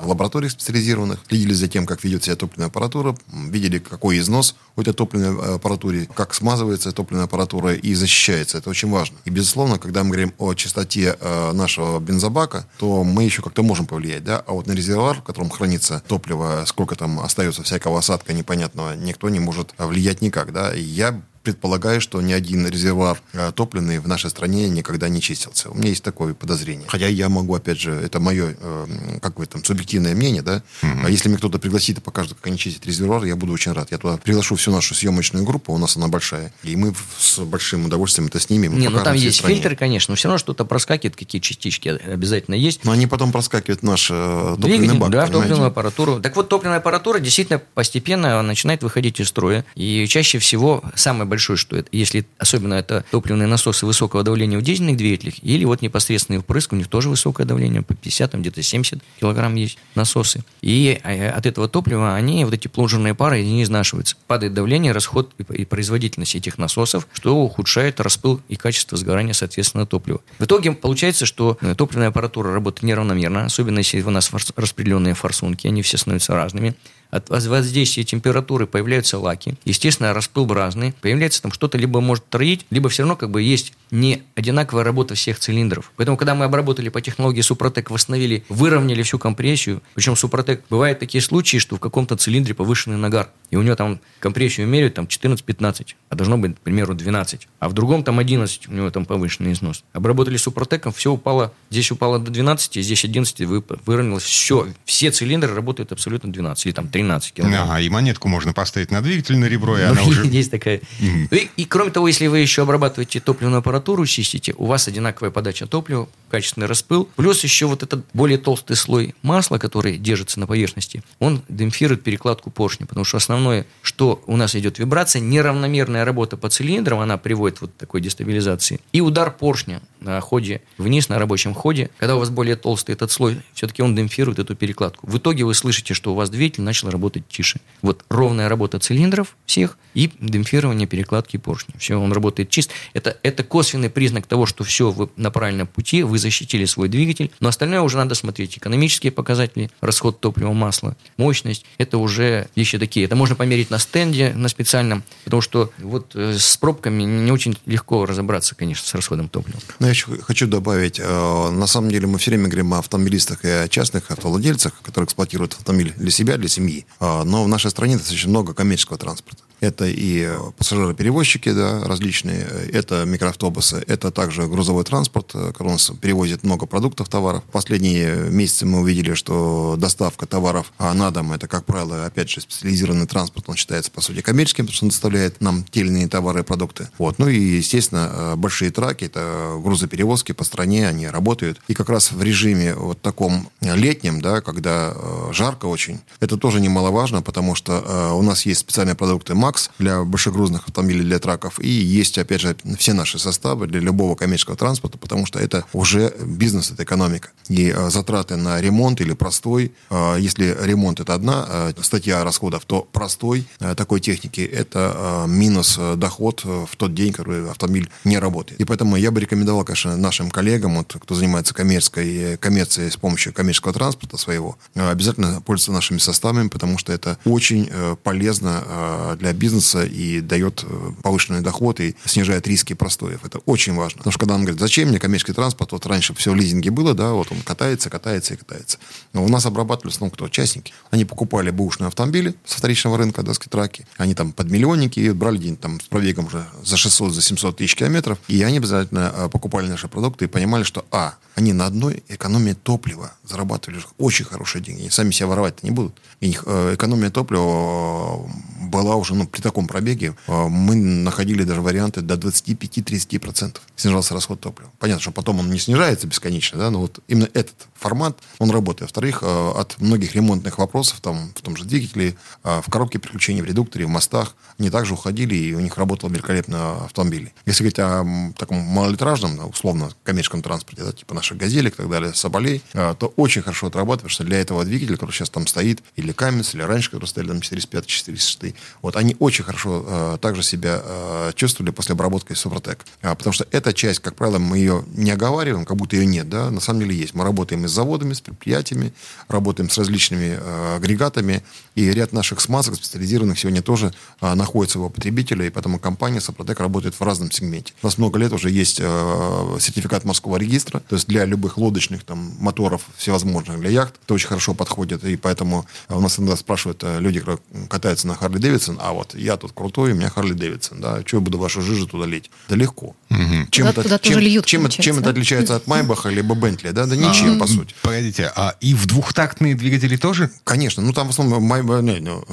лабораториях 0.50 0.52
специализированных, 0.52 1.20
следили 1.28 1.52
за 1.52 1.68
тем, 1.68 1.86
как 1.86 2.04
ведет 2.04 2.24
себя 2.24 2.36
топливная 2.36 2.68
аппаратура, 2.68 3.16
видели, 3.32 3.78
какой 3.78 4.18
износ 4.18 4.56
у 4.76 4.80
этой 4.80 4.92
топливной 4.92 5.56
аппаратуре, 5.56 6.08
как 6.14 6.34
смазывается 6.34 6.92
топливная 6.92 7.24
аппаратура 7.24 7.74
и 7.74 7.94
защищается. 7.94 8.58
Это 8.58 8.70
очень 8.70 8.90
важно. 8.90 9.16
И, 9.24 9.30
безусловно, 9.30 9.78
когда 9.78 10.02
мы 10.02 10.10
говорим 10.10 10.32
о 10.38 10.54
чистоте 10.54 11.16
э, 11.18 11.52
нашего 11.52 11.98
бензобака, 12.00 12.66
то 12.78 13.04
мы 13.04 13.24
еще 13.24 13.42
как-то 13.42 13.62
можем 13.62 13.86
повлиять, 13.86 14.24
да, 14.24 14.42
а 14.46 14.52
вот 14.52 14.66
на 14.66 14.72
резервуар, 14.72 15.18
в 15.18 15.22
котором 15.22 15.50
хранится 15.50 16.02
топливо, 16.06 16.64
сколько 16.66 16.96
там 16.96 17.20
остается 17.20 17.62
всякого 17.62 17.98
осадка 17.98 18.32
непонятного, 18.32 18.96
никто 18.96 19.28
не 19.28 19.40
может 19.40 19.74
э, 19.78 19.86
влиять 19.86 20.22
никак, 20.22 20.52
да. 20.52 20.74
И 20.74 20.82
я 20.82 21.20
предполагаю, 21.42 22.00
что 22.00 22.20
ни 22.20 22.32
один 22.32 22.66
резервуар 22.66 23.20
э, 23.32 23.52
топливный 23.54 23.98
в 23.98 24.06
нашей 24.06 24.30
стране 24.30 24.68
никогда 24.68 25.08
не 25.08 25.20
чистился. 25.20 25.70
У 25.70 25.74
меня 25.74 25.88
есть 25.88 26.02
такое 26.02 26.34
подозрение. 26.34 26.86
Хотя 26.88 27.06
я 27.06 27.28
могу, 27.28 27.54
опять 27.54 27.80
же, 27.80 27.92
это 27.92 28.20
мое, 28.20 28.56
э, 28.58 28.86
как 29.22 29.36
бы 29.36 29.46
там, 29.46 29.64
субъективное 29.64 30.14
мнение, 30.14 30.42
да. 30.42 30.62
А 30.82 31.08
если 31.08 31.28
мне 31.28 31.38
кто-то 31.38 31.58
пригласит 31.58 31.98
и 31.98 32.00
покажет, 32.00 32.34
как 32.34 32.46
они 32.46 32.58
чистят 32.58 32.86
резервуар, 32.86 33.24
я 33.24 33.36
буду 33.36 33.52
очень 33.52 33.72
рад. 33.72 33.90
Я 33.90 33.98
туда 33.98 34.18
приглашу 34.18 34.56
всю 34.56 34.70
нашу 34.70 34.94
съемочную 34.94 35.44
группу, 35.44 35.72
у 35.72 35.78
нас 35.78 35.96
она 35.96 36.08
большая, 36.08 36.52
и 36.62 36.76
мы 36.76 36.94
с 37.18 37.38
большим 37.38 37.86
удовольствием 37.86 38.28
это 38.28 38.40
снимем. 38.40 38.78
Не, 38.78 38.88
ну 38.88 39.02
там 39.02 39.14
есть 39.14 39.38
стране. 39.38 39.54
фильтры, 39.54 39.76
конечно, 39.76 40.12
но 40.12 40.16
все 40.16 40.28
равно 40.28 40.38
что-то 40.38 40.64
проскакивает, 40.64 41.16
какие 41.16 41.40
частички 41.40 41.88
обязательно 41.88 42.54
есть. 42.54 42.84
Но 42.84 42.92
они 42.92 43.06
потом 43.06 43.32
проскакивают 43.32 43.80
в 43.80 43.84
наш 43.84 44.08
э, 44.10 44.56
топливный 44.60 44.98
бак, 44.98 45.10
да, 45.10 45.22
понимаете? 45.22 45.32
топливную 45.32 45.68
аппаратуру. 45.68 46.20
Так 46.20 46.36
вот, 46.36 46.48
топливная 46.48 46.78
аппаратура 46.78 47.18
действительно 47.18 47.60
постепенно 47.74 48.42
начинает 48.42 48.82
выходить 48.82 49.20
из 49.20 49.28
строя. 49.28 49.64
И 49.74 50.06
чаще 50.06 50.38
всего 50.38 50.82
самое 50.94 51.29
большое, 51.30 51.56
что 51.56 51.76
это, 51.76 51.88
если 51.92 52.26
особенно 52.36 52.74
это 52.74 53.04
топливные 53.10 53.46
насосы 53.48 53.86
высокого 53.86 54.22
давления 54.22 54.58
в 54.58 54.62
дизельных 54.62 54.98
двигателях, 54.98 55.34
или 55.42 55.64
вот 55.64 55.80
непосредственный 55.80 56.40
впрыск, 56.40 56.74
у 56.74 56.76
них 56.76 56.88
тоже 56.88 57.08
высокое 57.08 57.46
давление, 57.46 57.80
по 57.82 57.94
50, 57.94 58.32
там 58.32 58.42
где-то 58.42 58.62
70 58.62 59.00
килограмм 59.18 59.54
есть 59.54 59.78
насосы. 59.94 60.44
И 60.60 61.00
э, 61.02 61.30
от 61.30 61.46
этого 61.46 61.68
топлива 61.68 62.14
они, 62.14 62.44
вот 62.44 62.52
эти 62.52 62.68
плунжерные 62.68 63.14
пары, 63.14 63.42
не 63.42 63.62
изнашиваются. 63.62 64.16
Падает 64.26 64.52
давление, 64.52 64.92
расход 64.92 65.32
и- 65.48 65.64
производительность 65.64 66.34
этих 66.34 66.58
насосов, 66.58 67.06
что 67.14 67.36
ухудшает 67.36 68.00
распыл 68.00 68.40
и 68.48 68.56
качество 68.56 68.98
сгорания, 68.98 69.32
соответственно, 69.32 69.86
топлива. 69.86 70.20
В 70.38 70.44
итоге 70.44 70.72
получается, 70.72 71.24
что 71.24 71.56
э, 71.60 71.74
топливная 71.74 72.08
аппаратура 72.08 72.52
работает 72.52 72.82
неравномерно, 72.82 73.44
особенно 73.44 73.78
если 73.78 74.02
у 74.02 74.10
нас 74.10 74.30
распределенные 74.56 75.14
форсунки, 75.14 75.66
они 75.66 75.82
все 75.82 75.96
становятся 75.96 76.34
разными. 76.34 76.74
От 77.10 77.28
воз- 77.28 77.46
воздействия 77.46 78.04
температуры 78.04 78.66
появляются 78.66 79.18
лаки. 79.18 79.54
Естественно, 79.64 80.12
распыл 80.14 80.46
разный. 80.52 80.92
Появляется 81.20 81.42
там 81.42 81.52
что-то 81.52 81.76
либо 81.76 82.00
может 82.00 82.24
троить, 82.30 82.64
либо 82.70 82.88
все 82.88 83.02
равно 83.02 83.14
как 83.14 83.30
бы 83.30 83.42
есть 83.42 83.74
не 83.90 84.22
одинаковая 84.34 84.84
работа 84.84 85.14
всех 85.14 85.38
цилиндров. 85.38 85.92
Поэтому, 85.96 86.16
когда 86.16 86.34
мы 86.34 86.44
обработали 86.44 86.88
по 86.88 87.00
технологии 87.00 87.40
Супротек, 87.40 87.90
восстановили, 87.90 88.44
выровняли 88.48 89.02
всю 89.02 89.18
компрессию, 89.18 89.82
причем 89.94 90.16
Супротек, 90.16 90.62
бывают 90.70 90.98
такие 90.98 91.20
случаи, 91.22 91.56
что 91.58 91.76
в 91.76 91.80
каком-то 91.80 92.16
цилиндре 92.16 92.54
повышенный 92.54 92.96
нагар, 92.96 93.30
и 93.50 93.56
у 93.56 93.62
него 93.62 93.74
там 93.74 94.00
компрессию 94.20 94.66
меряют 94.68 94.94
там 94.94 95.06
14-15, 95.06 95.94
а 96.08 96.14
должно 96.14 96.38
быть, 96.38 96.56
к 96.56 96.60
примеру, 96.60 96.94
12. 96.94 97.48
А 97.58 97.68
в 97.68 97.72
другом 97.72 98.04
там 98.04 98.18
11, 98.18 98.68
у 98.68 98.72
него 98.72 98.90
там 98.90 99.04
повышенный 99.04 99.52
износ. 99.52 99.82
Обработали 99.92 100.36
Супротеком, 100.36 100.92
все 100.92 101.10
упало, 101.10 101.52
здесь 101.70 101.90
упало 101.90 102.18
до 102.18 102.30
12, 102.30 102.84
здесь 102.84 103.04
11, 103.04 103.40
вы- 103.40 103.64
выровнялось, 103.86 104.22
все, 104.22 104.68
все 104.84 105.10
цилиндры 105.10 105.52
работают 105.54 105.90
абсолютно 105.92 106.32
12, 106.32 106.66
или 106.66 106.72
там 106.72 106.88
13 106.88 107.32
килограмм. 107.34 107.70
Ага, 107.70 107.80
и 107.80 107.88
монетку 107.88 108.28
можно 108.28 108.52
поставить 108.52 108.90
на 108.90 109.02
двигатель 109.02 109.36
на 109.36 109.46
ребро, 109.46 109.76
и 109.78 109.82
Ну, 109.82 109.90
она 109.90 110.02
уже... 110.06 110.26
Есть 110.26 110.50
такая. 110.50 110.80
И, 111.00 111.48
и 111.56 111.64
кроме 111.64 111.90
того, 111.90 112.06
если 112.06 112.26
вы 112.28 112.38
еще 112.38 112.62
обрабатываете 112.62 113.18
топливную 113.20 113.58
аппаратуру, 113.58 113.79
чистите, 114.06 114.54
у 114.56 114.66
вас 114.66 114.88
одинаковая 114.88 115.30
подача 115.30 115.66
топлива, 115.66 116.08
качественный 116.30 116.66
распыл, 116.66 117.08
плюс 117.16 117.42
еще 117.44 117.66
вот 117.66 117.82
этот 117.82 118.04
более 118.12 118.38
толстый 118.38 118.76
слой 118.76 119.14
масла, 119.22 119.58
который 119.58 119.98
держится 119.98 120.38
на 120.38 120.46
поверхности, 120.46 121.02
он 121.18 121.42
демпфирует 121.48 122.02
перекладку 122.02 122.50
поршня, 122.50 122.86
потому 122.86 123.04
что 123.04 123.16
основное, 123.16 123.66
что 123.82 124.22
у 124.26 124.36
нас 124.36 124.54
идет 124.54 124.78
вибрация, 124.78 125.20
неравномерная 125.20 126.04
работа 126.04 126.36
по 126.36 126.48
цилиндрам, 126.48 127.00
она 127.00 127.18
приводит 127.18 127.60
вот 127.60 127.70
к 127.70 127.74
такой 127.74 128.00
дестабилизации, 128.00 128.80
и 128.92 129.00
удар 129.00 129.30
поршня 129.30 129.82
на 130.00 130.20
ходе 130.20 130.62
вниз, 130.78 131.08
на 131.08 131.18
рабочем 131.18 131.54
ходе, 131.54 131.90
когда 131.98 132.16
у 132.16 132.18
вас 132.18 132.30
более 132.30 132.56
толстый 132.56 132.92
этот 132.92 133.10
слой, 133.10 133.40
все-таки 133.54 133.82
он 133.82 133.94
демпфирует 133.94 134.38
эту 134.38 134.54
перекладку. 134.54 135.06
В 135.06 135.18
итоге 135.18 135.44
вы 135.44 135.54
слышите, 135.54 135.94
что 135.94 136.12
у 136.12 136.14
вас 136.14 136.30
двигатель 136.30 136.62
начал 136.62 136.90
работать 136.90 137.28
тише. 137.28 137.60
Вот 137.82 138.04
ровная 138.08 138.48
работа 138.48 138.78
цилиндров 138.78 139.36
всех 139.46 139.78
и 139.94 140.10
демпфирование 140.20 140.86
перекладки 140.86 141.36
поршня. 141.36 141.74
Все, 141.78 141.96
он 141.96 142.12
работает 142.12 142.50
чист. 142.50 142.70
Это, 142.94 143.16
это 143.22 143.42
косвенный 143.42 143.90
признак 143.90 144.26
того, 144.26 144.46
что 144.46 144.64
все, 144.64 144.90
вы 144.90 145.08
на 145.16 145.30
правильном 145.30 145.66
пути, 145.66 146.02
вы 146.02 146.18
защитили 146.18 146.64
свой 146.64 146.88
двигатель, 146.88 147.30
но 147.40 147.48
остальное 147.48 147.80
уже 147.80 147.96
надо 147.96 148.14
смотреть. 148.14 148.58
Экономические 148.58 149.12
показатели, 149.12 149.70
расход 149.80 150.20
топлива, 150.20 150.52
масла, 150.52 150.96
мощность, 151.16 151.64
это 151.78 151.98
уже 151.98 152.48
вещи 152.56 152.78
такие. 152.78 153.06
Это 153.06 153.16
можно 153.16 153.36
померить 153.36 153.70
на 153.70 153.78
стенде, 153.78 154.32
на 154.34 154.48
специальном, 154.48 155.02
потому 155.24 155.42
что 155.42 155.72
вот 155.78 156.12
э, 156.14 156.36
с 156.38 156.56
пробками 156.56 157.02
не 157.02 157.32
очень 157.32 157.56
легко 157.66 158.06
разобраться, 158.06 158.54
конечно, 158.54 158.86
с 158.86 158.94
расходом 158.94 159.28
топлива. 159.28 159.58
Но 159.78 159.88
я 159.90 160.22
хочу 160.22 160.46
добавить, 160.46 160.98
э, 160.98 161.50
на 161.50 161.66
самом 161.66 161.90
деле 161.90 162.06
мы 162.06 162.18
все 162.18 162.30
время 162.30 162.46
говорим 162.48 162.74
о 162.74 162.78
автомобилистах 162.78 163.44
и 163.44 163.48
о 163.48 163.68
частных 163.68 164.10
автовладельцах, 164.10 164.72
которые 164.82 165.06
эксплуатируют 165.06 165.54
автомобиль 165.54 165.92
для 165.96 166.10
себя, 166.10 166.36
для 166.36 166.48
семьи. 166.48 166.86
Э, 167.00 167.22
но 167.24 167.44
в 167.44 167.48
нашей 167.48 167.70
стране 167.70 167.96
достаточно 167.96 168.30
много 168.30 168.54
коммерческого 168.54 168.98
транспорта. 168.98 169.42
Это 169.60 169.86
и 169.86 170.22
э, 170.22 170.38
пассажиры-перевозчики, 170.56 171.52
да, 171.52 171.84
различные, 171.84 172.40
это 172.72 173.04
микроавтобусы, 173.04 173.84
это 173.86 174.10
также 174.10 174.46
грузовой 174.46 174.84
транспорт, 174.84 175.30
э, 175.34 175.52
который 175.52 175.70
перевозит 176.00 176.42
много 176.42 176.66
продуктов, 176.66 177.08
товаров. 177.08 177.42
Последние 177.52 178.30
месяцы 178.30 178.64
мы 178.64 178.80
увидели, 178.80 179.14
что 179.14 179.76
доставка 179.78 180.26
товаров 180.26 180.72
а, 180.78 180.94
на 180.94 181.10
дом, 181.10 181.32
это, 181.32 181.46
как 181.46 181.64
правило, 181.66 182.06
опять 182.06 182.30
же, 182.30 182.40
специализированный 182.40 183.06
транспорт, 183.06 183.48
он 183.48 183.56
считается, 183.56 183.90
по 183.90 184.00
сути, 184.00 184.22
коммерческим, 184.22 184.64
потому 184.64 184.74
что 184.74 184.84
он 184.86 184.90
доставляет 184.90 185.40
нам 185.40 185.64
те 185.64 185.80
или 185.80 185.88
иные 185.88 186.08
товары 186.08 186.40
и 186.40 186.42
продукты. 186.42 186.88
Вот. 186.98 187.18
Ну 187.18 187.28
и, 187.28 187.38
естественно, 187.38 188.10
э, 188.12 188.36
большие 188.36 188.70
траки, 188.70 189.04
это 189.04 189.58
грузоперевозки 189.62 190.32
по 190.32 190.44
стране, 190.44 190.88
они 190.88 191.06
работают. 191.06 191.60
И 191.68 191.74
как 191.74 191.90
раз 191.90 192.12
в 192.12 192.22
режиме 192.22 192.74
вот 192.74 193.02
таком 193.02 193.50
летнем, 193.60 194.20
да, 194.20 194.40
когда 194.40 194.94
жарко 195.32 195.66
очень, 195.66 196.00
это 196.20 196.36
тоже 196.36 196.60
немаловажно, 196.60 197.22
потому 197.22 197.54
что 197.54 198.14
у 198.14 198.22
нас 198.22 198.46
есть 198.46 198.60
специальные 198.60 198.94
продукты 198.94 199.34
МАКС 199.50 199.70
для 199.78 200.04
большегрузных 200.04 200.68
автомобилей, 200.68 201.02
для 201.02 201.18
траков. 201.18 201.58
И 201.60 201.68
есть, 201.68 202.18
опять 202.18 202.40
же, 202.40 202.56
все 202.78 202.92
наши 202.92 203.18
составы 203.18 203.66
для 203.66 203.80
любого 203.80 204.14
коммерческого 204.14 204.56
транспорта, 204.56 204.98
потому 204.98 205.26
что 205.26 205.38
это 205.38 205.64
уже 205.72 206.14
бизнес, 206.24 206.70
это 206.70 206.84
экономика. 206.84 207.30
И 207.48 207.72
э, 207.74 207.90
затраты 207.90 208.36
на 208.36 208.60
ремонт 208.60 209.00
или 209.00 209.12
простой, 209.12 209.72
э, 209.90 210.16
если 210.20 210.56
ремонт 210.62 211.00
это 211.00 211.14
одна 211.14 211.46
э, 211.48 211.72
статья 211.82 212.22
расходов, 212.22 212.64
то 212.64 212.86
простой 212.92 213.46
такой 213.76 214.00
техники 214.00 214.40
это 214.40 215.24
минус 215.26 215.78
доход 215.96 216.44
в 216.44 216.76
тот 216.76 216.94
день, 216.94 217.12
когда 217.12 217.50
автомобиль 217.50 217.90
не 218.04 218.18
работает. 218.18 218.60
И 218.60 218.64
поэтому 218.64 218.96
я 218.96 219.10
бы 219.10 219.20
рекомендовал, 219.20 219.64
конечно, 219.64 219.96
нашим 219.96 220.30
коллегам, 220.30 220.76
вот, 220.76 220.94
кто 221.00 221.14
занимается 221.14 221.54
коммерческой, 221.54 222.36
коммерцией 222.36 222.90
с 222.90 222.96
помощью 222.96 223.32
коммерческого 223.32 223.72
транспорта 223.72 224.16
своего, 224.16 224.58
обязательно 224.74 225.40
пользоваться 225.40 225.72
нашими 225.72 225.98
составами, 225.98 226.48
потому 226.48 226.78
что 226.78 226.92
это 226.92 227.18
очень 227.24 227.68
полезно 228.02 229.16
для 229.18 229.32
бизнеса 229.32 229.39
и 229.84 230.20
дает 230.20 230.64
э, 230.66 230.92
повышенный 231.02 231.40
доход 231.40 231.80
и 231.80 231.96
снижает 232.04 232.46
риски 232.46 232.74
простоев. 232.74 233.24
Это 233.24 233.38
очень 233.46 233.74
важно. 233.74 233.98
Потому 233.98 234.12
что 234.12 234.20
когда 234.20 234.34
он 234.34 234.42
говорит, 234.42 234.60
зачем 234.60 234.88
мне 234.88 234.98
коммерческий 234.98 235.32
транспорт, 235.32 235.72
вот 235.72 235.86
раньше 235.86 236.14
все 236.14 236.32
в 236.32 236.34
лизинге 236.34 236.70
было, 236.70 236.94
да, 236.94 237.12
вот 237.12 237.30
он 237.32 237.40
катается, 237.42 237.90
катается 237.90 238.34
и 238.34 238.36
катается. 238.36 238.78
Но 239.12 239.24
у 239.24 239.28
нас 239.28 239.46
обрабатывали, 239.46 239.94
ну, 240.00 240.10
кто? 240.10 240.28
Частники. 240.28 240.72
Они 240.90 241.04
покупали 241.04 241.50
бэушные 241.50 241.88
автомобили 241.88 242.34
со 242.44 242.58
вторичного 242.58 242.98
рынка, 242.98 243.22
да, 243.22 243.32
траки. 243.32 243.86
Они 243.96 244.14
там 244.14 244.32
под 244.32 244.50
миллионники 244.50 245.10
брали 245.10 245.38
день 245.38 245.56
там 245.56 245.80
с 245.80 245.84
пробегом 245.84 246.26
уже 246.26 246.46
за 246.64 246.76
600, 246.76 247.12
за 247.12 247.22
700 247.22 247.56
тысяч 247.56 247.74
километров. 247.74 248.18
И 248.28 248.42
они 248.42 248.58
обязательно 248.58 249.12
э, 249.14 249.28
покупали 249.28 249.66
наши 249.68 249.88
продукты 249.88 250.26
и 250.26 250.28
понимали, 250.28 250.62
что, 250.62 250.84
а, 250.90 251.14
они 251.34 251.52
на 251.52 251.66
одной 251.66 252.02
экономии 252.08 252.52
топлива 252.52 253.12
зарабатывали 253.24 253.80
очень 253.98 254.24
хорошие 254.24 254.62
деньги. 254.62 254.80
Они 254.80 254.90
сами 254.90 255.10
себя 255.10 255.28
воровать-то 255.28 255.66
не 255.66 255.72
будут. 255.72 256.00
И 256.20 256.28
их 256.28 256.44
э, 256.46 256.74
экономия 256.74 257.10
топлива 257.10 258.28
была 258.60 258.96
уже, 258.96 259.14
ну, 259.14 259.26
при 259.30 259.40
таком 259.40 259.66
пробеге, 259.66 260.14
э, 260.26 260.48
мы 260.48 260.74
находили 260.74 261.44
даже 261.44 261.60
варианты 261.60 262.00
до 262.00 262.14
25-30% 262.14 263.60
снижался 263.76 264.14
расход 264.14 264.40
топлива. 264.40 264.70
Понятно, 264.78 265.00
что 265.00 265.10
потом 265.10 265.40
он 265.40 265.50
не 265.50 265.58
снижается 265.58 266.06
бесконечно, 266.06 266.58
да, 266.58 266.70
но 266.70 266.80
вот 266.80 267.00
именно 267.08 267.28
этот 267.34 267.54
формат, 267.74 268.18
он 268.38 268.50
работает. 268.50 268.90
Во-вторых, 268.90 269.20
э, 269.22 269.52
от 269.56 269.80
многих 269.80 270.14
ремонтных 270.14 270.58
вопросов, 270.58 271.00
там, 271.00 271.32
в 271.34 271.40
том 271.42 271.56
же 271.56 271.64
двигателе, 271.64 272.16
в 272.42 272.64
коробке 272.70 272.98
переключения, 272.98 273.42
в 273.42 273.46
редукторе, 273.46 273.86
в 273.86 273.88
мостах, 273.88 274.34
они 274.58 274.70
также 274.70 274.94
уходили, 274.94 275.34
и 275.34 275.54
у 275.54 275.60
них 275.60 275.76
работал 275.78 276.08
великолепно 276.10 276.84
автомобиль. 276.84 277.32
Если 277.46 277.62
говорить 277.62 277.78
о 277.78 278.32
таком 278.36 278.58
малолитражном, 278.58 279.48
условно, 279.48 279.90
коммерческом 280.04 280.42
транспорте, 280.42 280.84
да, 280.84 280.92
типа 280.92 281.14
наших 281.14 281.38
газелек 281.38 281.74
и 281.74 281.76
так 281.76 281.90
далее, 281.90 282.14
соболей, 282.14 282.62
то 282.72 283.12
очень 283.16 283.42
хорошо 283.42 283.70
потому 283.70 284.08
что 284.08 284.24
для 284.24 284.40
этого 284.40 284.64
двигателя, 284.64 284.96
который 284.96 285.12
сейчас 285.12 285.30
там 285.30 285.46
стоит, 285.46 285.82
или 285.96 286.12
Камец, 286.12 286.54
или 286.54 286.62
раньше, 286.62 286.90
который 286.90 287.06
стояли 287.06 287.28
там 287.28 287.40
405, 287.40 287.86
406, 287.86 288.54
вот 288.82 288.96
они 288.96 289.16
очень 289.20 289.44
хорошо 289.44 289.84
э, 289.86 290.18
также 290.20 290.42
себя 290.42 290.80
э, 290.82 291.32
чувствовали 291.34 291.70
после 291.70 291.92
обработки 291.92 292.32
Супротек. 292.32 292.86
А, 293.02 293.14
потому 293.14 293.34
что 293.34 293.46
эта 293.50 293.74
часть, 293.74 294.00
как 294.00 294.14
правило, 294.14 294.38
мы 294.38 294.56
ее 294.56 294.82
не 294.94 295.10
оговариваем, 295.10 295.66
как 295.66 295.76
будто 295.76 295.94
ее 295.94 296.06
нет, 296.06 296.30
да, 296.30 296.50
на 296.50 296.60
самом 296.60 296.80
деле 296.80 296.96
есть. 296.96 297.14
Мы 297.14 297.22
работаем 297.22 297.66
и 297.66 297.68
с 297.68 297.70
заводами, 297.70 298.14
с 298.14 298.22
предприятиями, 298.22 298.94
работаем 299.28 299.68
с 299.68 299.76
различными 299.76 300.38
э, 300.40 300.76
агрегатами, 300.76 301.42
и 301.74 301.90
ряд 301.90 302.14
наших 302.14 302.40
смазок 302.40 302.76
специализированных 302.76 303.38
сегодня 303.38 303.60
тоже 303.60 303.92
э, 304.22 304.34
находится 304.34 304.80
у 304.80 304.88
потребителя, 304.88 305.44
и 305.46 305.50
поэтому 305.50 305.78
компания 305.78 306.22
Супротек 306.22 306.58
работает 306.58 306.94
в 306.94 307.02
разном 307.02 307.30
сегменте. 307.30 307.74
У 307.82 307.86
нас 307.86 307.98
много 307.98 308.18
лет 308.18 308.32
уже 308.32 308.50
есть 308.50 308.80
э, 308.80 309.56
сертификат 309.60 310.04
морского 310.04 310.38
регистра, 310.38 310.80
то 310.80 310.96
есть 310.96 311.06
для 311.06 311.26
любых 311.26 311.58
лодочных 311.58 312.04
там 312.04 312.32
моторов 312.38 312.86
всевозможных, 312.96 313.60
для 313.60 313.68
яхт, 313.68 313.96
это 314.02 314.14
очень 314.14 314.28
хорошо 314.28 314.54
подходит, 314.54 315.04
и 315.04 315.16
поэтому 315.16 315.66
у 315.90 316.00
нас 316.00 316.18
иногда 316.18 316.36
спрашивают 316.36 316.82
э, 316.84 317.00
люди, 317.00 317.20
которые 317.20 317.40
катаются 317.68 318.06
на 318.06 318.14
Харли 318.14 318.38
Дэвидсон, 318.38 318.78
а 318.80 318.94
вот 318.94 318.99
я 319.14 319.36
тут 319.36 319.52
крутой, 319.52 319.92
у 319.92 319.94
меня 319.94 320.08
Харли 320.08 320.32
Дэвидсон, 320.32 320.80
да, 320.80 321.02
что 321.06 321.16
я 321.16 321.20
буду 321.20 321.38
вашу 321.38 321.62
жижу 321.62 321.86
туда 321.86 322.06
лить? 322.06 322.30
Да 322.48 322.56
легко. 322.56 322.94
Угу. 323.10 323.48
Чем, 323.50 323.66
туда, 323.66 323.70
это, 323.70 323.82
туда 323.82 323.98
чем, 323.98 324.18
льют, 324.20 324.46
чем, 324.46 324.68
чем 324.68 324.96
да? 324.96 325.00
это 325.02 325.10
отличается 325.10 325.56
от 325.56 325.66
Майбаха 325.66 326.08
либо 326.08 326.36
Бентли? 326.36 326.70
Да, 326.70 326.86
да 326.86 326.94
ничем, 326.94 327.36
а, 327.36 327.40
по 327.40 327.46
сути. 327.48 327.74
Погодите, 327.82 328.30
а 328.36 328.54
и 328.60 328.72
в 328.72 328.86
двухтактные 328.86 329.56
двигатели 329.56 329.96
тоже? 329.96 330.30
Конечно, 330.44 330.80
ну 330.80 330.92
там 330.92 331.08
в 331.08 331.10
основном 331.10 331.42
Майбах, 331.42 331.82
не, 331.82 331.98
ну, 331.98 332.24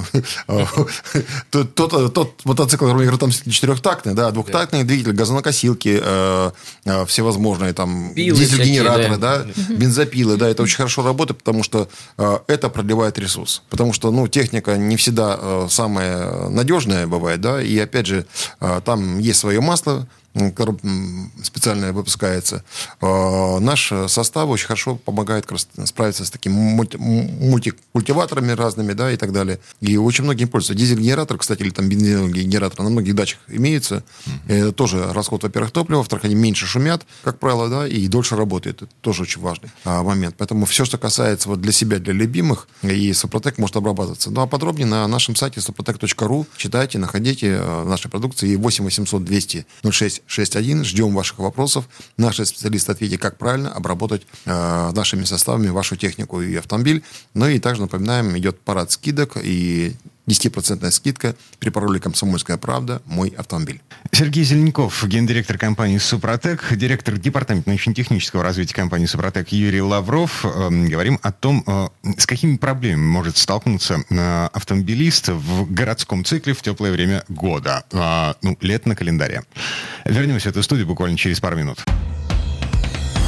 тот, 1.49 1.73
тот, 1.73 2.13
тот 2.13 2.45
мотоцикл, 2.45 2.85
который 2.85 3.17
там 3.17 3.31
четырехтактный, 3.31 4.13
да, 4.13 4.29
двухтактный 4.29 4.83
двигатель, 4.83 5.13
газонокосилки, 5.13 5.99
э, 5.99 6.51
э, 6.85 7.05
всевозможные 7.07 7.73
там 7.73 8.13
дизель-генераторы, 8.13 9.17
да, 9.17 9.45
бензопилы, 9.69 10.37
да, 10.37 10.47
это 10.47 10.61
очень 10.61 10.77
хорошо 10.77 11.03
работает, 11.03 11.39
потому 11.39 11.63
что 11.63 11.89
э, 12.19 12.37
это 12.47 12.69
продлевает 12.69 13.17
ресурс. 13.17 13.63
Потому 13.69 13.93
что, 13.93 14.11
ну, 14.11 14.27
техника 14.27 14.77
не 14.77 14.95
всегда 14.95 15.67
самая 15.69 16.49
надежная 16.49 17.07
бывает, 17.07 17.41
да, 17.41 17.61
и 17.61 17.77
опять 17.79 18.05
же, 18.05 18.25
там 18.85 19.19
есть 19.19 19.39
свое 19.39 19.59
масло, 19.59 20.07
специальное 21.43 21.93
выпускается. 21.93 22.63
А, 23.01 23.59
наш 23.59 23.91
состав 24.07 24.49
очень 24.49 24.67
хорошо 24.67 24.95
помогает 24.95 25.47
справиться 25.85 26.25
с 26.25 26.29
такими 26.29 26.53
мультикультиваторами 26.53 28.51
разными, 28.51 28.93
да, 28.93 29.11
и 29.11 29.17
так 29.17 29.31
далее. 29.31 29.59
И 29.81 29.97
очень 29.97 30.23
многие 30.23 30.45
пользуются. 30.45 30.75
Дизель-генератор, 30.75 31.37
кстати, 31.37 31.61
или 31.61 31.69
там 31.69 31.89
бензиновый 31.89 32.31
генератор 32.31 32.83
на 32.83 32.89
многих 32.89 33.15
дачах 33.15 33.39
имеется. 33.47 34.03
Mm-hmm. 34.25 34.53
Это 34.53 34.71
тоже 34.71 35.11
расход, 35.13 35.43
во-первых, 35.43 35.71
топлива, 35.71 35.99
во-вторых, 35.99 36.25
они 36.25 36.35
меньше 36.35 36.65
шумят, 36.65 37.05
как 37.23 37.39
правило, 37.39 37.69
да, 37.69 37.87
и 37.87 38.07
дольше 38.07 38.35
работает. 38.35 38.83
Это 38.83 38.91
тоже 39.01 39.23
очень 39.23 39.41
важный 39.41 39.69
а, 39.83 40.03
момент. 40.03 40.35
Поэтому 40.37 40.65
все, 40.65 40.85
что 40.85 40.97
касается 40.97 41.49
вот 41.49 41.61
для 41.61 41.71
себя, 41.71 41.99
для 41.99 42.13
любимых, 42.13 42.67
и 42.83 43.13
Супротек 43.13 43.57
может 43.57 43.75
обрабатываться. 43.75 44.31
Ну, 44.31 44.41
а 44.41 44.47
подробнее 44.47 44.87
на 44.87 45.07
нашем 45.07 45.35
сайте 45.35 45.59
suprotec.ru 45.59 46.45
читайте, 46.57 46.97
находите 46.97 47.57
а, 47.59 47.85
наши 47.85 48.09
продукции 48.09 48.55
8 48.55 48.83
800 48.83 49.23
200 49.23 49.65
06 49.91 50.21
61. 50.27 50.83
Ждем 50.83 51.15
ваших 51.15 51.39
вопросов. 51.39 51.89
Наши 52.17 52.45
специалисты 52.45 52.91
ответят, 52.91 53.21
как 53.21 53.37
правильно 53.37 53.71
обработать 53.73 54.27
э, 54.45 54.91
нашими 54.93 55.23
составами 55.23 55.69
вашу 55.69 55.95
технику 55.95 56.41
и 56.41 56.55
автомобиль. 56.55 57.03
Ну 57.33 57.47
и 57.47 57.59
также 57.59 57.81
напоминаем, 57.81 58.37
идет 58.37 58.59
парад 58.59 58.91
скидок 58.91 59.37
и 59.41 59.95
10% 60.27 60.89
скидка 60.91 61.35
при 61.59 61.69
пароле 61.69 61.99
«Комсомольская 61.99 62.57
правда. 62.57 63.01
Мой 63.05 63.29
автомобиль». 63.29 63.81
Сергей 64.11 64.43
Зеленков, 64.43 65.05
гендиректор 65.07 65.57
компании 65.57 65.97
«Супротек», 65.97 66.73
директор 66.75 67.17
департамента 67.17 67.69
научно-технического 67.69 68.43
развития 68.43 68.75
компании 68.75 69.05
«Супротек» 69.05 69.49
Юрий 69.49 69.81
Лавров. 69.81 70.45
Э, 70.45 70.69
говорим 70.69 71.19
о 71.21 71.31
том, 71.31 71.63
э, 71.65 71.87
с 72.17 72.25
какими 72.25 72.57
проблемами 72.57 73.05
может 73.05 73.37
столкнуться 73.37 74.03
э, 74.09 74.49
автомобилист 74.53 75.29
в 75.29 75.71
городском 75.71 76.25
цикле 76.25 76.53
в 76.53 76.61
теплое 76.61 76.91
время 76.91 77.23
года. 77.29 77.83
Ну, 78.41 78.57
лет 78.61 78.85
на 78.85 78.95
календаре. 78.95 79.43
Вернемся 80.05 80.49
в 80.49 80.51
эту 80.51 80.63
студию 80.63 80.87
буквально 80.87 81.17
через 81.17 81.39
пару 81.39 81.55
минут. 81.55 81.83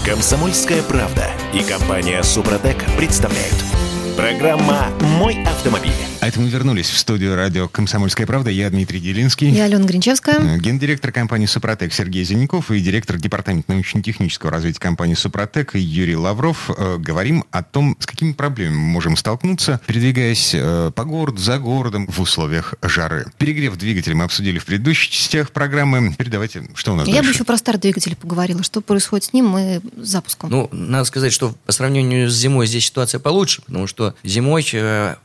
«Комсомольская 0.06 0.82
правда» 0.84 1.30
и 1.54 1.64
компания 1.64 2.24
«Супротек» 2.24 2.84
представляют– 2.98 3.56
Программа 4.20 4.90
«Мой 5.18 5.42
автомобиль». 5.46 6.09
А 6.22 6.28
это 6.28 6.42
мы 6.42 6.50
вернулись 6.50 6.90
в 6.90 6.98
студию 6.98 7.34
радио 7.38 7.70
«Комсомольская 7.70 8.28
правда». 8.28 8.50
Я 8.50 8.70
Дмитрий 8.70 9.00
Делинский. 9.00 9.52
Я 9.52 9.64
Алена 9.64 9.86
Гринчевская. 9.86 10.36
Э, 10.38 10.58
гендиректор 10.58 11.14
компании 11.14 11.46
«Супротек» 11.46 11.94
Сергей 11.94 12.26
Зеленков 12.26 12.72
и 12.72 12.82
директор 12.82 13.18
департамента 13.18 13.72
научно-технического 13.72 14.52
развития 14.52 14.82
компании 14.82 15.14
«Супротек» 15.14 15.76
Юрий 15.76 16.18
Лавров. 16.18 16.72
Э, 16.78 16.98
говорим 16.98 17.46
о 17.52 17.64
том, 17.64 17.96
с 18.02 18.06
какими 18.06 18.34
проблемами 18.34 18.76
мы 18.76 18.88
можем 18.88 19.16
столкнуться, 19.16 19.80
передвигаясь 19.88 20.52
э, 20.54 20.92
по 20.94 21.06
городу, 21.06 21.38
за 21.38 21.58
городом 21.58 22.06
в 22.08 22.20
условиях 22.20 22.74
жары. 22.82 23.26
Перегрев 23.38 23.78
двигателя 23.78 24.16
мы 24.16 24.26
обсудили 24.26 24.60
в 24.60 24.66
предыдущих 24.66 25.14
частях 25.14 25.52
программы. 25.52 26.14
Передавайте, 26.18 26.68
что 26.74 26.92
у 26.92 26.96
нас 26.98 27.08
Я 27.08 27.14
дальше? 27.14 27.30
бы 27.30 27.34
еще 27.36 27.44
про 27.46 27.56
старый 27.56 27.80
двигатель 27.80 28.18
поговорила. 28.18 28.62
Что 28.62 28.82
происходит 28.82 29.24
с 29.24 29.32
ним 29.32 29.58
и 29.58 29.80
с 29.96 30.10
запуском? 30.10 30.50
Ну, 30.50 30.68
надо 30.74 31.06
сказать, 31.06 31.32
что 31.32 31.56
по 31.66 31.72
сравнению 31.72 32.30
с 32.30 32.36
зимой 32.36 32.68
здесь 32.68 32.88
ситуация 32.88 33.20
получше, 33.20 33.62
потому 33.62 33.88
что 33.88 34.16
зимой, 34.26 34.68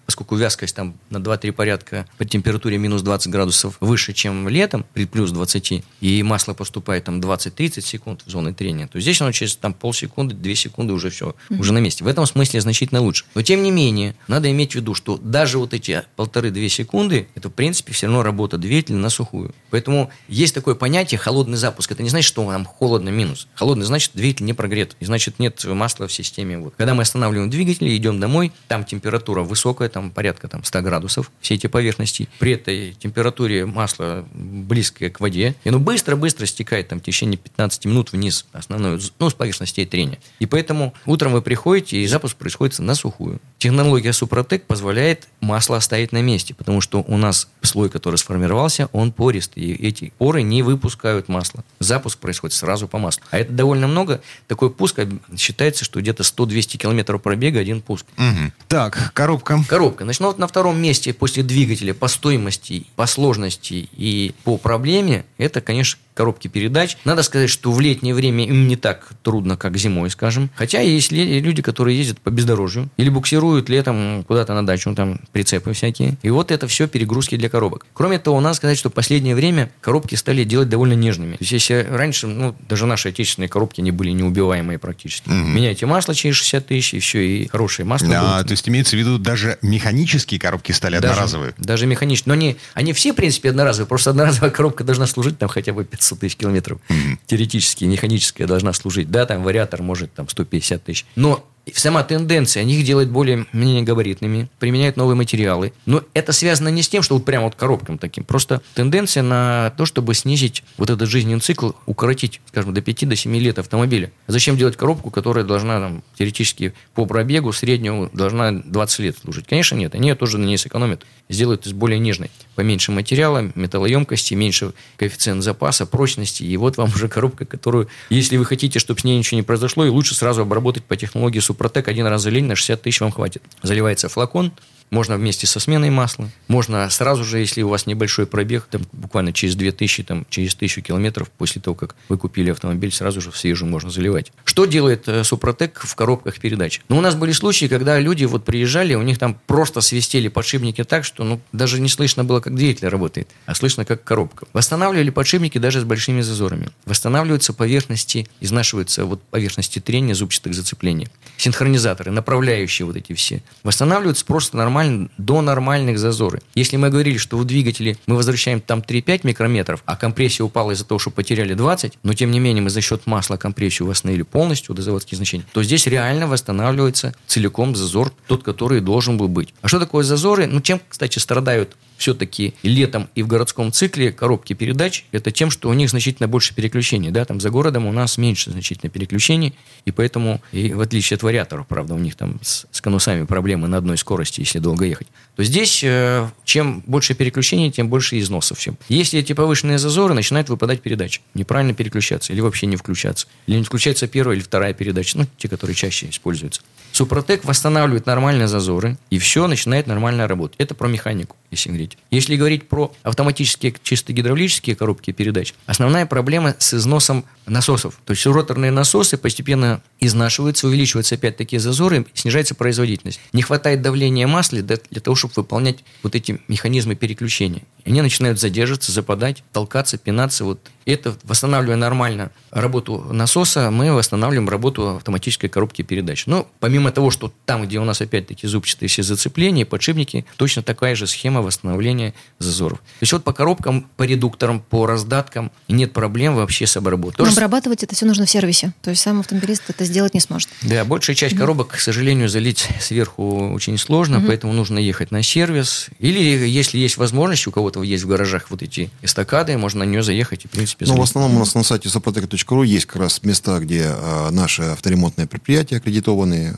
поскольку 0.06 0.36
вязкость 0.36 0.76
там 0.76 0.93
там 0.94 1.22
на 1.22 1.24
2-3 1.24 1.52
порядка 1.52 2.06
по 2.18 2.24
температуре 2.24 2.78
минус 2.78 3.02
20 3.02 3.30
градусов 3.30 3.76
выше, 3.80 4.12
чем 4.12 4.48
летом, 4.48 4.84
при 4.92 5.06
плюс 5.06 5.30
20, 5.30 5.84
и 6.00 6.22
масло 6.22 6.54
поступает 6.54 7.04
там 7.04 7.20
20-30 7.20 7.80
секунд 7.80 8.22
в 8.24 8.30
зоны 8.30 8.54
трения, 8.54 8.86
то 8.86 9.00
здесь 9.00 9.20
оно 9.20 9.32
через 9.32 9.56
там 9.56 9.72
полсекунды, 9.72 10.34
2 10.34 10.54
секунды 10.54 10.92
уже 10.92 11.10
все, 11.10 11.34
mm-hmm. 11.48 11.58
уже 11.58 11.72
на 11.72 11.78
месте. 11.78 12.04
В 12.04 12.06
этом 12.06 12.26
смысле 12.26 12.60
значительно 12.60 13.00
лучше. 13.00 13.24
Но 13.34 13.42
тем 13.42 13.62
не 13.62 13.70
менее, 13.70 14.14
надо 14.28 14.50
иметь 14.50 14.72
в 14.72 14.74
виду, 14.76 14.94
что 14.94 15.16
даже 15.16 15.58
вот 15.58 15.74
эти 15.74 16.02
полторы-две 16.16 16.68
секунды, 16.68 17.28
это 17.34 17.48
в 17.48 17.52
принципе 17.52 17.92
все 17.92 18.06
равно 18.06 18.22
работа 18.22 18.58
двигателя 18.58 18.96
на 18.96 19.10
сухую. 19.10 19.54
Поэтому 19.70 20.10
есть 20.28 20.54
такое 20.54 20.74
понятие 20.74 21.18
холодный 21.18 21.56
запуск. 21.56 21.90
Это 21.92 22.02
не 22.02 22.08
значит, 22.08 22.28
что 22.28 22.48
нам 22.48 22.64
холодно 22.64 23.08
минус. 23.08 23.48
Холодный 23.54 23.86
значит 23.86 24.12
двигатель 24.14 24.44
не 24.44 24.52
прогрет. 24.52 24.96
И 25.00 25.04
значит 25.04 25.38
нет 25.38 25.64
масла 25.64 26.06
в 26.06 26.12
системе. 26.12 26.58
Вот. 26.58 26.74
Когда 26.76 26.94
мы 26.94 27.02
останавливаем 27.02 27.50
двигатель 27.50 27.88
и 27.88 27.96
идем 27.96 28.20
домой, 28.20 28.52
там 28.68 28.84
температура 28.84 29.42
высокая, 29.42 29.88
там 29.88 30.10
порядка 30.10 30.48
там, 30.48 30.62
100 30.74 30.82
градусов, 30.82 31.30
все 31.40 31.54
эти 31.54 31.68
поверхности. 31.68 32.28
При 32.40 32.52
этой 32.52 32.94
температуре 32.94 33.64
масло 33.64 34.26
близкое 34.34 35.08
к 35.08 35.20
воде. 35.20 35.54
И 35.62 35.68
оно 35.68 35.78
быстро-быстро 35.78 36.46
стекает 36.46 36.88
там, 36.88 36.98
в 36.98 37.02
течение 37.04 37.38
15 37.38 37.84
минут 37.84 38.10
вниз 38.10 38.46
основную, 38.52 39.00
ну, 39.20 39.30
с 39.30 39.34
поверхности 39.34 39.84
трения. 39.84 40.18
И 40.40 40.46
поэтому 40.46 40.92
утром 41.06 41.32
вы 41.32 41.42
приходите, 41.42 41.98
и 41.98 42.06
запуск 42.08 42.36
происходит 42.36 42.78
на 42.80 42.96
сухую. 42.96 43.40
Технология 43.58 44.12
Супротек 44.12 44.64
позволяет 44.64 45.28
масло 45.40 45.76
оставить 45.76 46.10
на 46.10 46.22
месте, 46.22 46.54
потому 46.54 46.80
что 46.80 47.04
у 47.06 47.16
нас 47.16 47.48
слой, 47.62 47.88
который 47.88 48.16
сформировался, 48.16 48.88
он 48.92 49.12
пористый. 49.12 49.62
И 49.62 49.86
эти 49.86 50.12
поры 50.18 50.42
не 50.42 50.62
выпускают 50.62 51.28
масло. 51.28 51.64
Запуск 51.78 52.18
происходит 52.18 52.54
сразу 52.54 52.88
по 52.88 52.98
маслу. 52.98 53.22
А 53.30 53.38
это 53.38 53.52
довольно 53.52 53.86
много. 53.86 54.20
Такой 54.48 54.70
пуск 54.70 54.98
считается, 55.36 55.84
что 55.84 56.00
где-то 56.00 56.24
100-200 56.24 56.78
километров 56.78 57.22
пробега 57.22 57.60
один 57.60 57.80
пуск. 57.80 58.06
Угу. 58.16 58.52
Так, 58.68 59.12
коробка. 59.14 59.62
Коробка. 59.68 60.04
Значит, 60.04 60.20
ну 60.20 60.26
вот 60.26 60.38
на 60.38 60.46
втором 60.46 60.63
месте 60.72 61.12
после 61.12 61.42
двигателя 61.42 61.94
по 61.94 62.08
стоимости, 62.08 62.86
по 62.96 63.06
сложности 63.06 63.88
и 63.96 64.32
по 64.44 64.56
проблеме, 64.56 65.24
это, 65.38 65.60
конечно, 65.60 65.98
коробки 66.14 66.48
передач. 66.48 66.96
Надо 67.04 67.22
сказать, 67.22 67.50
что 67.50 67.72
в 67.72 67.80
летнее 67.80 68.14
время 68.14 68.46
им 68.46 68.68
не 68.68 68.76
так 68.76 69.10
трудно, 69.22 69.56
как 69.56 69.76
зимой, 69.76 70.10
скажем. 70.10 70.50
Хотя 70.54 70.80
есть 70.80 71.12
люди, 71.12 71.60
которые 71.60 71.98
ездят 71.98 72.20
по 72.20 72.30
бездорожью 72.30 72.88
или 72.96 73.08
буксируют 73.08 73.68
летом 73.68 74.24
куда-то 74.26 74.54
на 74.54 74.64
дачу, 74.64 74.94
там 74.94 75.20
прицепы 75.32 75.72
всякие. 75.72 76.16
И 76.22 76.30
вот 76.30 76.50
это 76.50 76.68
все 76.68 76.86
перегрузки 76.86 77.36
для 77.36 77.48
коробок. 77.48 77.86
Кроме 77.92 78.18
того, 78.18 78.40
надо 78.40 78.54
сказать, 78.54 78.78
что 78.78 78.90
в 78.90 78.92
последнее 78.92 79.34
время 79.34 79.70
коробки 79.80 80.14
стали 80.14 80.44
делать 80.44 80.68
довольно 80.68 80.94
нежными. 80.94 81.32
То 81.32 81.42
есть, 81.42 81.52
если 81.52 81.86
раньше, 81.90 82.26
ну, 82.26 82.54
даже 82.68 82.86
наши 82.86 83.08
отечественные 83.08 83.48
коробки 83.48 83.80
не 83.80 83.90
были 83.90 84.10
неубиваемые 84.10 84.78
практически. 84.78 85.28
Угу. 85.28 85.34
Меняйте 85.34 85.86
масло 85.86 86.14
через 86.14 86.36
60 86.36 86.66
тысяч, 86.66 86.94
и 86.94 87.00
все, 87.00 87.18
и 87.20 87.48
хорошее 87.48 87.86
масло. 87.86 88.08
Да, 88.08 88.36
будет. 88.36 88.48
то 88.48 88.52
есть 88.52 88.68
имеется 88.68 88.96
в 88.96 88.98
виду, 88.98 89.18
даже 89.18 89.58
механические 89.62 90.38
коробки 90.38 90.72
стали 90.72 90.98
даже, 90.98 91.14
одноразовые. 91.14 91.54
Даже 91.58 91.86
механические. 91.86 92.30
Но 92.30 92.34
они, 92.34 92.56
они 92.74 92.92
все, 92.92 93.12
в 93.12 93.16
принципе, 93.16 93.50
одноразовые. 93.50 93.88
Просто 93.88 94.10
одноразовая 94.10 94.50
коробка 94.50 94.84
должна 94.84 95.06
служить 95.06 95.38
там 95.38 95.48
хотя 95.48 95.72
бы 95.72 95.84
500 95.84 96.03
тысяч 96.16 96.36
километров. 96.36 96.80
Mm-hmm. 96.88 97.18
Теоретически 97.26 97.84
механическая 97.84 98.46
должна 98.46 98.72
служить. 98.72 99.10
Да, 99.10 99.26
там 99.26 99.42
вариатор 99.42 99.82
может 99.82 100.12
там 100.12 100.28
150 100.28 100.82
тысяч. 100.84 101.06
Но 101.16 101.46
сама 101.72 102.02
тенденция, 102.02 102.62
они 102.62 102.74
их 102.74 102.84
делают 102.84 103.10
более 103.10 103.46
менее 103.52 103.82
габаритными, 103.82 104.48
применяют 104.58 104.96
новые 104.96 105.16
материалы. 105.16 105.72
Но 105.86 106.02
это 106.12 106.32
связано 106.32 106.68
не 106.68 106.82
с 106.82 106.88
тем, 106.88 107.02
что 107.02 107.14
вот 107.14 107.24
прямо 107.24 107.46
вот 107.46 107.54
коробкам 107.54 107.98
таким. 107.98 108.24
Просто 108.24 108.60
тенденция 108.74 109.22
на 109.22 109.72
то, 109.76 109.86
чтобы 109.86 110.14
снизить 110.14 110.62
вот 110.76 110.90
этот 110.90 111.08
жизненный 111.08 111.40
цикл, 111.40 111.70
укоротить, 111.86 112.40
скажем, 112.48 112.74
до 112.74 112.82
5 112.82 113.08
до 113.08 113.16
7 113.16 113.36
лет 113.36 113.58
автомобиля. 113.58 114.12
Зачем 114.26 114.56
делать 114.56 114.76
коробку, 114.76 115.10
которая 115.10 115.44
должна 115.44 115.80
там, 115.80 116.02
теоретически 116.16 116.74
по 116.94 117.06
пробегу 117.06 117.52
среднему 117.52 118.10
должна 118.12 118.52
20 118.52 118.98
лет 119.00 119.16
служить? 119.18 119.46
Конечно, 119.46 119.76
нет. 119.76 119.94
Они 119.94 120.12
тоже 120.14 120.38
на 120.38 120.44
ней 120.44 120.58
сэкономят. 120.58 121.04
Сделают 121.28 121.66
из 121.66 121.72
более 121.72 121.98
нежной. 121.98 122.30
Поменьше 122.54 122.92
материала, 122.92 123.50
металлоемкости, 123.54 124.34
меньше 124.34 124.74
коэффициент 124.96 125.42
запаса, 125.42 125.86
прочности. 125.86 126.42
И 126.42 126.56
вот 126.56 126.76
вам 126.76 126.90
уже 126.90 127.08
коробка, 127.08 127.46
которую, 127.46 127.88
если 128.10 128.36
вы 128.36 128.44
хотите, 128.44 128.78
чтобы 128.78 129.00
с 129.00 129.04
ней 129.04 129.16
ничего 129.16 129.36
не 129.36 129.42
произошло, 129.42 129.86
и 129.86 129.88
лучше 129.88 130.14
сразу 130.14 130.42
обработать 130.42 130.84
по 130.84 130.96
технологии 130.96 131.40
Супротек 131.54 131.86
один 131.86 132.06
раз 132.08 132.22
залить, 132.22 132.42
на 132.42 132.56
60 132.56 132.82
тысяч 132.82 133.00
вам 133.00 133.12
хватит. 133.12 133.40
Заливается 133.62 134.08
флакон, 134.08 134.50
можно 134.94 135.16
вместе 135.16 135.46
со 135.48 135.58
сменой 135.58 135.90
масла. 135.90 136.30
Можно 136.46 136.88
сразу 136.88 137.24
же, 137.24 137.40
если 137.40 137.62
у 137.62 137.68
вас 137.68 137.86
небольшой 137.86 138.26
пробег, 138.26 138.68
там, 138.70 138.82
буквально 138.92 139.32
через 139.32 139.56
2000, 139.56 140.04
там, 140.04 140.26
через 140.30 140.54
1000 140.54 140.82
километров 140.82 141.30
после 141.30 141.60
того, 141.60 141.74
как 141.74 141.96
вы 142.08 142.16
купили 142.16 142.50
автомобиль, 142.50 142.92
сразу 142.92 143.20
же 143.20 143.32
в 143.32 143.36
свежую 143.36 143.68
можно 143.68 143.90
заливать. 143.90 144.30
Что 144.44 144.66
делает 144.66 145.08
э, 145.08 145.24
Супротек 145.24 145.80
в 145.80 145.94
коробках 145.96 146.38
передач? 146.38 146.80
Ну, 146.88 146.98
у 146.98 147.00
нас 147.00 147.16
были 147.16 147.32
случаи, 147.32 147.66
когда 147.66 147.98
люди 147.98 148.24
вот 148.24 148.44
приезжали, 148.44 148.94
у 148.94 149.02
них 149.02 149.18
там 149.18 149.36
просто 149.46 149.80
свистели 149.80 150.28
подшипники 150.28 150.84
так, 150.84 151.04
что 151.04 151.24
ну, 151.24 151.40
даже 151.52 151.80
не 151.80 151.88
слышно 151.88 152.22
было, 152.22 152.38
как 152.38 152.54
двигатель 152.54 152.86
работает, 152.86 153.28
а 153.46 153.56
слышно, 153.56 153.84
как 153.84 154.04
коробка. 154.04 154.46
Восстанавливали 154.52 155.10
подшипники 155.10 155.58
даже 155.58 155.80
с 155.80 155.84
большими 155.84 156.20
зазорами. 156.20 156.68
Восстанавливаются 156.86 157.52
поверхности, 157.52 158.28
изнашиваются 158.40 159.06
вот 159.06 159.20
поверхности 159.24 159.80
трения 159.80 160.14
зубчатых 160.14 160.54
зацеплений. 160.54 161.08
Синхронизаторы, 161.36 162.12
направляющие 162.12 162.86
вот 162.86 162.94
эти 162.94 163.12
все. 163.12 163.42
Восстанавливаются 163.64 164.24
просто 164.24 164.56
нормально 164.56 164.83
нормаль... 164.90 165.08
до 165.18 165.40
нормальных 165.42 165.98
зазоры. 165.98 166.40
Если 166.54 166.76
мы 166.76 166.90
говорили, 166.90 167.18
что 167.18 167.36
в 167.36 167.44
двигателе 167.44 167.96
мы 168.06 168.16
возвращаем 168.16 168.60
там 168.60 168.80
3-5 168.80 169.20
микрометров, 169.24 169.82
а 169.86 169.96
компрессия 169.96 170.44
упала 170.44 170.72
из-за 170.72 170.84
того, 170.84 170.98
что 170.98 171.10
потеряли 171.10 171.54
20, 171.54 171.98
но 172.02 172.12
тем 172.14 172.30
не 172.30 172.40
менее 172.40 172.62
мы 172.62 172.70
за 172.70 172.80
счет 172.80 173.06
масла 173.06 173.36
компрессию 173.36 173.88
восстановили 173.88 174.22
полностью 174.22 174.74
до 174.74 174.82
заводских 174.82 175.16
значений, 175.16 175.44
то 175.52 175.62
здесь 175.62 175.86
реально 175.86 176.26
восстанавливается 176.26 177.14
целиком 177.26 177.74
зазор, 177.76 178.12
тот, 178.26 178.42
который 178.42 178.80
должен 178.80 179.16
был 179.16 179.28
быть. 179.28 179.54
А 179.62 179.68
что 179.68 179.78
такое 179.78 180.04
зазоры? 180.04 180.46
Ну, 180.46 180.60
чем, 180.60 180.80
кстати, 180.88 181.18
страдают 181.18 181.76
все-таки 181.96 182.54
летом 182.62 183.08
и 183.14 183.22
в 183.22 183.26
городском 183.26 183.72
цикле 183.72 184.12
коробки 184.12 184.52
передач, 184.52 185.04
это 185.12 185.30
тем, 185.30 185.50
что 185.50 185.68
у 185.68 185.72
них 185.72 185.90
значительно 185.90 186.28
больше 186.28 186.54
переключений. 186.54 187.10
Да? 187.10 187.24
Там 187.24 187.40
за 187.40 187.50
городом 187.50 187.86
у 187.86 187.92
нас 187.92 188.18
меньше 188.18 188.50
значительно 188.50 188.90
переключений, 188.90 189.54
и 189.84 189.90
поэтому, 189.90 190.40
и 190.52 190.72
в 190.72 190.80
отличие 190.80 191.16
от 191.16 191.22
вариаторов, 191.22 191.66
правда, 191.66 191.94
у 191.94 191.98
них 191.98 192.16
там 192.16 192.38
с, 192.42 192.66
с 192.70 192.80
конусами 192.80 193.24
проблемы 193.24 193.68
на 193.68 193.78
одной 193.78 193.96
скорости, 193.96 194.40
если 194.40 194.58
долго 194.64 194.84
ехать, 194.84 195.06
то 195.36 195.44
здесь 195.44 195.82
э, 195.84 196.28
чем 196.44 196.82
больше 196.86 197.14
переключений, 197.14 197.70
тем 197.70 197.88
больше 197.88 198.18
износов 198.18 198.58
всем. 198.58 198.76
Если 198.88 199.20
эти 199.20 199.32
повышенные 199.32 199.78
зазоры, 199.78 200.14
начинают 200.14 200.48
выпадать 200.48 200.80
передачи. 200.82 201.20
Неправильно 201.34 201.74
переключаться 201.74 202.32
или 202.32 202.40
вообще 202.40 202.66
не 202.66 202.76
включаться. 202.76 203.26
Или 203.46 203.58
не 203.58 203.64
включается 203.64 204.08
первая 204.08 204.36
или 204.36 204.42
вторая 204.42 204.72
передача, 204.72 205.18
ну, 205.18 205.26
те, 205.38 205.48
которые 205.48 205.76
чаще 205.76 206.08
используются. 206.08 206.62
Супротек 206.94 207.44
восстанавливает 207.44 208.06
нормальные 208.06 208.46
зазоры, 208.46 208.96
и 209.10 209.18
все 209.18 209.48
начинает 209.48 209.88
нормально 209.88 210.28
работать. 210.28 210.54
Это 210.60 210.76
про 210.76 210.86
механику, 210.86 211.34
если 211.50 211.70
говорить. 211.70 211.98
Если 212.12 212.36
говорить 212.36 212.68
про 212.68 212.92
автоматические 213.02 213.74
чисто 213.82 214.12
гидравлические 214.12 214.76
коробки 214.76 215.10
передач, 215.10 215.54
основная 215.66 216.06
проблема 216.06 216.54
с 216.56 216.72
износом 216.72 217.24
насосов. 217.46 217.98
То 218.04 218.12
есть 218.12 218.24
роторные 218.26 218.70
насосы 218.70 219.18
постепенно 219.18 219.82
изнашиваются, 220.00 220.66
увеличиваются 220.68 221.16
опять 221.16 221.36
такие 221.36 221.60
зазоры, 221.60 222.06
снижается 222.14 222.54
производительность. 222.54 223.20
Не 223.32 223.42
хватает 223.42 223.82
давления 223.82 224.26
масла 224.26 224.62
для, 224.62 224.78
для 224.90 225.00
того, 225.00 225.16
чтобы 225.16 225.34
выполнять 225.36 225.80
вот 226.02 226.14
эти 226.14 226.40
механизмы 226.48 226.94
переключения. 226.94 227.62
И 227.84 227.90
они 227.90 228.02
начинают 228.02 228.40
задерживаться, 228.40 228.92
западать, 228.92 229.42
толкаться, 229.52 229.98
пинаться. 229.98 230.44
Вот 230.44 230.60
это, 230.86 231.16
восстанавливая 231.24 231.76
нормально 231.76 232.30
работу 232.50 233.06
насоса, 233.10 233.70
мы 233.70 233.92
восстанавливаем 233.92 234.48
работу 234.48 234.96
автоматической 234.96 235.50
коробки 235.50 235.82
передач. 235.82 236.26
Но 236.26 236.48
помимо 236.60 236.83
того, 236.90 237.10
что 237.10 237.32
там, 237.46 237.66
где 237.66 237.78
у 237.78 237.84
нас 237.84 238.00
опять-таки 238.00 238.46
зубчатые 238.46 238.88
все 238.88 239.02
зацепления, 239.02 239.64
подшипники, 239.64 240.24
точно 240.36 240.62
такая 240.62 240.94
же 240.94 241.06
схема 241.06 241.42
восстановления 241.42 242.14
зазоров. 242.38 242.78
То 242.78 243.02
есть 243.02 243.12
вот 243.12 243.24
по 243.24 243.32
коробкам, 243.32 243.88
по 243.96 244.02
редукторам, 244.02 244.60
по 244.60 244.86
раздаткам 244.86 245.50
нет 245.68 245.92
проблем 245.92 246.36
вообще 246.36 246.66
с 246.66 246.76
обработкой. 246.76 247.24
Но 247.24 247.32
обрабатывать 247.32 247.82
это 247.82 247.94
все 247.94 248.06
нужно 248.06 248.26
в 248.26 248.30
сервисе. 248.30 248.72
То 248.82 248.90
есть 248.90 249.02
сам 249.02 249.20
автомобилист 249.20 249.62
это 249.68 249.84
сделать 249.84 250.14
не 250.14 250.20
сможет. 250.20 250.48
Да, 250.62 250.84
большая 250.84 251.16
часть 251.16 251.36
коробок, 251.36 251.68
к 251.68 251.80
сожалению, 251.80 252.28
залить 252.28 252.68
сверху 252.80 253.52
очень 253.52 253.78
сложно, 253.78 254.16
mm 254.16 254.24
поэтому 254.26 254.52
нужно 254.52 254.78
ехать 254.78 255.10
на 255.10 255.22
сервис. 255.22 255.88
Или 255.98 256.18
если 256.48 256.78
есть 256.78 256.96
возможность, 256.96 257.46
у 257.46 257.50
кого-то 257.50 257.82
есть 257.82 258.04
в 258.04 258.08
гаражах 258.08 258.50
вот 258.50 258.62
эти 258.62 258.90
эстакады, 259.02 259.56
можно 259.58 259.84
на 259.84 259.88
нее 259.88 260.02
заехать 260.02 260.44
и, 260.44 260.48
в 260.48 260.50
принципе, 260.50 260.86
залить. 260.86 260.96
Ну, 260.96 261.04
в 261.04 261.08
основном 261.08 261.36
у 261.36 261.38
нас 261.38 261.54
на 261.54 261.62
сайте 261.62 261.88
sопроtec.ru 261.88 262.66
есть 262.66 262.86
как 262.86 262.96
раз 262.96 263.22
места, 263.22 263.58
где 263.58 263.92
э, 263.94 264.30
наши 264.30 264.62
авторемонтные 264.62 265.26
предприятия 265.26 265.76
аккредитованные, 265.76 266.56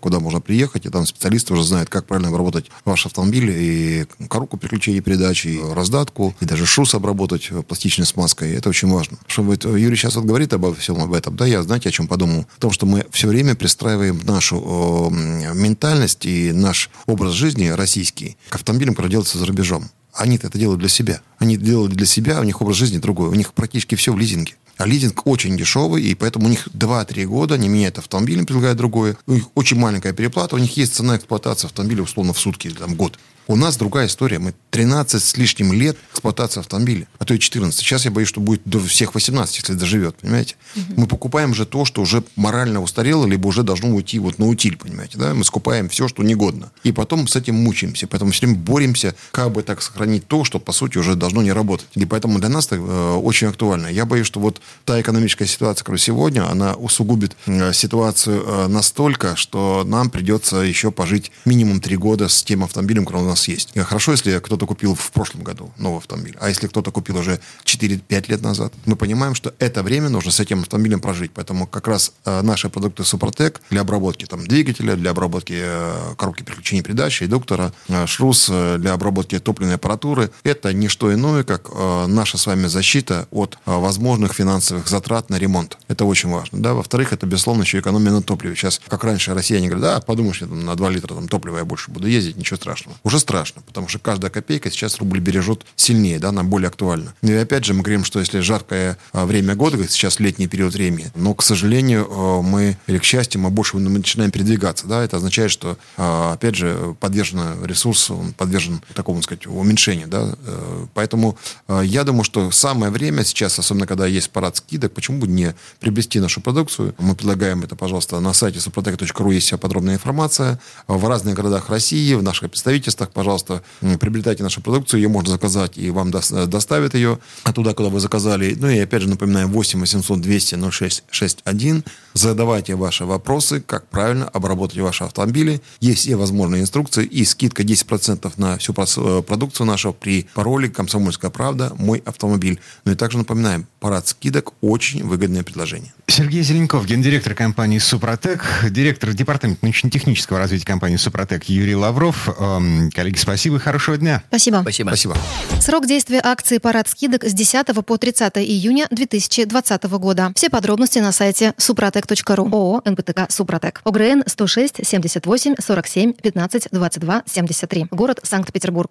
куда 0.00 0.20
можно 0.20 0.40
приехать, 0.40 0.86
и 0.86 0.88
там 0.88 1.06
специалисты 1.06 1.52
уже 1.52 1.64
знают, 1.64 1.88
как 1.88 2.06
правильно 2.06 2.28
обработать 2.28 2.70
ваш 2.84 3.06
автомобиль, 3.06 3.50
и 3.50 4.06
коробку 4.28 4.56
переключения 4.56 5.00
передач, 5.00 5.46
и 5.46 5.60
раздатку, 5.60 6.34
и 6.40 6.44
даже 6.44 6.66
шус 6.66 6.94
обработать 6.94 7.50
пластичной 7.66 8.06
смазкой. 8.06 8.52
Это 8.52 8.68
очень 8.68 8.88
важно. 8.88 9.18
Что 9.26 9.42
Юрий 9.76 9.96
сейчас 9.96 10.16
вот 10.16 10.24
говорит 10.24 10.52
обо 10.52 10.74
всем 10.74 11.00
об 11.00 11.12
этом, 11.12 11.36
да, 11.36 11.46
я, 11.46 11.62
знаете, 11.62 11.88
о 11.88 11.92
чем 11.92 12.08
подумал? 12.08 12.46
В 12.56 12.60
том, 12.60 12.70
что 12.70 12.86
мы 12.86 13.06
все 13.10 13.28
время 13.28 13.54
пристраиваем 13.54 14.20
нашу 14.24 15.10
э, 15.10 15.54
ментальность 15.54 16.26
и 16.26 16.52
наш 16.52 16.90
образ 17.06 17.32
жизни 17.32 17.68
российский 17.68 18.36
к 18.48 18.54
автомобилям, 18.56 18.94
которые 18.94 19.10
делаются 19.10 19.38
за 19.38 19.46
рубежом. 19.46 19.90
Они 20.12 20.36
это 20.36 20.58
делают 20.58 20.80
для 20.80 20.88
себя. 20.88 21.20
Они 21.38 21.56
делают 21.56 21.92
для 21.92 22.06
себя, 22.06 22.40
у 22.40 22.44
них 22.44 22.60
образ 22.62 22.76
жизни 22.76 22.98
другой. 22.98 23.28
У 23.28 23.34
них 23.34 23.52
практически 23.52 23.94
все 23.96 24.12
в 24.12 24.18
лизинге. 24.18 24.54
А 24.76 24.86
лизинг 24.86 25.26
очень 25.26 25.56
дешевый, 25.56 26.02
и 26.02 26.14
поэтому 26.14 26.46
у 26.46 26.48
них 26.50 26.68
2-3 26.68 27.24
года 27.24 27.56
не 27.56 27.68
меняют 27.68 27.98
автомобиль, 27.98 28.44
предлагают 28.44 28.76
другое. 28.76 29.16
У 29.26 29.32
них 29.32 29.44
очень 29.54 29.78
маленькая 29.78 30.12
переплата, 30.12 30.54
у 30.54 30.58
них 30.58 30.76
есть 30.76 30.94
цена 30.94 31.16
эксплуатации 31.16 31.66
автомобиля 31.66 32.02
условно 32.02 32.34
в 32.34 32.38
сутки 32.38 32.66
или 32.68 32.74
там 32.74 32.94
год. 32.94 33.18
У 33.48 33.54
нас 33.54 33.76
другая 33.76 34.08
история. 34.08 34.38
Мы 34.40 34.54
13 34.70 35.22
с 35.22 35.36
лишним 35.36 35.72
лет 35.72 35.96
эксплуатации 36.12 36.60
автомобиля, 36.60 37.06
а 37.18 37.24
то 37.24 37.32
и 37.32 37.38
14. 37.38 37.78
Сейчас 37.78 38.04
я 38.04 38.10
боюсь, 38.10 38.28
что 38.28 38.40
будет 38.40 38.62
до 38.64 38.80
всех 38.80 39.14
18, 39.14 39.56
если 39.56 39.74
доживет, 39.74 40.16
понимаете? 40.16 40.56
Угу. 40.74 41.00
Мы 41.00 41.06
покупаем 41.06 41.54
же 41.54 41.64
то, 41.64 41.84
что 41.84 42.02
уже 42.02 42.24
морально 42.34 42.82
устарело, 42.82 43.24
либо 43.24 43.46
уже 43.46 43.62
должно 43.62 43.94
уйти 43.94 44.18
вот 44.18 44.38
на 44.38 44.46
утиль, 44.46 44.76
понимаете, 44.76 45.16
да? 45.18 45.32
Мы 45.32 45.44
скупаем 45.44 45.88
все, 45.88 46.08
что 46.08 46.24
негодно. 46.24 46.72
И 46.82 46.90
потом 46.90 47.28
с 47.28 47.36
этим 47.36 47.54
мучаемся. 47.54 48.08
Поэтому 48.08 48.32
все 48.32 48.46
время 48.46 48.58
боремся, 48.58 49.14
как 49.30 49.52
бы 49.52 49.62
так 49.62 49.80
сохранить 49.80 50.26
то, 50.26 50.44
что, 50.44 50.58
по 50.58 50.72
сути, 50.72 50.98
уже 50.98 51.14
должно 51.14 51.42
не 51.42 51.52
работать. 51.52 51.86
И 51.94 52.04
поэтому 52.04 52.40
для 52.40 52.48
нас 52.48 52.66
это 52.66 52.76
э, 52.76 53.14
очень 53.14 53.46
актуально. 53.46 53.86
Я 53.86 54.06
боюсь, 54.06 54.26
что 54.26 54.40
вот 54.40 54.60
та 54.84 55.00
экономическая 55.00 55.46
ситуация, 55.46 55.84
которая 55.84 56.00
сегодня, 56.00 56.50
она 56.50 56.74
усугубит 56.74 57.36
э, 57.46 57.72
ситуацию 57.72 58.42
э, 58.44 58.66
настолько, 58.66 59.36
что 59.36 59.84
нам 59.86 60.10
придется 60.10 60.56
еще 60.56 60.90
пожить 60.90 61.30
минимум 61.44 61.80
три 61.80 61.96
года 61.96 62.28
с 62.28 62.42
тем 62.42 62.64
автомобилем, 62.64 63.04
который 63.04 63.22
у 63.22 63.28
нас 63.28 63.35
нас 63.36 63.48
есть. 63.48 63.78
Хорошо, 63.78 64.12
если 64.12 64.38
кто-то 64.38 64.66
купил 64.66 64.94
в 64.94 65.12
прошлом 65.12 65.42
году 65.42 65.70
новый 65.76 65.98
автомобиль, 65.98 66.36
а 66.40 66.48
если 66.48 66.66
кто-то 66.66 66.90
купил 66.90 67.18
уже 67.18 67.38
4-5 67.64 68.30
лет 68.30 68.42
назад, 68.42 68.72
мы 68.86 68.96
понимаем, 68.96 69.34
что 69.34 69.54
это 69.58 69.82
время 69.82 70.08
нужно 70.08 70.32
с 70.32 70.40
этим 70.40 70.60
автомобилем 70.60 71.00
прожить. 71.00 71.32
Поэтому 71.34 71.66
как 71.66 71.86
раз 71.86 72.12
э, 72.24 72.42
наши 72.42 72.68
продукты 72.70 73.04
Супротек 73.04 73.60
для 73.70 73.82
обработки 73.82 74.24
там, 74.24 74.46
двигателя, 74.46 74.96
для 74.96 75.10
обработки 75.10 75.54
э, 75.56 76.14
коробки 76.16 76.42
переключения 76.42 76.82
передачи, 76.82 77.24
редуктора, 77.24 77.72
э, 77.88 78.06
шрус 78.06 78.48
для 78.48 78.92
обработки 78.92 79.38
топливной 79.38 79.74
аппаратуры, 79.74 80.30
это 80.42 80.72
не 80.72 80.88
что 80.88 81.12
иное, 81.12 81.44
как 81.44 81.70
наша 82.06 82.38
с 82.38 82.46
вами 82.46 82.66
защита 82.66 83.26
от 83.30 83.58
возможных 83.66 84.32
финансовых 84.32 84.88
затрат 84.88 85.30
на 85.30 85.36
ремонт. 85.36 85.78
Это 85.88 86.04
очень 86.04 86.30
важно. 86.30 86.60
Да? 86.60 86.74
Во-вторых, 86.74 87.12
это, 87.12 87.26
безусловно, 87.26 87.62
еще 87.62 87.80
экономия 87.80 88.12
на 88.12 88.22
топливе. 88.22 88.54
Сейчас, 88.54 88.80
как 88.88 89.04
раньше, 89.04 89.34
россияне 89.34 89.68
говорят, 89.68 89.94
да, 89.94 90.00
подумаешь, 90.00 90.40
я 90.40 90.46
там, 90.46 90.64
на 90.64 90.74
2 90.74 90.90
литра 90.90 91.14
там, 91.14 91.28
топлива 91.28 91.58
я 91.58 91.64
больше 91.64 91.90
буду 91.90 92.06
ездить, 92.06 92.36
ничего 92.36 92.56
страшного. 92.56 92.96
Уже 93.02 93.18
страшно, 93.26 93.60
потому 93.62 93.88
что 93.88 93.98
каждая 93.98 94.30
копейка 94.30 94.70
сейчас 94.70 94.98
рубль 94.98 95.18
бережет 95.18 95.66
сильнее, 95.74 96.20
да, 96.20 96.28
она 96.28 96.44
более 96.44 96.68
актуальна. 96.68 97.12
Ну 97.22 97.32
и 97.32 97.34
опять 97.34 97.64
же 97.64 97.74
мы 97.74 97.82
говорим, 97.82 98.04
что 98.04 98.20
если 98.20 98.38
жаркое 98.38 98.98
а, 99.12 99.26
время 99.26 99.56
года, 99.56 99.76
сейчас 99.88 100.20
летний 100.20 100.46
период 100.46 100.74
времени, 100.74 101.10
но, 101.16 101.34
к 101.34 101.42
сожалению, 101.42 102.06
а, 102.08 102.40
мы, 102.40 102.78
или 102.86 102.98
к 102.98 103.04
счастью, 103.04 103.40
мы 103.40 103.50
больше 103.50 103.78
начинаем 103.78 104.30
передвигаться, 104.30 104.86
да, 104.86 105.02
это 105.02 105.16
означает, 105.16 105.50
что, 105.50 105.76
а, 105.96 106.34
опять 106.34 106.54
же, 106.54 106.94
подвержен 107.00 107.64
ресурс, 107.64 108.12
он 108.12 108.32
подвержен 108.32 108.80
такому, 108.94 109.22
сказать, 109.22 109.48
уменьшению, 109.48 110.06
да, 110.06 110.36
э, 110.46 110.86
поэтому 110.94 111.36
я 111.82 112.04
думаю, 112.04 112.22
что 112.22 112.52
самое 112.52 112.92
время 112.92 113.24
сейчас, 113.24 113.58
особенно 113.58 113.88
когда 113.88 114.06
есть 114.06 114.30
парад 114.30 114.56
скидок, 114.56 114.92
почему 114.92 115.18
бы 115.18 115.26
не 115.26 115.56
приобрести 115.80 116.20
нашу 116.20 116.40
продукцию, 116.40 116.94
мы 116.98 117.16
предлагаем 117.16 117.64
это, 117.64 117.74
пожалуйста, 117.74 118.20
на 118.20 118.32
сайте 118.32 118.60
suprotec.ru 118.60 119.34
есть 119.34 119.48
вся 119.48 119.58
подробная 119.58 119.94
информация, 119.94 120.60
в 120.86 121.08
разных 121.08 121.34
городах 121.34 121.70
России, 121.70 122.14
в 122.14 122.22
наших 122.22 122.50
представительствах, 122.50 123.10
пожалуйста, 123.16 123.62
приобретайте 123.80 124.42
нашу 124.42 124.60
продукцию, 124.60 125.00
ее 125.00 125.08
можно 125.08 125.32
заказать, 125.32 125.78
и 125.78 125.90
вам 125.90 126.10
доставят 126.10 126.94
ее 126.94 127.18
туда, 127.54 127.72
куда 127.72 127.88
вы 127.88 127.98
заказали. 127.98 128.54
Ну 128.60 128.68
и 128.68 128.78
опять 128.78 129.00
же 129.00 129.08
напоминаем 129.08 129.50
8 129.50 129.80
800 129.80 130.20
200 130.20 130.70
0661. 130.70 131.82
Задавайте 132.12 132.74
ваши 132.74 133.06
вопросы, 133.06 133.60
как 133.60 133.88
правильно 133.88 134.28
обработать 134.28 134.78
ваши 134.78 135.04
автомобили. 135.04 135.62
Есть 135.80 136.00
все 136.00 136.16
возможные 136.16 136.60
инструкции 136.60 137.06
и 137.06 137.24
скидка 137.24 137.62
10% 137.62 138.32
на 138.36 138.58
всю 138.58 138.74
э, 138.74 139.22
продукцию 139.22 139.66
нашу 139.66 139.94
при 139.94 140.26
пароле 140.34 140.68
«Комсомольская 140.68 141.30
правда. 141.30 141.72
Мой 141.78 142.02
автомобиль». 142.04 142.60
Ну 142.84 142.92
и 142.92 142.94
также 142.96 143.16
напоминаем, 143.16 143.66
парад 143.80 144.08
скидок– 144.08 144.52
очень 144.60 145.04
выгодное 145.04 145.42
предложение. 145.42 145.94
Сергей 146.06 146.42
Зеленков, 146.42 146.86
гендиректор 146.86 147.34
компании 147.34 147.78
«Супротек», 147.78 148.44
директор 148.70 149.12
департамента 149.14 149.64
научно-технического 149.64 150.38
развития 150.38 150.66
компании 150.66 150.96
«Супротек» 150.96 151.44
Юрий 151.44 151.74
Лавров. 151.74 152.28
Эм, 152.38 152.90
коллеги, 153.06 153.18
спасибо 153.18 153.56
и 153.56 153.58
хорошего 153.58 153.96
дня. 153.96 154.22
Спасибо. 154.28 154.60
Спасибо. 154.62 154.88
Спасибо. 154.88 155.16
Срок 155.60 155.86
действия 155.86 156.20
акции 156.22 156.58
«Парад 156.58 156.88
скидок» 156.88 157.24
с 157.24 157.32
10 157.32 157.66
по 157.84 157.98
30 157.98 158.38
июня 158.38 158.86
2020 158.90 159.84
года. 159.84 160.32
Все 160.34 160.50
подробности 160.50 160.98
на 160.98 161.12
сайте 161.12 161.54
супротек.ру. 161.56 162.48
ООО 162.50 162.82
«НПТК 162.84 163.26
Супротек». 163.28 163.80
ОГРН 163.84 164.24
106 164.26 164.84
78 164.84 165.54
47 165.58 166.12
15 166.14 166.68
22 166.72 167.22
73. 167.26 167.86
Город 167.90 168.20
Санкт-Петербург. 168.22 168.90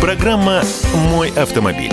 Программа 0.00 0.62
«Мой 0.94 1.30
автомобиль». 1.30 1.92